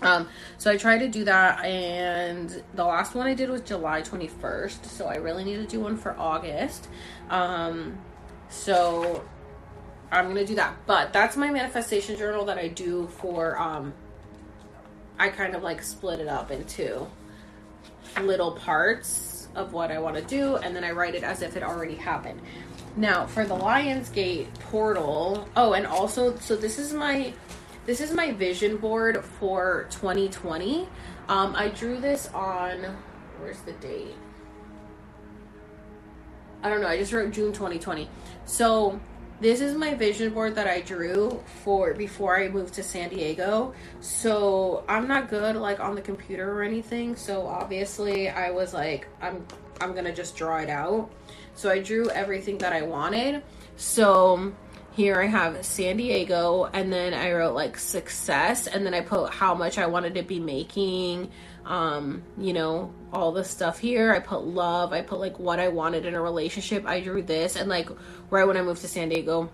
[0.00, 0.28] Um,
[0.58, 4.84] so I tried to do that, and the last one I did was July 21st.
[4.86, 6.88] So I really need to do one for August.
[7.30, 7.98] Um,
[8.48, 9.24] so
[10.10, 10.74] I'm gonna do that.
[10.86, 13.58] But that's my manifestation journal that I do for.
[13.58, 13.94] Um,
[15.18, 17.06] I kind of like split it up into
[18.20, 21.56] little parts of what I want to do, and then I write it as if
[21.56, 22.40] it already happened.
[22.96, 27.32] Now, for the Lion's Gate portal, oh, and also, so this is my
[27.84, 30.88] this is my vision board for 2020.
[31.28, 32.96] Um, I drew this on
[33.40, 34.14] where's the date?
[36.62, 36.86] I don't know.
[36.86, 38.08] I just wrote June 2020.
[38.44, 39.00] So
[39.42, 43.74] this is my vision board that I drew for before I moved to San Diego.
[44.00, 47.16] So I'm not good like on the computer or anything.
[47.16, 49.44] So obviously I was like, I'm
[49.80, 51.10] I'm gonna just draw it out.
[51.54, 53.42] So I drew everything that I wanted.
[53.76, 54.52] So
[54.92, 59.32] here I have San Diego, and then I wrote like success, and then I put
[59.32, 61.30] how much I wanted to be making,
[61.64, 64.12] um, you know, all the stuff here.
[64.12, 66.86] I put love, I put like what I wanted in a relationship.
[66.86, 67.88] I drew this, and like
[68.30, 69.50] right when I moved to San Diego,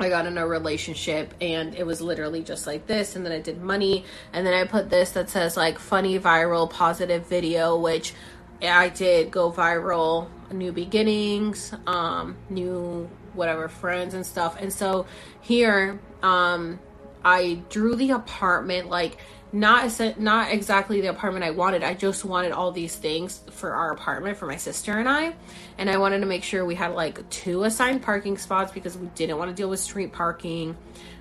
[0.00, 3.16] I got in a relationship and it was literally just like this.
[3.16, 4.06] And then I did money.
[4.32, 8.14] And then I put this that says like funny, viral, positive video, which
[8.62, 10.28] I did go viral.
[10.50, 13.08] New beginnings, um, new
[13.40, 14.60] whatever friends and stuff.
[14.60, 15.06] And so
[15.40, 16.78] here, um,
[17.24, 19.16] I drew the apartment like
[19.52, 21.82] not not exactly the apartment I wanted.
[21.82, 25.34] I just wanted all these things for our apartment for my sister and I,
[25.76, 29.08] and I wanted to make sure we had like two assigned parking spots because we
[29.16, 30.76] didn't want to deal with street parking.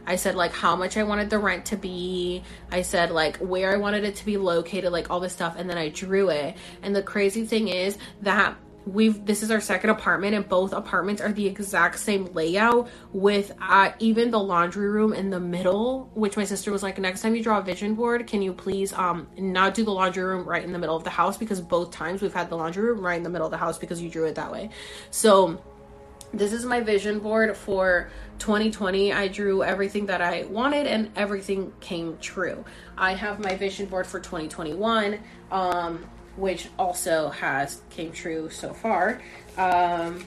[0.05, 2.43] I said like how much I wanted the rent to be.
[2.71, 5.69] I said like where I wanted it to be located, like all this stuff, and
[5.69, 6.55] then I drew it.
[6.83, 11.21] And the crazy thing is that we've this is our second apartment and both apartments
[11.21, 16.37] are the exact same layout with uh, even the laundry room in the middle which
[16.37, 19.27] my sister was like next time you draw a vision board can you please um
[19.37, 21.37] not do the laundry room right in the middle of the house?
[21.37, 23.77] Because both times we've had the laundry room right in the middle of the house
[23.77, 24.69] because you drew it that way.
[25.11, 25.61] So
[26.31, 31.73] this is my vision board for 2020 i drew everything that i wanted and everything
[31.79, 32.63] came true.
[32.95, 35.17] I have my vision board for 2021
[35.51, 36.05] um
[36.39, 39.21] which also has came true so far.
[39.57, 40.25] Um,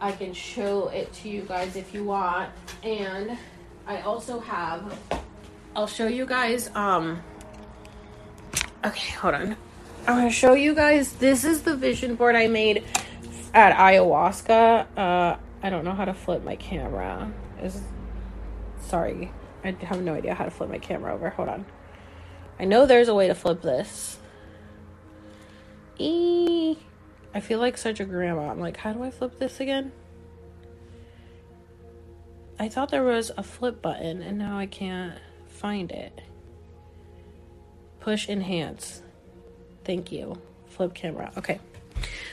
[0.00, 2.50] I can show it to you guys if you want,
[2.82, 3.36] and
[3.86, 4.98] I also have.
[5.74, 6.70] I'll show you guys.
[6.74, 7.22] Um.
[8.84, 9.56] Okay, hold on.
[10.06, 11.14] I'm gonna show you guys.
[11.14, 12.84] This is the vision board I made
[13.52, 14.86] at ayahuasca.
[14.96, 17.32] Uh, I don't know how to flip my camera.
[17.62, 17.80] Is
[18.80, 19.32] sorry,
[19.64, 21.30] I have no idea how to flip my camera over.
[21.30, 21.66] Hold on.
[22.58, 24.18] I know there's a way to flip this.
[25.98, 26.76] E.
[27.34, 28.50] I feel like such a grandma.
[28.50, 29.92] I'm like, how do I flip this again?
[32.58, 35.18] I thought there was a flip button and now I can't
[35.48, 36.20] find it.
[38.00, 39.02] Push enhance.
[39.84, 40.40] Thank you.
[40.68, 41.32] Flip camera.
[41.36, 41.58] Okay.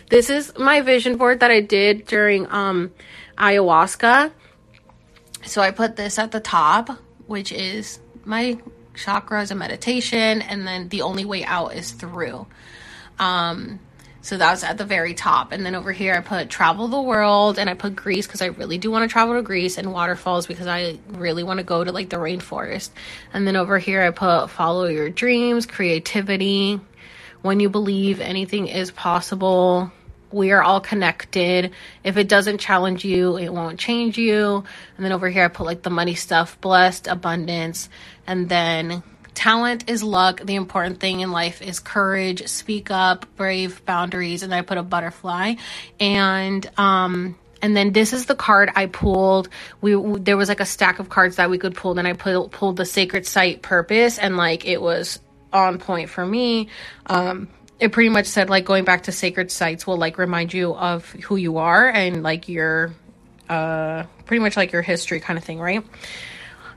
[0.10, 2.92] This is my vision board that I did during um
[3.38, 4.32] ayahuasca.
[5.46, 6.90] So I put this at the top,
[7.26, 8.60] which is my
[8.96, 12.48] chakras and meditation, and then the only way out is through.
[13.20, 13.80] Um,
[14.24, 15.52] so that was at the very top.
[15.52, 18.48] And then over here, I put travel the world and I put Greece because I
[18.48, 21.84] really do want to travel to Greece and waterfalls because I really want to go
[21.84, 22.92] to like the rainforest.
[23.34, 26.80] And then over here, I put follow your dreams, creativity,
[27.42, 29.92] when you believe anything is possible.
[30.32, 31.72] We are all connected.
[32.04, 34.64] If it doesn't challenge you, it won't change you.
[34.96, 37.90] And then over here, I put like the money stuff, blessed, abundance,
[38.32, 39.04] and then
[39.34, 40.40] talent is luck.
[40.42, 44.42] The important thing in life is courage, speak up, brave boundaries.
[44.42, 45.56] And I put a butterfly.
[46.00, 49.50] And, um, and then this is the card I pulled.
[49.82, 51.94] We there was like a stack of cards that we could pull.
[51.94, 55.20] Then I pulled pulled the sacred site purpose, and like it was
[55.54, 56.70] on point for me.
[57.06, 57.50] Um,
[57.80, 61.08] it pretty much said like going back to sacred sites will like remind you of
[61.12, 62.94] who you are and like your
[63.48, 65.84] uh pretty much like your history kind of thing, right?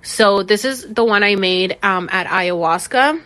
[0.05, 3.22] So this is the one I made um, at ayahuasca.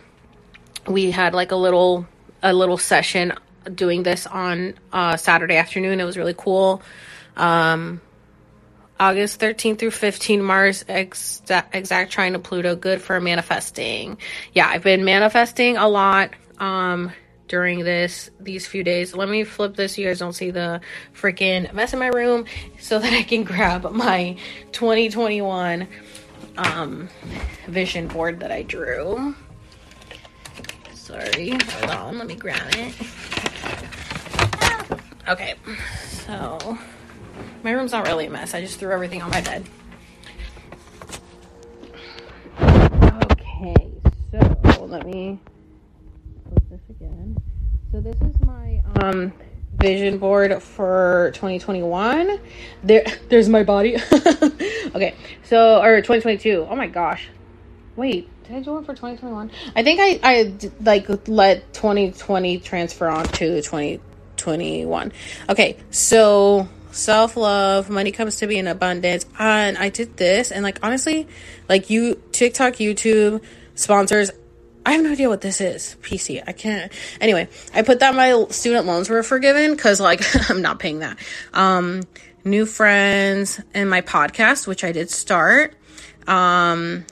[0.87, 2.07] We had like a little
[2.41, 3.33] a little session
[3.75, 5.99] doing this on uh, Saturday afternoon.
[5.99, 6.81] It was really cool.
[7.35, 7.99] Um,
[8.97, 14.17] August 13th through 15, Mars exact, exact to Pluto, good for manifesting.
[14.53, 17.11] Yeah, I've been manifesting a lot um,
[17.49, 19.13] during this these few days.
[19.13, 20.79] Let me flip this you guys don't see the
[21.13, 22.45] freaking mess in my room
[22.79, 24.37] so that I can grab my
[24.71, 25.89] 2021
[26.57, 27.09] um,
[27.67, 29.35] vision board that I drew.
[30.93, 32.93] Sorry, hold on, let me grab it.
[35.27, 35.55] Okay,
[36.07, 36.77] so
[37.63, 38.53] my room's not really a mess.
[38.53, 39.65] I just threw everything on my bed.
[43.31, 43.91] Okay,
[44.31, 45.39] so let me
[46.47, 47.37] flip this again.
[47.91, 49.33] So this is my um
[49.79, 52.39] vision board for 2021.
[52.83, 53.95] There, there's my body.
[54.95, 56.67] okay, so or 2022.
[56.69, 57.27] Oh my gosh,
[57.95, 59.51] wait, did I do one for 2021?
[59.75, 65.11] I think I I like let 2020 transfer on to 2021.
[65.49, 70.63] Okay, so self love, money comes to me in abundance, and I did this, and
[70.63, 71.27] like honestly,
[71.67, 73.41] like you TikTok, YouTube
[73.75, 74.31] sponsors
[74.89, 75.95] I have no idea what this is.
[76.01, 76.41] PC.
[76.47, 76.91] I can't.
[77.21, 81.19] Anyway, I put that my student loans were forgiven because like I'm not paying that.
[81.53, 82.01] Um,
[82.43, 85.75] new friends and my podcast, which I did start.
[86.25, 87.05] Um,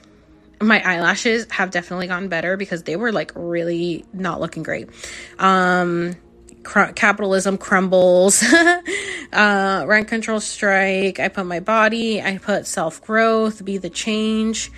[0.60, 4.90] my eyelashes have definitely gotten better because they were like really not looking great.
[5.38, 6.16] Um,
[6.64, 8.42] cr- capitalism crumbles.
[9.32, 11.20] uh, rent control strike.
[11.20, 12.20] I put my body.
[12.20, 13.64] I put self growth.
[13.64, 14.72] Be the change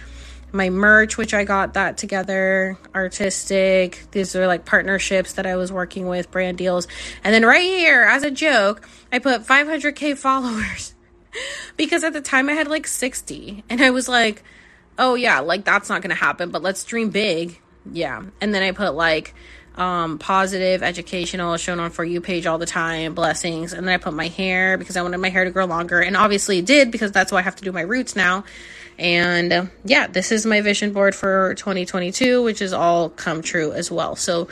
[0.53, 4.07] my merch, which I got that together, artistic.
[4.11, 6.89] These are like partnerships that I was working with, brand deals.
[7.25, 10.95] And then right here, as a joke, I put 500k followers
[11.77, 13.65] because at the time I had like 60.
[13.69, 14.43] And I was like,
[14.99, 17.61] oh yeah, like that's not going to happen, but let's dream big.
[17.91, 18.23] Yeah.
[18.41, 19.35] And then I put like,
[19.77, 23.73] um, positive, educational, shown on For You page all the time, blessings.
[23.73, 26.01] And then I put my hair because I wanted my hair to grow longer.
[26.01, 28.45] And obviously it did because that's why I have to do my roots now.
[29.01, 33.73] And uh, yeah, this is my vision board for 2022, which is all come true
[33.73, 34.15] as well.
[34.15, 34.49] So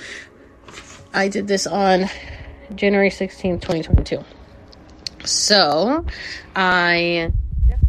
[1.12, 2.08] I did this on
[2.74, 4.24] January 16th, 2022.
[5.24, 6.06] So
[6.56, 7.30] I
[7.66, 7.88] definitely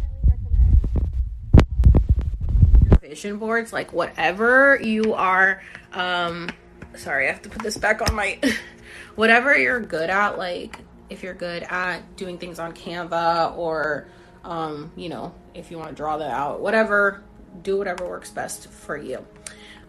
[2.78, 5.62] recommend vision boards, like whatever you are,
[5.94, 6.50] um,
[6.94, 8.38] sorry, I have to put this back on my,
[9.14, 10.78] whatever you're good at, like
[11.08, 14.08] if you're good at doing things on Canva or,
[14.44, 17.22] um, you know, if you want to draw that out, whatever,
[17.62, 19.24] do whatever works best for you.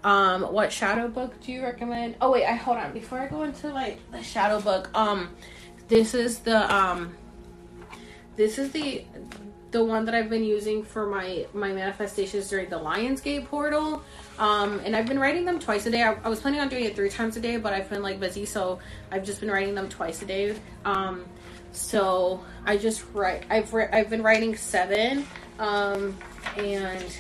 [0.04, 2.16] Um, what shadow book do you recommend?
[2.22, 4.90] Oh wait, I hold on before I go into like the shadow book.
[4.96, 5.36] Um,
[5.88, 7.16] this is the um,
[8.36, 9.06] this is the
[9.72, 14.02] the one that I've been using for my my manifestations during the Lion's Gate portal.
[14.40, 16.02] Um, and I've been writing them twice a day.
[16.02, 18.20] I, I, was planning on doing it three times a day, but I've been like
[18.20, 18.80] busy, so
[19.12, 20.56] I've just been writing them twice a day.
[20.84, 21.26] Um,
[21.72, 23.44] so I just write.
[23.50, 25.28] I've re- I've been writing seven,
[25.62, 26.18] um,
[26.58, 27.18] and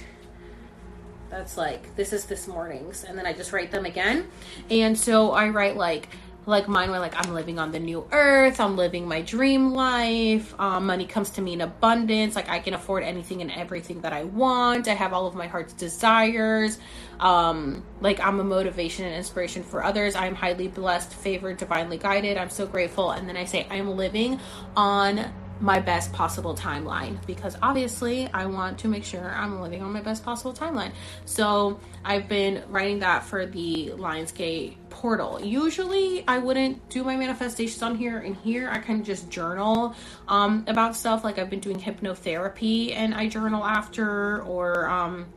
[1.30, 4.27] that's like this is this morning's, and then I just write them again.
[4.69, 6.09] And so I write like
[6.47, 10.59] like mine were like i'm living on the new earth i'm living my dream life
[10.59, 14.11] um, money comes to me in abundance like i can afford anything and everything that
[14.11, 16.80] i want i have all of my heart's desires
[17.19, 22.38] um, like i'm a motivation and inspiration for others i'm highly blessed favored divinely guided
[22.38, 24.39] i'm so grateful and then i say i'm living
[24.76, 25.31] on
[25.61, 30.01] my best possible timeline because obviously I want to make sure I'm living on my
[30.01, 30.91] best possible timeline.
[31.25, 35.39] So I've been writing that for the Lion's Gate portal.
[35.39, 39.95] Usually I wouldn't do my manifestations on here and here I kind of just journal
[40.27, 45.27] um, about stuff like I've been doing hypnotherapy and I journal after or um,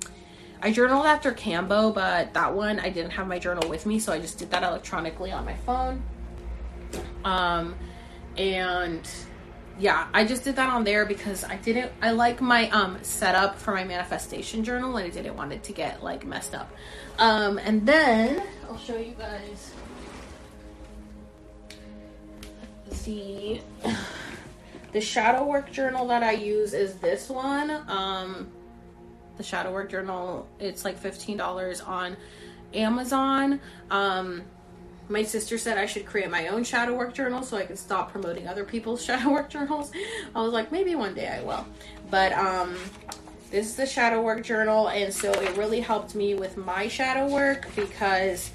[0.62, 4.14] I journaled after Kambo, but that one I didn't have my journal with me, so
[4.14, 6.02] I just did that electronically on my phone.
[7.22, 7.74] Um,
[8.38, 9.06] and
[9.78, 13.58] yeah, I just did that on there because I didn't I like my um setup
[13.58, 16.70] for my manifestation journal and I didn't want it to get like messed up.
[17.18, 19.74] Um and then I'll show you guys
[23.04, 23.60] the
[24.92, 27.70] the shadow work journal that I use is this one.
[27.88, 28.48] Um
[29.36, 32.16] the shadow work journal, it's like $15 on
[32.72, 33.60] Amazon.
[33.90, 34.44] Um
[35.08, 38.10] my sister said I should create my own shadow work journal so I could stop
[38.10, 39.90] promoting other people's shadow work journals.
[40.34, 41.66] I was like, maybe one day I will.
[42.10, 42.76] But um,
[43.50, 47.28] this is the shadow work journal, and so it really helped me with my shadow
[47.28, 48.50] work because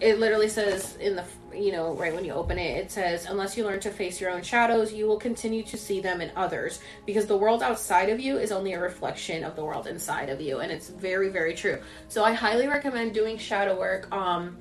[0.00, 3.56] it literally says in the you know right when you open it it says unless
[3.56, 6.80] you learn to face your own shadows you will continue to see them in others
[7.06, 10.40] because the world outside of you is only a reflection of the world inside of
[10.40, 14.56] you and it's very very true so i highly recommend doing shadow work um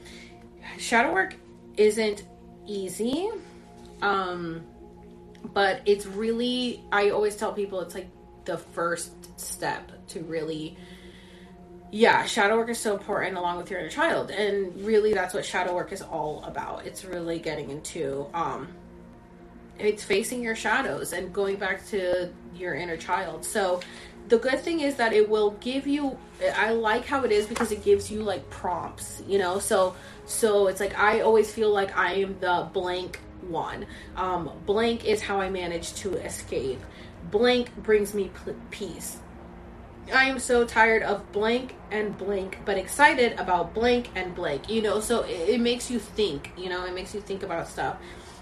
[0.78, 1.36] shadow work
[1.78, 2.24] isn't
[2.66, 3.30] easy
[4.02, 4.62] um
[5.54, 8.08] but it's really i always tell people it's like
[8.46, 10.78] the first step to really
[11.92, 15.46] yeah shadow work is so important along with your inner child and really that's what
[15.46, 16.86] shadow work is all about.
[16.86, 18.68] It's really getting into um
[19.80, 23.46] it's facing your shadows and going back to your inner child.
[23.46, 23.80] So
[24.30, 26.18] the good thing is that it will give you
[26.56, 29.96] i like how it is because it gives you like prompts you know so
[30.30, 33.88] so it's like I always feel like I am the blank one.
[34.16, 36.80] Um, blank is how I manage to escape.
[37.32, 39.18] Blank brings me p- peace.
[40.14, 44.70] I am so tired of blank and blank, but excited about blank and blank.
[44.70, 46.52] You know, so it, it makes you think.
[46.56, 47.98] You know, it makes you think about stuff.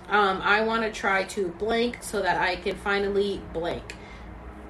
[0.09, 3.95] Um, I want to try to blank so that I can finally blank.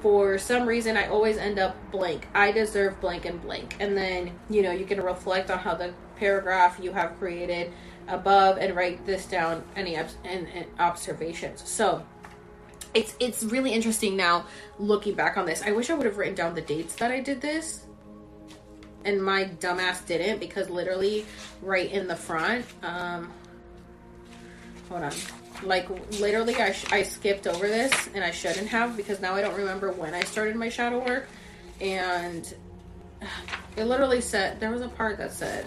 [0.01, 2.27] For some reason, I always end up blank.
[2.33, 3.77] I deserve blank and blank.
[3.79, 7.71] And then, you know, you can reflect on how the paragraph you have created
[8.07, 12.03] above and write this down any and, and observations so
[12.93, 14.45] it's it's really interesting now
[14.79, 17.19] looking back on this i wish i would have written down the dates that i
[17.19, 17.87] did this
[19.07, 21.25] and my dumbass didn't because literally
[21.61, 23.31] right in the front, um,
[24.89, 25.11] hold on,
[25.63, 25.89] like
[26.19, 29.55] literally I, sh- I skipped over this and I shouldn't have because now I don't
[29.55, 31.27] remember when I started my shadow work,
[31.81, 32.53] and
[33.75, 35.65] it literally said there was a part that said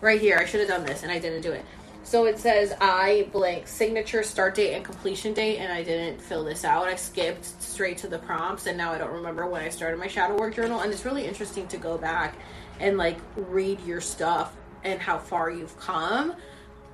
[0.00, 1.64] right here I should have done this and I didn't do it.
[2.04, 6.44] So it says I blank signature, start date, and completion date, and I didn't fill
[6.44, 6.86] this out.
[6.86, 10.06] I skipped straight to the prompts, and now I don't remember when I started my
[10.06, 10.80] shadow work journal.
[10.80, 12.34] And it's really interesting to go back
[12.78, 14.54] and like read your stuff
[14.84, 16.34] and how far you've come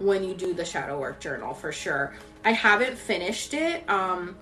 [0.00, 2.14] when you do the shadow work journal for sure.
[2.44, 3.88] I haven't finished it.
[3.88, 4.36] Um,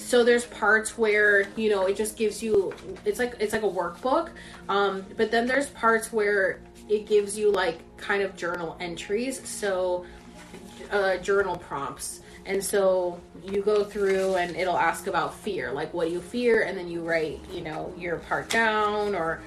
[0.00, 2.72] so there's parts where you know it just gives you
[3.04, 4.30] it's like it's like a workbook
[4.68, 10.06] um, but then there's parts where it gives you like kind of journal entries so
[10.90, 16.06] uh, journal prompts and so you go through and it'll ask about fear like what
[16.06, 19.40] do you fear and then you write you know your part down or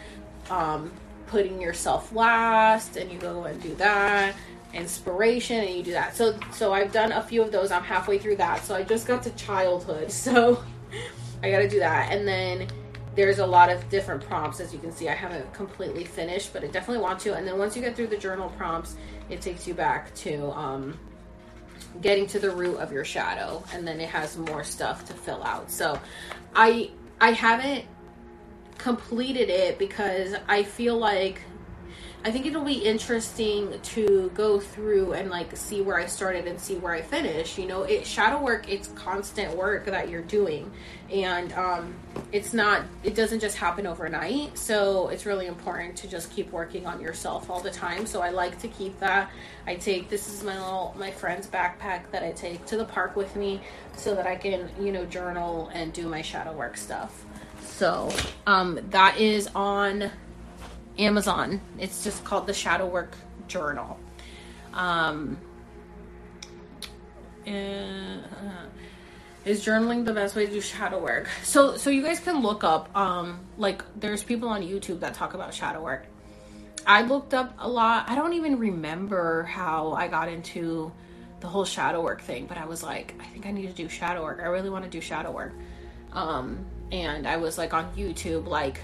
[0.51, 0.91] um,
[1.27, 4.35] putting yourself last and you go and do that
[4.73, 6.15] inspiration and you do that.
[6.15, 7.71] So so i've done a few of those.
[7.71, 8.63] I'm halfway through that.
[8.63, 10.11] So i just got to childhood.
[10.23, 10.63] So
[11.41, 12.11] i got to do that.
[12.11, 12.67] And then
[13.15, 15.09] there's a lot of different prompts as you can see.
[15.09, 17.35] I haven't completely finished but i definitely want to.
[17.35, 18.95] And then once you get through the journal prompts
[19.29, 20.97] it takes you back to um,
[22.01, 23.63] getting to the root of your shadow.
[23.73, 25.69] And then it has more stuff to fill out.
[25.69, 25.99] So
[26.55, 26.89] i
[27.21, 27.85] i haven't
[28.83, 31.39] completed it because i feel like
[32.25, 36.57] I think it'll be interesting to go through and like see where I started and
[36.57, 37.57] see where I finish.
[37.57, 40.71] You know, it shadow work, it's constant work that you're doing.
[41.11, 41.95] And um
[42.31, 44.57] it's not it doesn't just happen overnight.
[44.57, 48.05] So it's really important to just keep working on yourself all the time.
[48.05, 49.29] So I like to keep that.
[49.67, 53.17] I take this is my little my friend's backpack that I take to the park
[53.17, 53.59] with me
[53.97, 57.25] so that I can, you know, journal and do my shadow work stuff.
[57.83, 58.09] So,
[58.47, 60.09] um that is on
[60.97, 61.59] Amazon.
[61.77, 63.17] It's just called the Shadow Work
[63.49, 63.99] Journal.
[64.73, 65.37] Um,
[67.45, 68.21] uh,
[69.43, 71.27] is journaling the best way to do shadow work?
[71.43, 72.95] So, so you guys can look up.
[72.95, 76.05] Um, like, there's people on YouTube that talk about shadow work.
[76.87, 78.09] I looked up a lot.
[78.09, 80.89] I don't even remember how I got into
[81.41, 83.89] the whole shadow work thing, but I was like, I think I need to do
[83.89, 84.39] shadow work.
[84.41, 85.51] I really want to do shadow work.
[86.13, 88.79] Um, and I was like on YouTube, like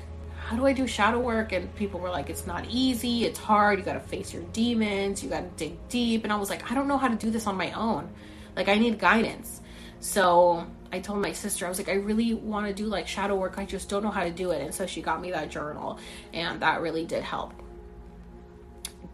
[0.50, 1.52] how do I do shadow work?
[1.52, 5.30] And people were like, it's not easy, it's hard, you gotta face your demons, you
[5.30, 6.24] gotta dig deep.
[6.24, 8.10] And I was like, I don't know how to do this on my own.
[8.56, 9.62] Like, I need guidance.
[10.00, 13.60] So I told my sister, I was like, I really wanna do like shadow work,
[13.60, 14.64] I just don't know how to do it.
[14.64, 16.00] And so she got me that journal,
[16.34, 17.54] and that really did help.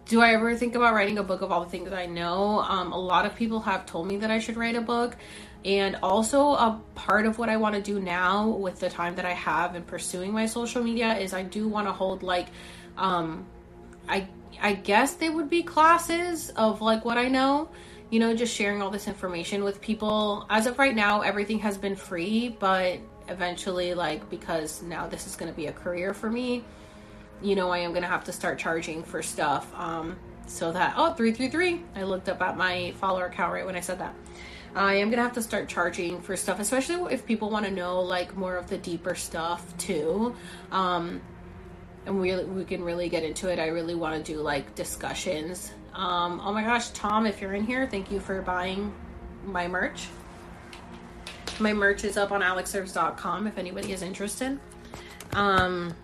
[0.05, 2.59] Do I ever think about writing a book of all the things I know?
[2.59, 5.17] Um, a lot of people have told me that I should write a book.
[5.65, 9.25] And also, a part of what I want to do now with the time that
[9.25, 12.49] I have in pursuing my social media is I do want to hold like,
[12.97, 13.47] um,
[14.07, 14.27] I
[14.61, 17.69] I guess they would be classes of like what I know,
[18.11, 20.45] you know, just sharing all this information with people.
[20.51, 25.35] As of right now, everything has been free, but eventually, like because now this is
[25.35, 26.63] going to be a career for me,
[27.41, 29.67] you know, I am going to have to start charging for stuff.
[29.75, 30.15] Um,
[30.45, 33.75] so that oh three three three, I looked up at my follower count right when
[33.75, 34.13] I said that.
[34.75, 38.01] I am gonna have to start charging for stuff, especially if people want to know
[38.01, 40.35] like more of the deeper stuff too.
[40.71, 41.21] Um,
[42.05, 43.57] and we we can really get into it.
[43.57, 45.71] I really want to do like discussions.
[45.93, 48.93] Um, oh my gosh, Tom, if you're in here, thank you for buying
[49.45, 50.07] my merch.
[51.59, 54.59] My merch is up on alexserves.com if anybody is interested.
[55.31, 55.95] Um,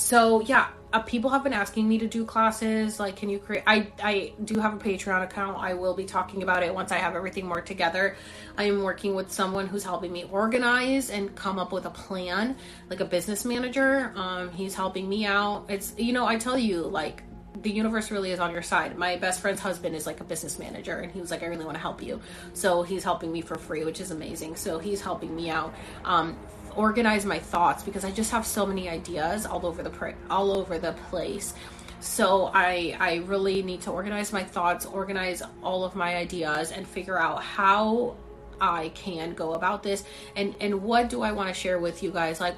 [0.00, 3.62] so yeah, uh, people have been asking me to do classes like can you create
[3.66, 6.96] i i do have a patreon account i will be talking about it once i
[6.96, 8.16] have everything more together
[8.58, 12.56] i am working with someone who's helping me organize and come up with a plan
[12.88, 16.82] like a business manager um he's helping me out it's you know i tell you
[16.82, 17.22] like
[17.62, 18.96] the universe really is on your side.
[18.96, 21.64] My best friend's husband is like a business manager, and he was like, "I really
[21.64, 22.20] want to help you,"
[22.54, 24.56] so he's helping me for free, which is amazing.
[24.56, 25.74] So he's helping me out.
[26.04, 26.36] Um,
[26.76, 30.78] organize my thoughts because I just have so many ideas all over the all over
[30.78, 31.54] the place.
[32.00, 36.86] So I I really need to organize my thoughts, organize all of my ideas and
[36.86, 38.16] figure out how
[38.60, 40.04] I can go about this.
[40.36, 42.40] And and what do I want to share with you guys?
[42.40, 42.56] Like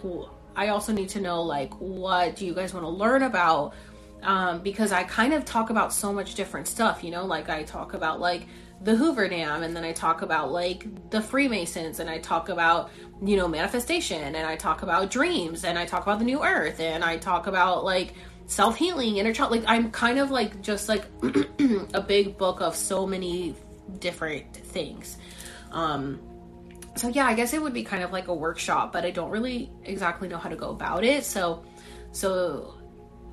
[0.55, 3.75] I also need to know like what do you guys want to learn about?
[4.23, 7.65] Um, because I kind of talk about so much different stuff, you know, like I
[7.65, 8.47] talk about like
[8.85, 12.91] the Hoover Dam, and then I talk about like the Freemasons, and I talk about
[13.23, 16.81] you know manifestation, and I talk about dreams, and I talk about the New Earth,
[16.81, 18.15] and I talk about like
[18.47, 19.53] self healing, inner child.
[19.53, 21.05] Like I'm kind of like just like
[21.95, 23.55] a big book of so many
[23.99, 25.19] different things.
[25.71, 26.21] Um,
[26.97, 29.31] so yeah, I guess it would be kind of like a workshop, but I don't
[29.31, 31.25] really exactly know how to go about it.
[31.25, 31.65] So,
[32.13, 32.75] so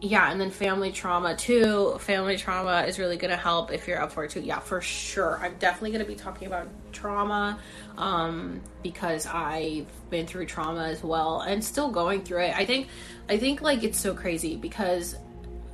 [0.01, 1.97] yeah, and then family trauma too.
[1.99, 4.39] Family trauma is really going to help if you're up for it too.
[4.39, 5.37] Yeah, for sure.
[5.41, 7.59] I'm definitely going to be talking about trauma
[7.97, 12.55] um, because I've been through trauma as well and still going through it.
[12.55, 12.87] I think,
[13.27, 15.17] I think like it's so crazy because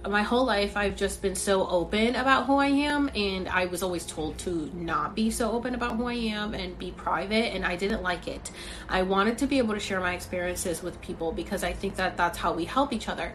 [0.10, 3.82] my whole life I've just been so open about who I am and I was
[3.82, 7.66] always told to not be so open about who I am and be private and
[7.66, 8.52] I didn't like it.
[8.88, 12.18] I wanted to be able to share my experiences with people because I think that
[12.18, 13.34] that's how we help each other.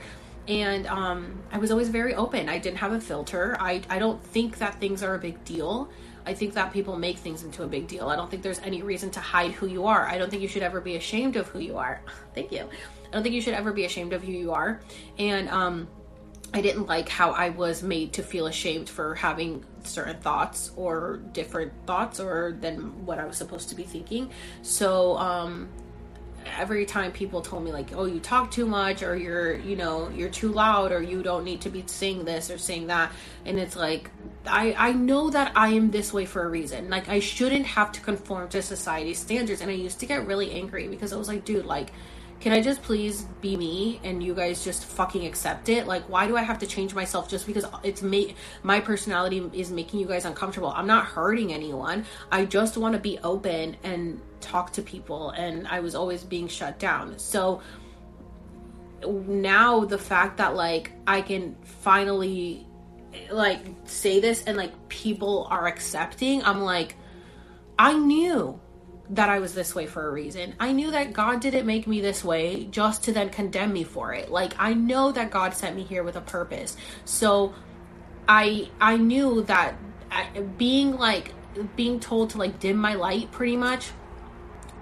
[0.49, 2.49] And um, I was always very open.
[2.49, 3.57] I didn't have a filter.
[3.61, 5.91] I, I don't think that things are a big deal.
[6.27, 8.09] I think that people make things into a big deal.
[8.09, 10.07] I don't think there's any reason to hide who you are.
[10.07, 12.03] I don't think you should ever be ashamed of who you are.
[12.35, 12.61] Thank you.
[12.61, 14.81] I don't think you should ever be ashamed of who you are.
[15.19, 15.89] And um,
[16.53, 21.21] I didn't like how I was made to feel ashamed for having certain thoughts or
[21.33, 24.31] different thoughts or than what I was supposed to be thinking.
[24.62, 25.69] So um
[26.59, 30.09] every time people told me like, "Oh, you talk too much or you're, you know,
[30.11, 33.12] you're too loud or you don't need to be saying this or saying that."
[33.45, 34.11] And it's like
[34.47, 36.91] I I know that I am this way for a reason.
[36.91, 40.51] Like I shouldn't have to conform to society's standards and I used to get really
[40.53, 41.93] angry because I was like, "Dude, like
[42.41, 45.87] can I just please be me and you guys just fucking accept it?
[45.87, 48.35] Like, why do I have to change myself just because it's me?
[48.62, 50.73] My personality is making you guys uncomfortable.
[50.75, 52.07] I'm not hurting anyone.
[52.33, 56.49] I just want to be open and talk to people, and I was always being
[56.49, 57.19] shut down.
[57.19, 57.61] So
[59.07, 62.67] now the fact that like I can finally
[63.31, 66.97] like say this and like people are accepting, I'm like,
[67.79, 68.59] I knew
[69.11, 70.55] that I was this way for a reason.
[70.61, 74.15] I knew that God didn't make me this way just to then condemn me for
[74.15, 74.31] it.
[74.31, 76.77] Like I know that God sent me here with a purpose.
[77.05, 77.55] So
[78.28, 79.77] I I knew that
[80.57, 81.35] being like
[81.77, 83.91] being told to like dim my light pretty much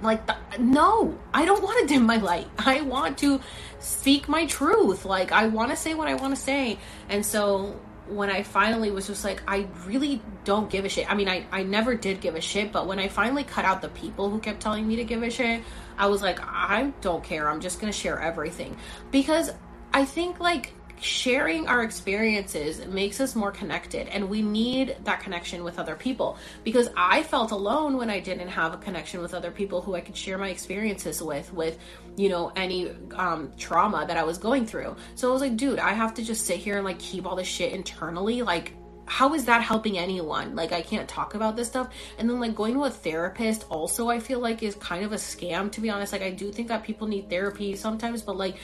[0.02, 3.40] like the, no i don't want to dim my light i want to
[3.80, 6.78] speak my truth like i want to say what i want to say
[7.08, 7.78] and so
[8.08, 11.10] when I finally was just like, I really don't give a shit.
[11.10, 13.82] I mean, I, I never did give a shit, but when I finally cut out
[13.82, 15.62] the people who kept telling me to give a shit,
[15.96, 17.48] I was like, I don't care.
[17.48, 18.76] I'm just going to share everything.
[19.10, 19.50] Because
[19.92, 20.72] I think, like,
[21.02, 26.36] sharing our experiences makes us more connected and we need that connection with other people
[26.64, 30.00] because i felt alone when i didn't have a connection with other people who i
[30.00, 31.78] could share my experiences with with
[32.16, 35.78] you know any um, trauma that i was going through so i was like dude
[35.78, 38.72] i have to just sit here and like keep all this shit internally like
[39.08, 40.54] how is that helping anyone?
[40.54, 41.88] Like, I can't talk about this stuff.
[42.18, 45.16] And then, like, going to a therapist also, I feel like is kind of a
[45.16, 46.12] scam, to be honest.
[46.12, 48.56] Like, I do think that people need therapy sometimes, but like,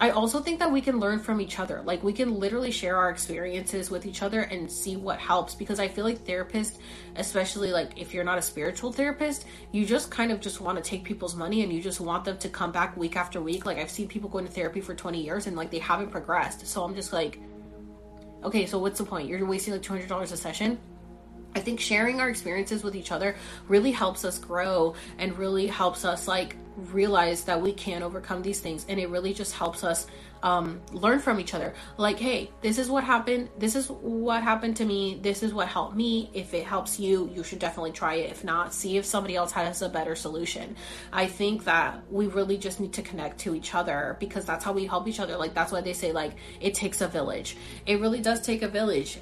[0.00, 1.82] I also think that we can learn from each other.
[1.84, 5.78] Like we can literally share our experiences with each other and see what helps because
[5.78, 6.78] I feel like therapists,
[7.16, 10.82] especially like if you're not a spiritual therapist, you just kind of just want to
[10.82, 13.66] take people's money and you just want them to come back week after week.
[13.66, 16.66] Like I've seen people going to therapy for 20 years and like they haven't progressed.
[16.66, 17.38] So I'm just like
[18.42, 19.28] okay, so what's the point?
[19.28, 20.78] You're wasting like $200 a session?
[21.54, 23.36] I think sharing our experiences with each other
[23.68, 28.60] really helps us grow and really helps us like realize that we can overcome these
[28.60, 28.86] things.
[28.88, 30.06] And it really just helps us
[30.42, 31.74] um, learn from each other.
[31.96, 33.50] Like hey this is what happened.
[33.58, 35.18] This is what happened to me.
[35.20, 36.30] This is what helped me.
[36.32, 38.30] If it helps you you should definitely try it.
[38.30, 40.76] If not see if somebody else has a better solution.
[41.12, 44.72] I think that we really just need to connect to each other because that's how
[44.72, 45.36] we help each other.
[45.36, 47.56] Like that's why they say like it takes a village.
[47.86, 49.18] It really does take a village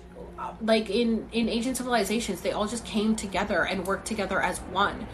[0.61, 5.07] like in in ancient civilizations they all just came together and worked together as one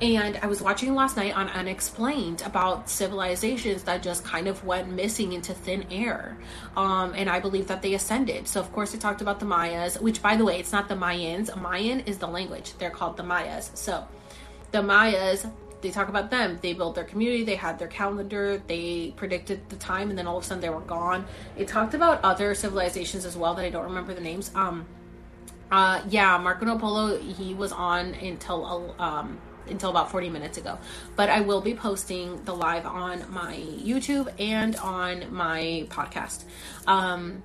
[0.00, 4.90] and I was watching last night on Unexplained about civilizations that just kind of went
[4.90, 6.36] missing into thin air.
[6.76, 8.46] Um, and I believe that they ascended.
[8.46, 10.96] So, of course, they talked about the Mayas, which, by the way, it's not the
[10.96, 11.54] Mayans.
[11.58, 12.74] Mayan is the language.
[12.78, 13.70] They're called the Mayas.
[13.72, 14.06] So,
[14.70, 15.46] the Mayas,
[15.86, 16.58] they talk about them.
[16.60, 20.38] They built their community, they had their calendar, they predicted the time, and then all
[20.38, 21.24] of a sudden they were gone.
[21.56, 24.50] It talked about other civilizations as well that I don't remember the names.
[24.54, 24.86] Um,
[25.70, 29.38] uh, yeah, Marco Polo, he was on until um,
[29.68, 30.78] until about 40 minutes ago.
[31.16, 36.44] But I will be posting the live on my YouTube and on my podcast.
[36.86, 37.42] Um,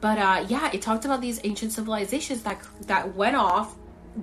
[0.00, 3.74] but uh, yeah, it talked about these ancient civilizations that that went off,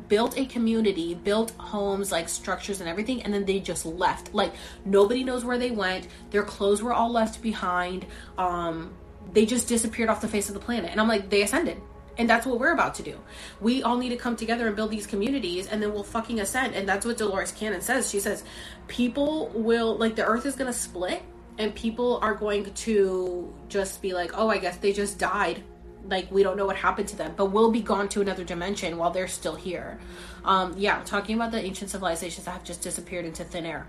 [0.08, 4.34] built a community, built homes, like structures and everything, and then they just left.
[4.34, 4.54] Like
[4.86, 6.08] nobody knows where they went.
[6.32, 8.06] Their clothes were all left behind.
[8.38, 8.94] Um,
[9.34, 10.92] they just disappeared off the face of the planet.
[10.92, 11.82] And I'm like, they ascended
[12.18, 13.20] and that's what we're about to do.
[13.60, 16.76] We all need to come together and build these communities and then we'll fucking ascend.
[16.76, 18.10] And that's what Dolores Cannon says.
[18.10, 18.44] She says,
[18.88, 21.24] people will, like, the earth is going to split
[21.58, 25.64] and people are going to just be like, oh, I guess they just died.
[26.06, 28.98] Like, we don't know what happened to them, but we'll be gone to another dimension
[28.98, 30.00] while they're still here.
[30.44, 33.88] Um, yeah, talking about the ancient civilizations that have just disappeared into thin air.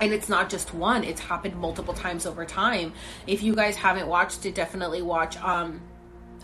[0.00, 2.92] and it's not just one it's happened multiple times over time.
[3.26, 5.80] If you guys haven't watched it definitely watch um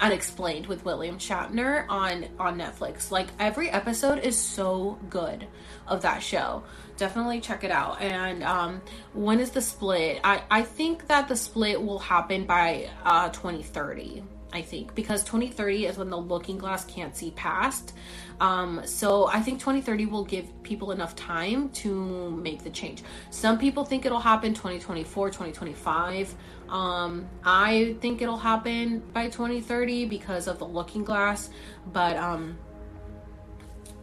[0.00, 3.10] unexplained with william shatner on on netflix.
[3.10, 5.46] Like every episode is so good
[5.86, 6.64] of that show.
[6.96, 8.00] Definitely check it out.
[8.00, 8.82] And um
[9.12, 10.20] when is the split?
[10.24, 14.24] I i think that the split will happen by uh 2030
[14.54, 17.92] I think, because 2030 is when the looking glass can't see past.
[18.40, 23.02] Um, so I think 2030 will give people enough time to make the change.
[23.30, 26.34] Some people think it'll happen 2024, 2025.
[26.68, 31.50] Um, I think it'll happen by 2030 because of the looking glass,
[31.92, 32.56] but um,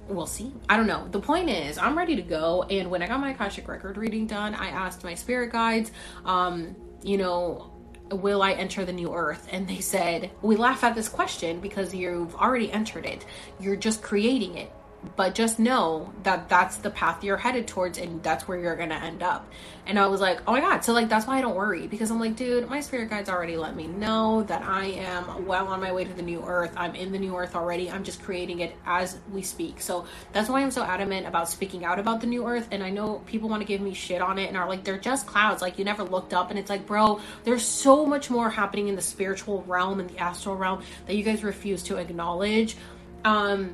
[0.09, 0.53] we'll see.
[0.67, 1.07] I don't know.
[1.11, 2.63] The point is, I'm ready to go.
[2.63, 5.91] And when I got my Akashic record reading done, I asked my spirit guides,
[6.25, 7.70] um, you know,
[8.11, 9.47] will I enter the new earth?
[9.51, 13.25] And they said, we laugh at this question because you've already entered it.
[13.59, 14.71] You're just creating it
[15.15, 18.95] but just know that that's the path you're headed towards and that's where you're gonna
[18.95, 19.49] end up.
[19.87, 20.83] And i was like oh my god.
[20.83, 23.57] So like that's why i don't worry because i'm like dude my spirit guides already
[23.57, 26.73] let me know that i am well on my way to the new earth.
[26.77, 27.89] I'm in the new earth already.
[27.89, 29.81] I'm just creating it as we speak.
[29.81, 32.67] So that's why i'm so adamant about speaking out about the new earth.
[32.71, 34.99] And i know people want to give me shit on it and are like they're
[34.99, 35.61] just clouds.
[35.61, 38.95] Like you never looked up and it's like bro there's so much more happening in
[38.95, 42.77] the spiritual realm and the astral realm that you guys refuse to acknowledge.
[43.25, 43.73] Um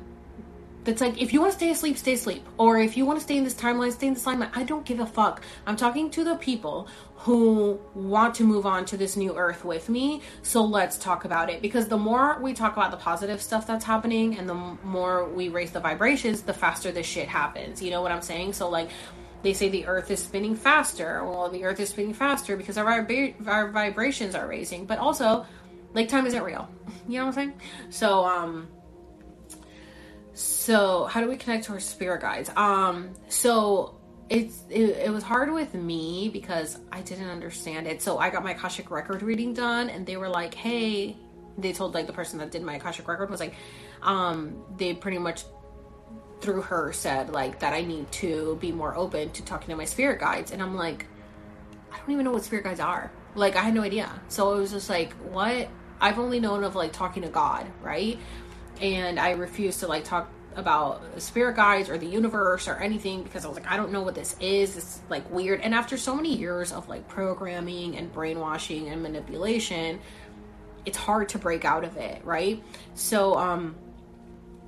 [0.88, 2.46] that's like if you want to stay asleep stay asleep.
[2.56, 4.50] Or if you want to stay in this timeline stay in this timeline.
[4.54, 5.42] I don't give a fuck.
[5.66, 9.90] I'm talking to the people who want to move on to this new earth with
[9.90, 11.60] me so let's talk about it.
[11.60, 15.50] Because the more we talk about the positive stuff that's happening and the more we
[15.50, 17.82] raise the vibrations the faster this shit happens.
[17.82, 18.54] You know what i'm saying?
[18.54, 18.88] So like
[19.42, 21.22] they say the earth is spinning faster.
[21.22, 24.86] Well the earth is spinning faster because our, vib- our vibrations are raising.
[24.86, 25.44] But also
[25.92, 26.66] like time isn't real.
[27.08, 27.60] You know what i'm saying?
[27.88, 28.68] So um
[30.68, 32.50] so how do we connect to our spirit guides?
[32.54, 33.94] Um so
[34.28, 38.02] it's it, it, was hard with me because i didn't understand it.
[38.02, 41.16] So i got my akashic record reading done and they were like hey
[41.56, 43.54] they told like the person that did my akashic record was like
[44.02, 45.44] um they pretty much
[46.42, 49.86] through her said like that i need to be more open to talking to my
[49.86, 50.50] spirit guides.
[50.50, 51.06] And i'm like
[51.90, 53.10] i don't even know what spirit guides are.
[53.34, 54.10] Like i had no idea.
[54.28, 55.70] So it was just like what?
[55.98, 58.18] I've only known of like talking to god right?
[58.82, 63.44] And I refused to like talk about spirit guides or the universe or anything because
[63.44, 64.76] I was like, I don't know what this is.
[64.76, 65.60] It's like weird.
[65.60, 70.00] And after so many years of like programming and brainwashing and manipulation,
[70.84, 72.62] it's hard to break out of it, right?
[72.94, 73.76] So, um,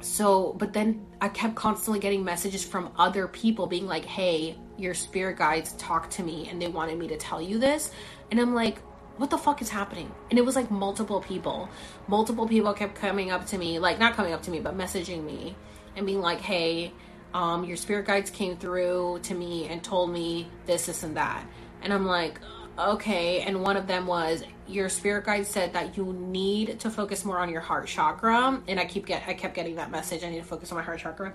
[0.01, 4.94] so, but then I kept constantly getting messages from other people being like, hey, your
[4.94, 7.90] spirit guides talked to me and they wanted me to tell you this.
[8.31, 8.78] And I'm like,
[9.16, 10.11] what the fuck is happening?
[10.31, 11.69] And it was like multiple people.
[12.07, 15.24] Multiple people kept coming up to me, like not coming up to me, but messaging
[15.24, 15.57] me
[16.01, 16.93] and being like, hey,
[17.35, 21.47] um, your spirit guides came through to me and told me this, this, and that.
[21.82, 22.40] And I'm like,
[22.78, 23.43] okay.
[23.43, 27.39] And one of them was, your spirit guide said that you need to focus more
[27.39, 28.62] on your heart chakra.
[28.66, 30.24] And I keep get, I kept getting that message.
[30.24, 31.35] I need to focus on my heart chakra.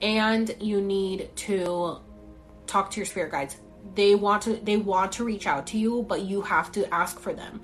[0.00, 1.98] And you need to
[2.66, 3.58] talk to your spirit guides
[3.94, 7.18] they want to they want to reach out to you but you have to ask
[7.18, 7.60] for them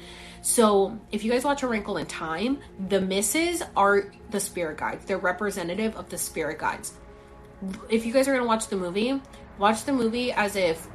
[0.46, 5.04] so if you guys watch a wrinkle in time the misses are the spirit guides.
[5.04, 6.92] They're representative of the spirit guides.
[7.88, 9.20] If you guys are going to watch the movie
[9.58, 10.86] watch the movie as if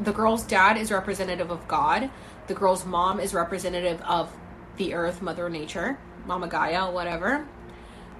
[0.00, 2.10] the girl's dad is representative of god
[2.46, 4.30] the girl's mom is representative of
[4.76, 7.48] the earth mother nature mama gaia whatever.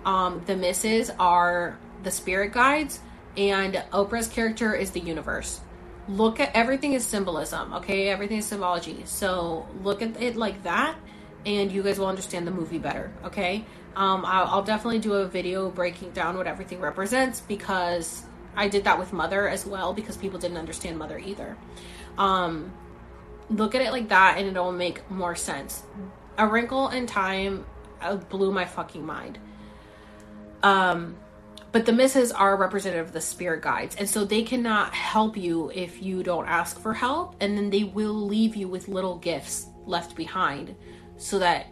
[0.06, 3.00] Um, the misses are the spirit guides
[3.36, 5.60] and Oprah's character is the universe.
[6.08, 8.08] Look at everything is symbolism, okay?
[8.08, 9.02] Everything is symbology.
[9.06, 10.96] So look at it like that,
[11.44, 13.64] and you guys will understand the movie better, okay?
[13.96, 18.22] Um, I'll, I'll definitely do a video breaking down what everything represents because
[18.54, 21.56] I did that with Mother as well because people didn't understand Mother either.
[22.18, 22.72] Um,
[23.50, 25.82] look at it like that, and it'll make more sense.
[26.38, 27.66] A Wrinkle in Time
[28.00, 29.38] uh, blew my fucking mind.
[30.62, 31.16] Um,
[31.76, 33.96] but the misses are representative of the spirit guides.
[33.96, 37.36] And so they cannot help you if you don't ask for help.
[37.38, 40.74] And then they will leave you with little gifts left behind
[41.18, 41.66] so that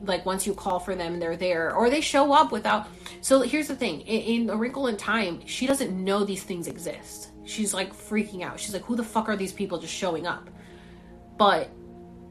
[0.00, 1.72] like once you call for them they're there.
[1.72, 2.88] Or they show up without
[3.20, 4.00] so here's the thing.
[4.00, 7.30] In, in a wrinkle in time she doesn't know these things exist.
[7.44, 8.58] She's like freaking out.
[8.58, 10.50] She's like who the fuck are these people just showing up?
[11.38, 11.70] But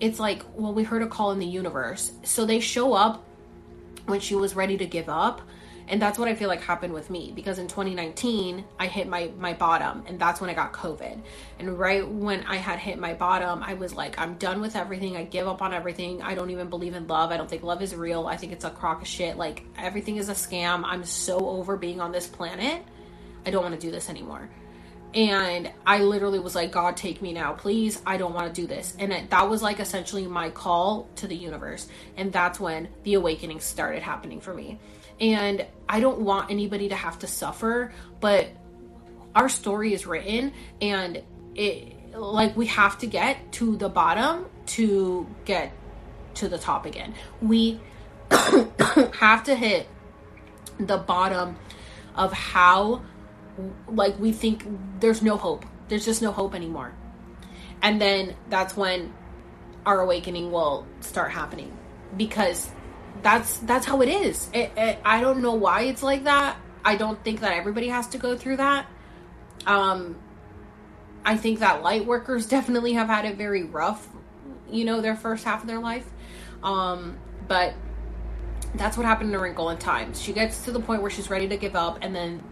[0.01, 2.11] it's like well we heard a call in the universe.
[2.23, 3.23] So they show up
[4.07, 5.39] when she was ready to give up
[5.87, 9.31] and that's what i feel like happened with me because in 2019 i hit my
[9.37, 11.19] my bottom and that's when i got covid.
[11.59, 15.15] And right when i had hit my bottom i was like i'm done with everything.
[15.15, 16.21] I give up on everything.
[16.21, 17.31] I don't even believe in love.
[17.31, 18.27] I don't think love is real.
[18.27, 19.37] I think it's a crock of shit.
[19.37, 20.83] Like everything is a scam.
[20.85, 22.83] I'm so over being on this planet.
[23.45, 24.49] I don't want to do this anymore.
[25.13, 28.01] And I literally was like, God, take me now, please.
[28.05, 28.95] I don't want to do this.
[28.97, 31.87] And it, that was like essentially my call to the universe.
[32.17, 34.79] And that's when the awakening started happening for me.
[35.23, 38.49] And I don't want anybody to have to suffer, but
[39.33, 40.51] our story is written
[40.81, 41.23] and
[41.55, 45.71] it like we have to get to the bottom to get
[46.35, 47.15] to the top again.
[47.41, 47.79] We
[48.31, 49.87] have to hit
[50.77, 51.55] the bottom
[52.15, 53.01] of how
[53.87, 54.67] like we think
[54.99, 55.65] there's no hope.
[55.87, 56.93] There's just no hope anymore.
[57.81, 59.13] And then that's when
[59.85, 61.77] our awakening will start happening
[62.17, 62.69] because
[63.21, 64.49] that's that's how it is.
[64.53, 66.57] It, it, I don't know why it's like that.
[66.83, 68.87] I don't think that everybody has to go through that.
[69.65, 70.17] Um
[71.25, 74.07] I think that light workers definitely have had it very rough,
[74.69, 76.09] you know, their first half of their life.
[76.63, 77.17] Um
[77.47, 77.73] but
[78.75, 80.13] that's what happened to Wrinkle in Time.
[80.13, 82.43] She gets to the point where she's ready to give up, and then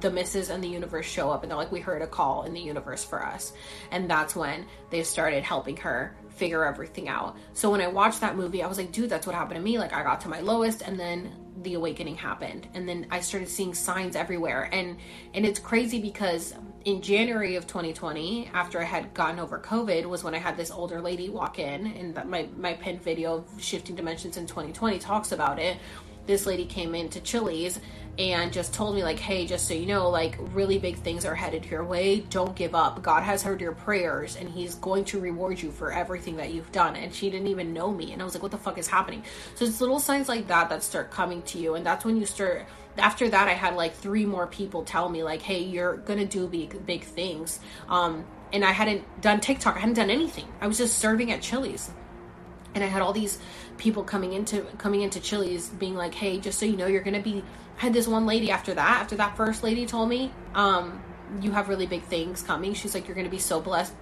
[0.00, 2.54] the misses and the universe show up and they're like we heard a call in
[2.54, 3.52] the universe for us.
[3.90, 7.36] And that's when they started helping her figure everything out.
[7.52, 9.78] So when i watched that movie i was like dude that's what happened to me.
[9.78, 12.68] Like i got to my lowest and then the awakening happened.
[12.74, 14.68] And then i started seeing signs everywhere.
[14.72, 14.96] And
[15.34, 16.54] and it's crazy because
[16.86, 20.70] in january of 2020 after i had gotten over covid was when i had this
[20.70, 25.32] older lady walk in and my my pinned video of shifting dimensions in 2020 talks
[25.32, 25.76] about it.
[26.26, 27.80] This lady came into chili's
[28.20, 31.34] and just told me like hey just so you know like really big things are
[31.34, 32.20] headed your way.
[32.20, 33.02] Don't give up.
[33.02, 36.70] God has heard your prayers and he's going to reward you for everything that you've
[36.70, 36.96] done.
[36.96, 39.24] And she didn't even know me and i was like what the fuck is happening?
[39.54, 42.26] So it's little signs like that that start coming to you and that's when you
[42.26, 42.66] start
[42.98, 46.46] after that i had like three more people tell me like hey you're gonna do
[46.46, 47.58] big big things.
[47.88, 50.46] Um and i hadn't done tiktok i hadn't done anything.
[50.60, 51.90] I was just serving at chili's.
[52.74, 53.38] And i had all these
[53.78, 57.22] people coming into coming into chili's being like hey just so you know you're gonna
[57.22, 57.42] be
[57.80, 61.02] Had this one lady after that, after that first lady told me, um,
[61.40, 62.74] you have really big things coming.
[62.74, 63.94] She's like, you're going to be so blessed,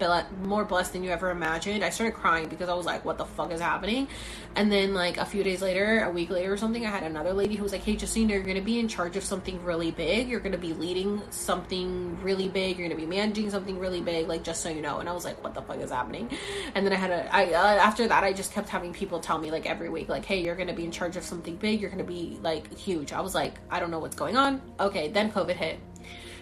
[0.42, 1.84] more blessed than you ever imagined.
[1.84, 4.08] I started crying because I was like, what the fuck is happening?
[4.56, 7.32] And then, like, a few days later, a week later or something, I had another
[7.32, 9.16] lady who was like, hey, just so you know, you're going to be in charge
[9.16, 10.28] of something really big.
[10.28, 12.78] You're going to be leading something really big.
[12.78, 14.98] You're going to be managing something really big, like, just so you know.
[14.98, 16.30] And I was like, what the fuck is happening?
[16.74, 19.38] And then I had a, I, uh, after that, I just kept having people tell
[19.38, 21.80] me, like, every week, like, hey, you're going to be in charge of something big.
[21.80, 23.12] You're going to be, like, huge.
[23.12, 24.62] I was like, I don't know what's going on.
[24.80, 25.78] Okay, then COVID hit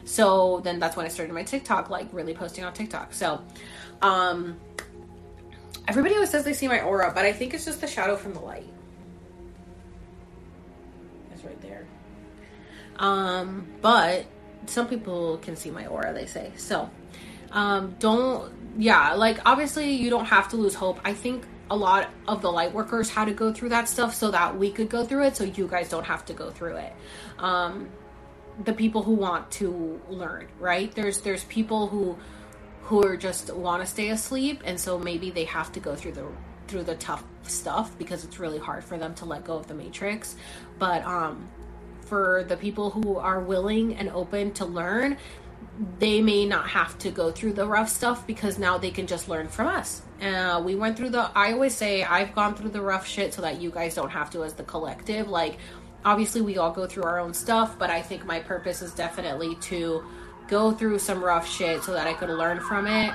[0.06, 3.12] so then that's when I started my TikTok, like really posting on TikTok.
[3.12, 3.42] So,
[4.00, 4.56] um,
[5.88, 8.32] everybody always says they see my aura, but I think it's just the shadow from
[8.32, 8.72] the light.
[11.32, 11.86] It's right there.
[12.98, 14.26] Um, but
[14.66, 16.52] some people can see my aura, they say.
[16.56, 16.88] So,
[17.50, 21.00] um, don't, yeah, like obviously you don't have to lose hope.
[21.04, 24.30] I think a lot of the light workers had to go through that stuff so
[24.30, 26.92] that we could go through it so you guys don't have to go through it.
[27.40, 27.88] Um,
[28.64, 30.94] the people who want to learn, right?
[30.94, 32.16] There's there's people who
[32.82, 36.12] who are just want to stay asleep and so maybe they have to go through
[36.12, 36.26] the
[36.68, 39.74] through the tough stuff because it's really hard for them to let go of the
[39.74, 40.36] matrix.
[40.78, 41.48] But um
[42.02, 45.18] for the people who are willing and open to learn,
[45.98, 49.28] they may not have to go through the rough stuff because now they can just
[49.28, 50.02] learn from us.
[50.22, 53.42] Uh, we went through the, I always say, I've gone through the rough shit so
[53.42, 55.28] that you guys don't have to as the collective.
[55.28, 55.58] Like,
[56.06, 59.56] obviously we all go through our own stuff, but I think my purpose is definitely
[59.56, 60.04] to
[60.46, 63.12] go through some rough shit so that I could learn from it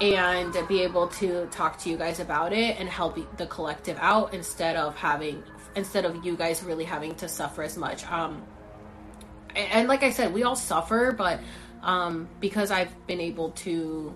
[0.00, 4.32] and be able to talk to you guys about it and help the collective out
[4.32, 5.42] instead of having
[5.76, 8.06] instead of you guys really having to suffer as much.
[8.06, 8.42] Um
[9.56, 11.38] and like i said we all suffer but
[11.82, 14.12] um because i've been able to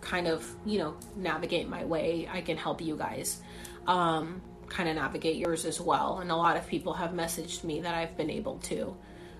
[0.00, 3.42] kind of you know navigate my way i can help you guys.
[3.86, 6.18] Um kind of navigate yours as well.
[6.18, 8.96] And a lot of people have messaged me that I've been able to,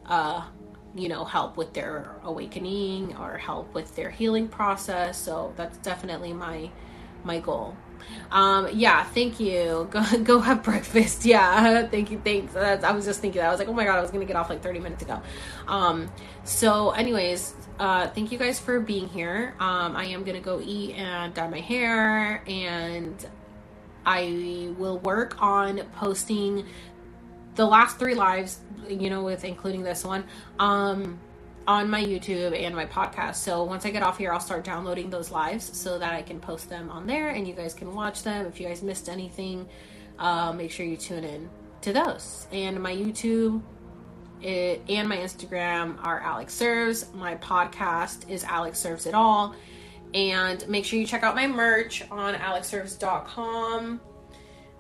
[0.07, 0.45] uh,
[0.95, 5.19] you know, help with their awakening or help with their healing process.
[5.19, 6.71] So that's definitely my
[7.25, 7.77] my goal.
[8.31, 9.89] Um, yeah, thank you.
[9.91, 11.25] Go go have breakfast.
[11.25, 12.21] Yeah, thank you.
[12.25, 12.53] Thanks.
[12.55, 13.49] That's, I was just thinking that.
[13.49, 15.21] I was like, oh my god, I was gonna get off like 30 minutes ago.
[15.67, 16.11] Um,
[16.45, 19.55] so, anyways, uh, thank you guys for being here.
[19.61, 23.27] Um, I am gonna go eat and dye my hair, and
[24.09, 26.65] I will work on posting
[27.57, 28.59] the last three lives,
[28.89, 30.25] you know, with including this one,
[30.59, 31.21] um,
[31.67, 33.35] on my YouTube and my podcast.
[33.35, 36.41] So once I get off here, I'll start downloading those lives so that I can
[36.41, 38.47] post them on there and you guys can watch them.
[38.47, 39.69] If you guys missed anything,
[40.19, 41.51] uh, make sure you tune in
[41.83, 42.47] to those.
[42.51, 43.61] And my YouTube
[44.41, 47.13] it, and my Instagram are Alex Serves.
[47.13, 49.55] My podcast is Alex Serves It All.
[50.15, 54.01] And make sure you check out my merch on alexserves.com.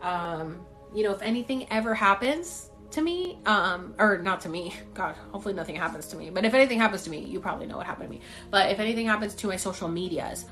[0.02, 4.74] Um, you know, if anything ever happens, to me, um, or not to me.
[4.94, 6.30] God, hopefully nothing happens to me.
[6.30, 8.20] But if anything happens to me, you probably know what happened to me.
[8.50, 10.46] But if anything happens to my social medias,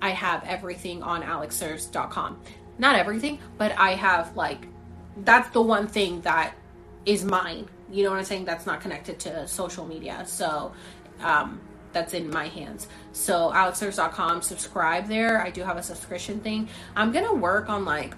[0.00, 2.40] I have everything on alexserves.com.
[2.78, 4.66] Not everything, but I have like
[5.18, 6.54] that's the one thing that
[7.04, 7.68] is mine.
[7.90, 8.46] You know what I'm saying?
[8.46, 10.24] That's not connected to social media.
[10.26, 10.72] So
[11.20, 11.60] um,
[11.92, 12.88] that's in my hands.
[13.12, 15.42] So alexserves.com, subscribe there.
[15.42, 16.68] I do have a subscription thing.
[16.96, 18.14] I'm gonna work on like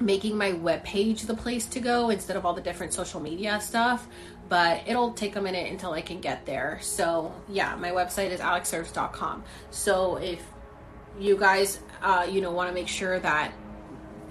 [0.00, 4.08] making my webpage the place to go instead of all the different social media stuff
[4.50, 6.80] but it'll take a minute until I can get there.
[6.82, 9.44] So, yeah, my website is alexserves.com.
[9.70, 10.44] So, if
[11.20, 13.52] you guys, uh, you know, want to make sure that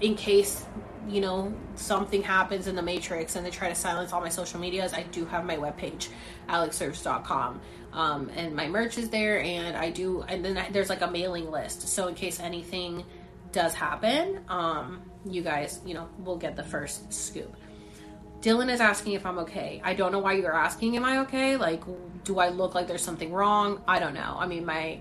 [0.02, 0.66] in case,
[1.08, 4.60] you know, something happens in the matrix and they try to silence all my social
[4.60, 6.08] medias, I do have my webpage,
[6.50, 7.62] alexserves.com.
[7.92, 11.50] Um, and my merch is there, and I do, and then there's like a mailing
[11.50, 11.88] list.
[11.88, 13.04] So, in case anything
[13.52, 17.56] does happen, um, you guys, you know, will get the first scoop.
[18.40, 19.82] Dylan is asking if I'm okay.
[19.84, 21.56] I don't know why you're asking, am I okay?
[21.56, 21.82] Like,
[22.24, 23.82] do I look like there's something wrong?
[23.86, 24.36] I don't know.
[24.38, 25.00] I mean, my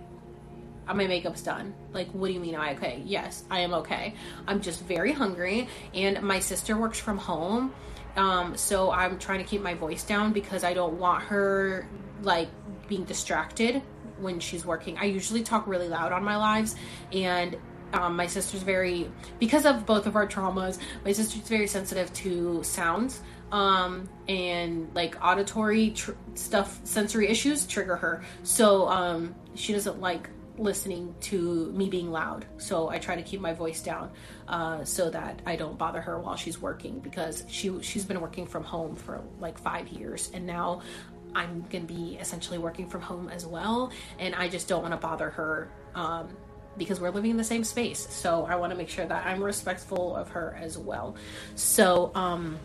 [0.88, 1.76] my makeup's done.
[1.94, 3.04] Like, what do you mean am I okay?
[3.06, 4.16] Yes, I am okay.
[4.48, 7.72] I'm just very hungry, and my sister works from home,
[8.16, 11.88] um, so I'm trying to keep my voice down because I don't want her
[12.22, 12.50] like
[12.90, 13.82] being distracted
[14.20, 14.98] when she's working.
[14.98, 16.76] I usually talk really loud on my lives,
[17.14, 17.56] and
[17.94, 19.10] um, my sister's very
[19.40, 23.22] because of both of our traumas my sister's very sensitive to sounds
[23.52, 30.30] um, and like auditory tr- stuff sensory issues trigger her so um, she doesn't like
[30.58, 34.12] listening to me being loud so i try to keep my voice down
[34.50, 38.46] uh, so that i don't bother her while she's working because she she's been working
[38.46, 40.82] from home for like five years and now
[41.36, 44.98] i'm gonna be essentially working from home as well and i just don't want to
[44.98, 46.30] bother her um,
[46.80, 48.08] because we're living in the same space.
[48.10, 51.16] So I want to make sure that I'm respectful of her as well.
[51.56, 52.58] So, um,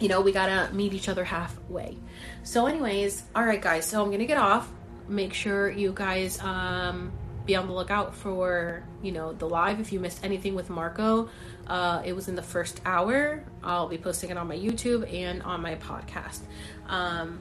[0.00, 1.96] you know, we gotta meet each other halfway.
[2.42, 3.84] So, anyways, all right, guys.
[3.84, 4.68] So I'm gonna get off.
[5.06, 7.12] Make sure you guys um,
[7.44, 9.80] be on the lookout for you know the live.
[9.80, 11.28] If you missed anything with Marco,
[11.66, 13.44] uh, it was in the first hour.
[13.62, 16.40] I'll be posting it on my YouTube and on my podcast.
[16.86, 17.40] Um,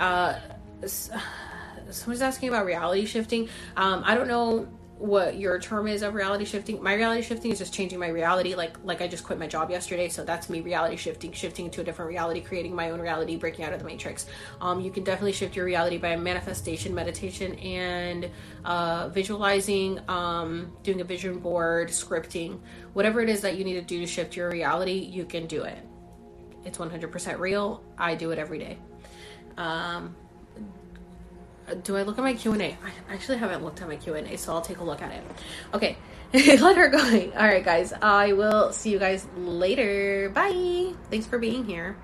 [0.00, 0.38] uh,
[1.90, 3.48] someone's asking about reality shifting.
[3.76, 4.68] Um, I don't know
[4.98, 6.80] what your term is of reality shifting.
[6.82, 8.54] My reality shifting is just changing my reality.
[8.54, 11.80] Like like I just quit my job yesterday, so that's me reality shifting, shifting to
[11.80, 14.26] a different reality, creating my own reality, breaking out of the matrix.
[14.60, 18.30] Um, you can definitely shift your reality by manifestation, meditation, and
[18.64, 22.60] uh, visualizing, um, doing a vision board, scripting,
[22.92, 24.92] whatever it is that you need to do to shift your reality.
[24.92, 25.78] You can do it.
[26.64, 27.84] It's 100% real.
[27.98, 28.78] I do it every day.
[29.56, 30.14] Um,
[31.82, 32.76] do I look at my Q and A?
[33.08, 35.12] I actually haven't looked at my Q and A, so I'll take a look at
[35.12, 35.22] it.
[35.72, 35.96] Okay,
[36.32, 36.98] let her go.
[36.98, 37.92] All right, guys.
[38.02, 40.30] I will see you guys later.
[40.34, 40.92] Bye.
[41.10, 41.96] Thanks for being here.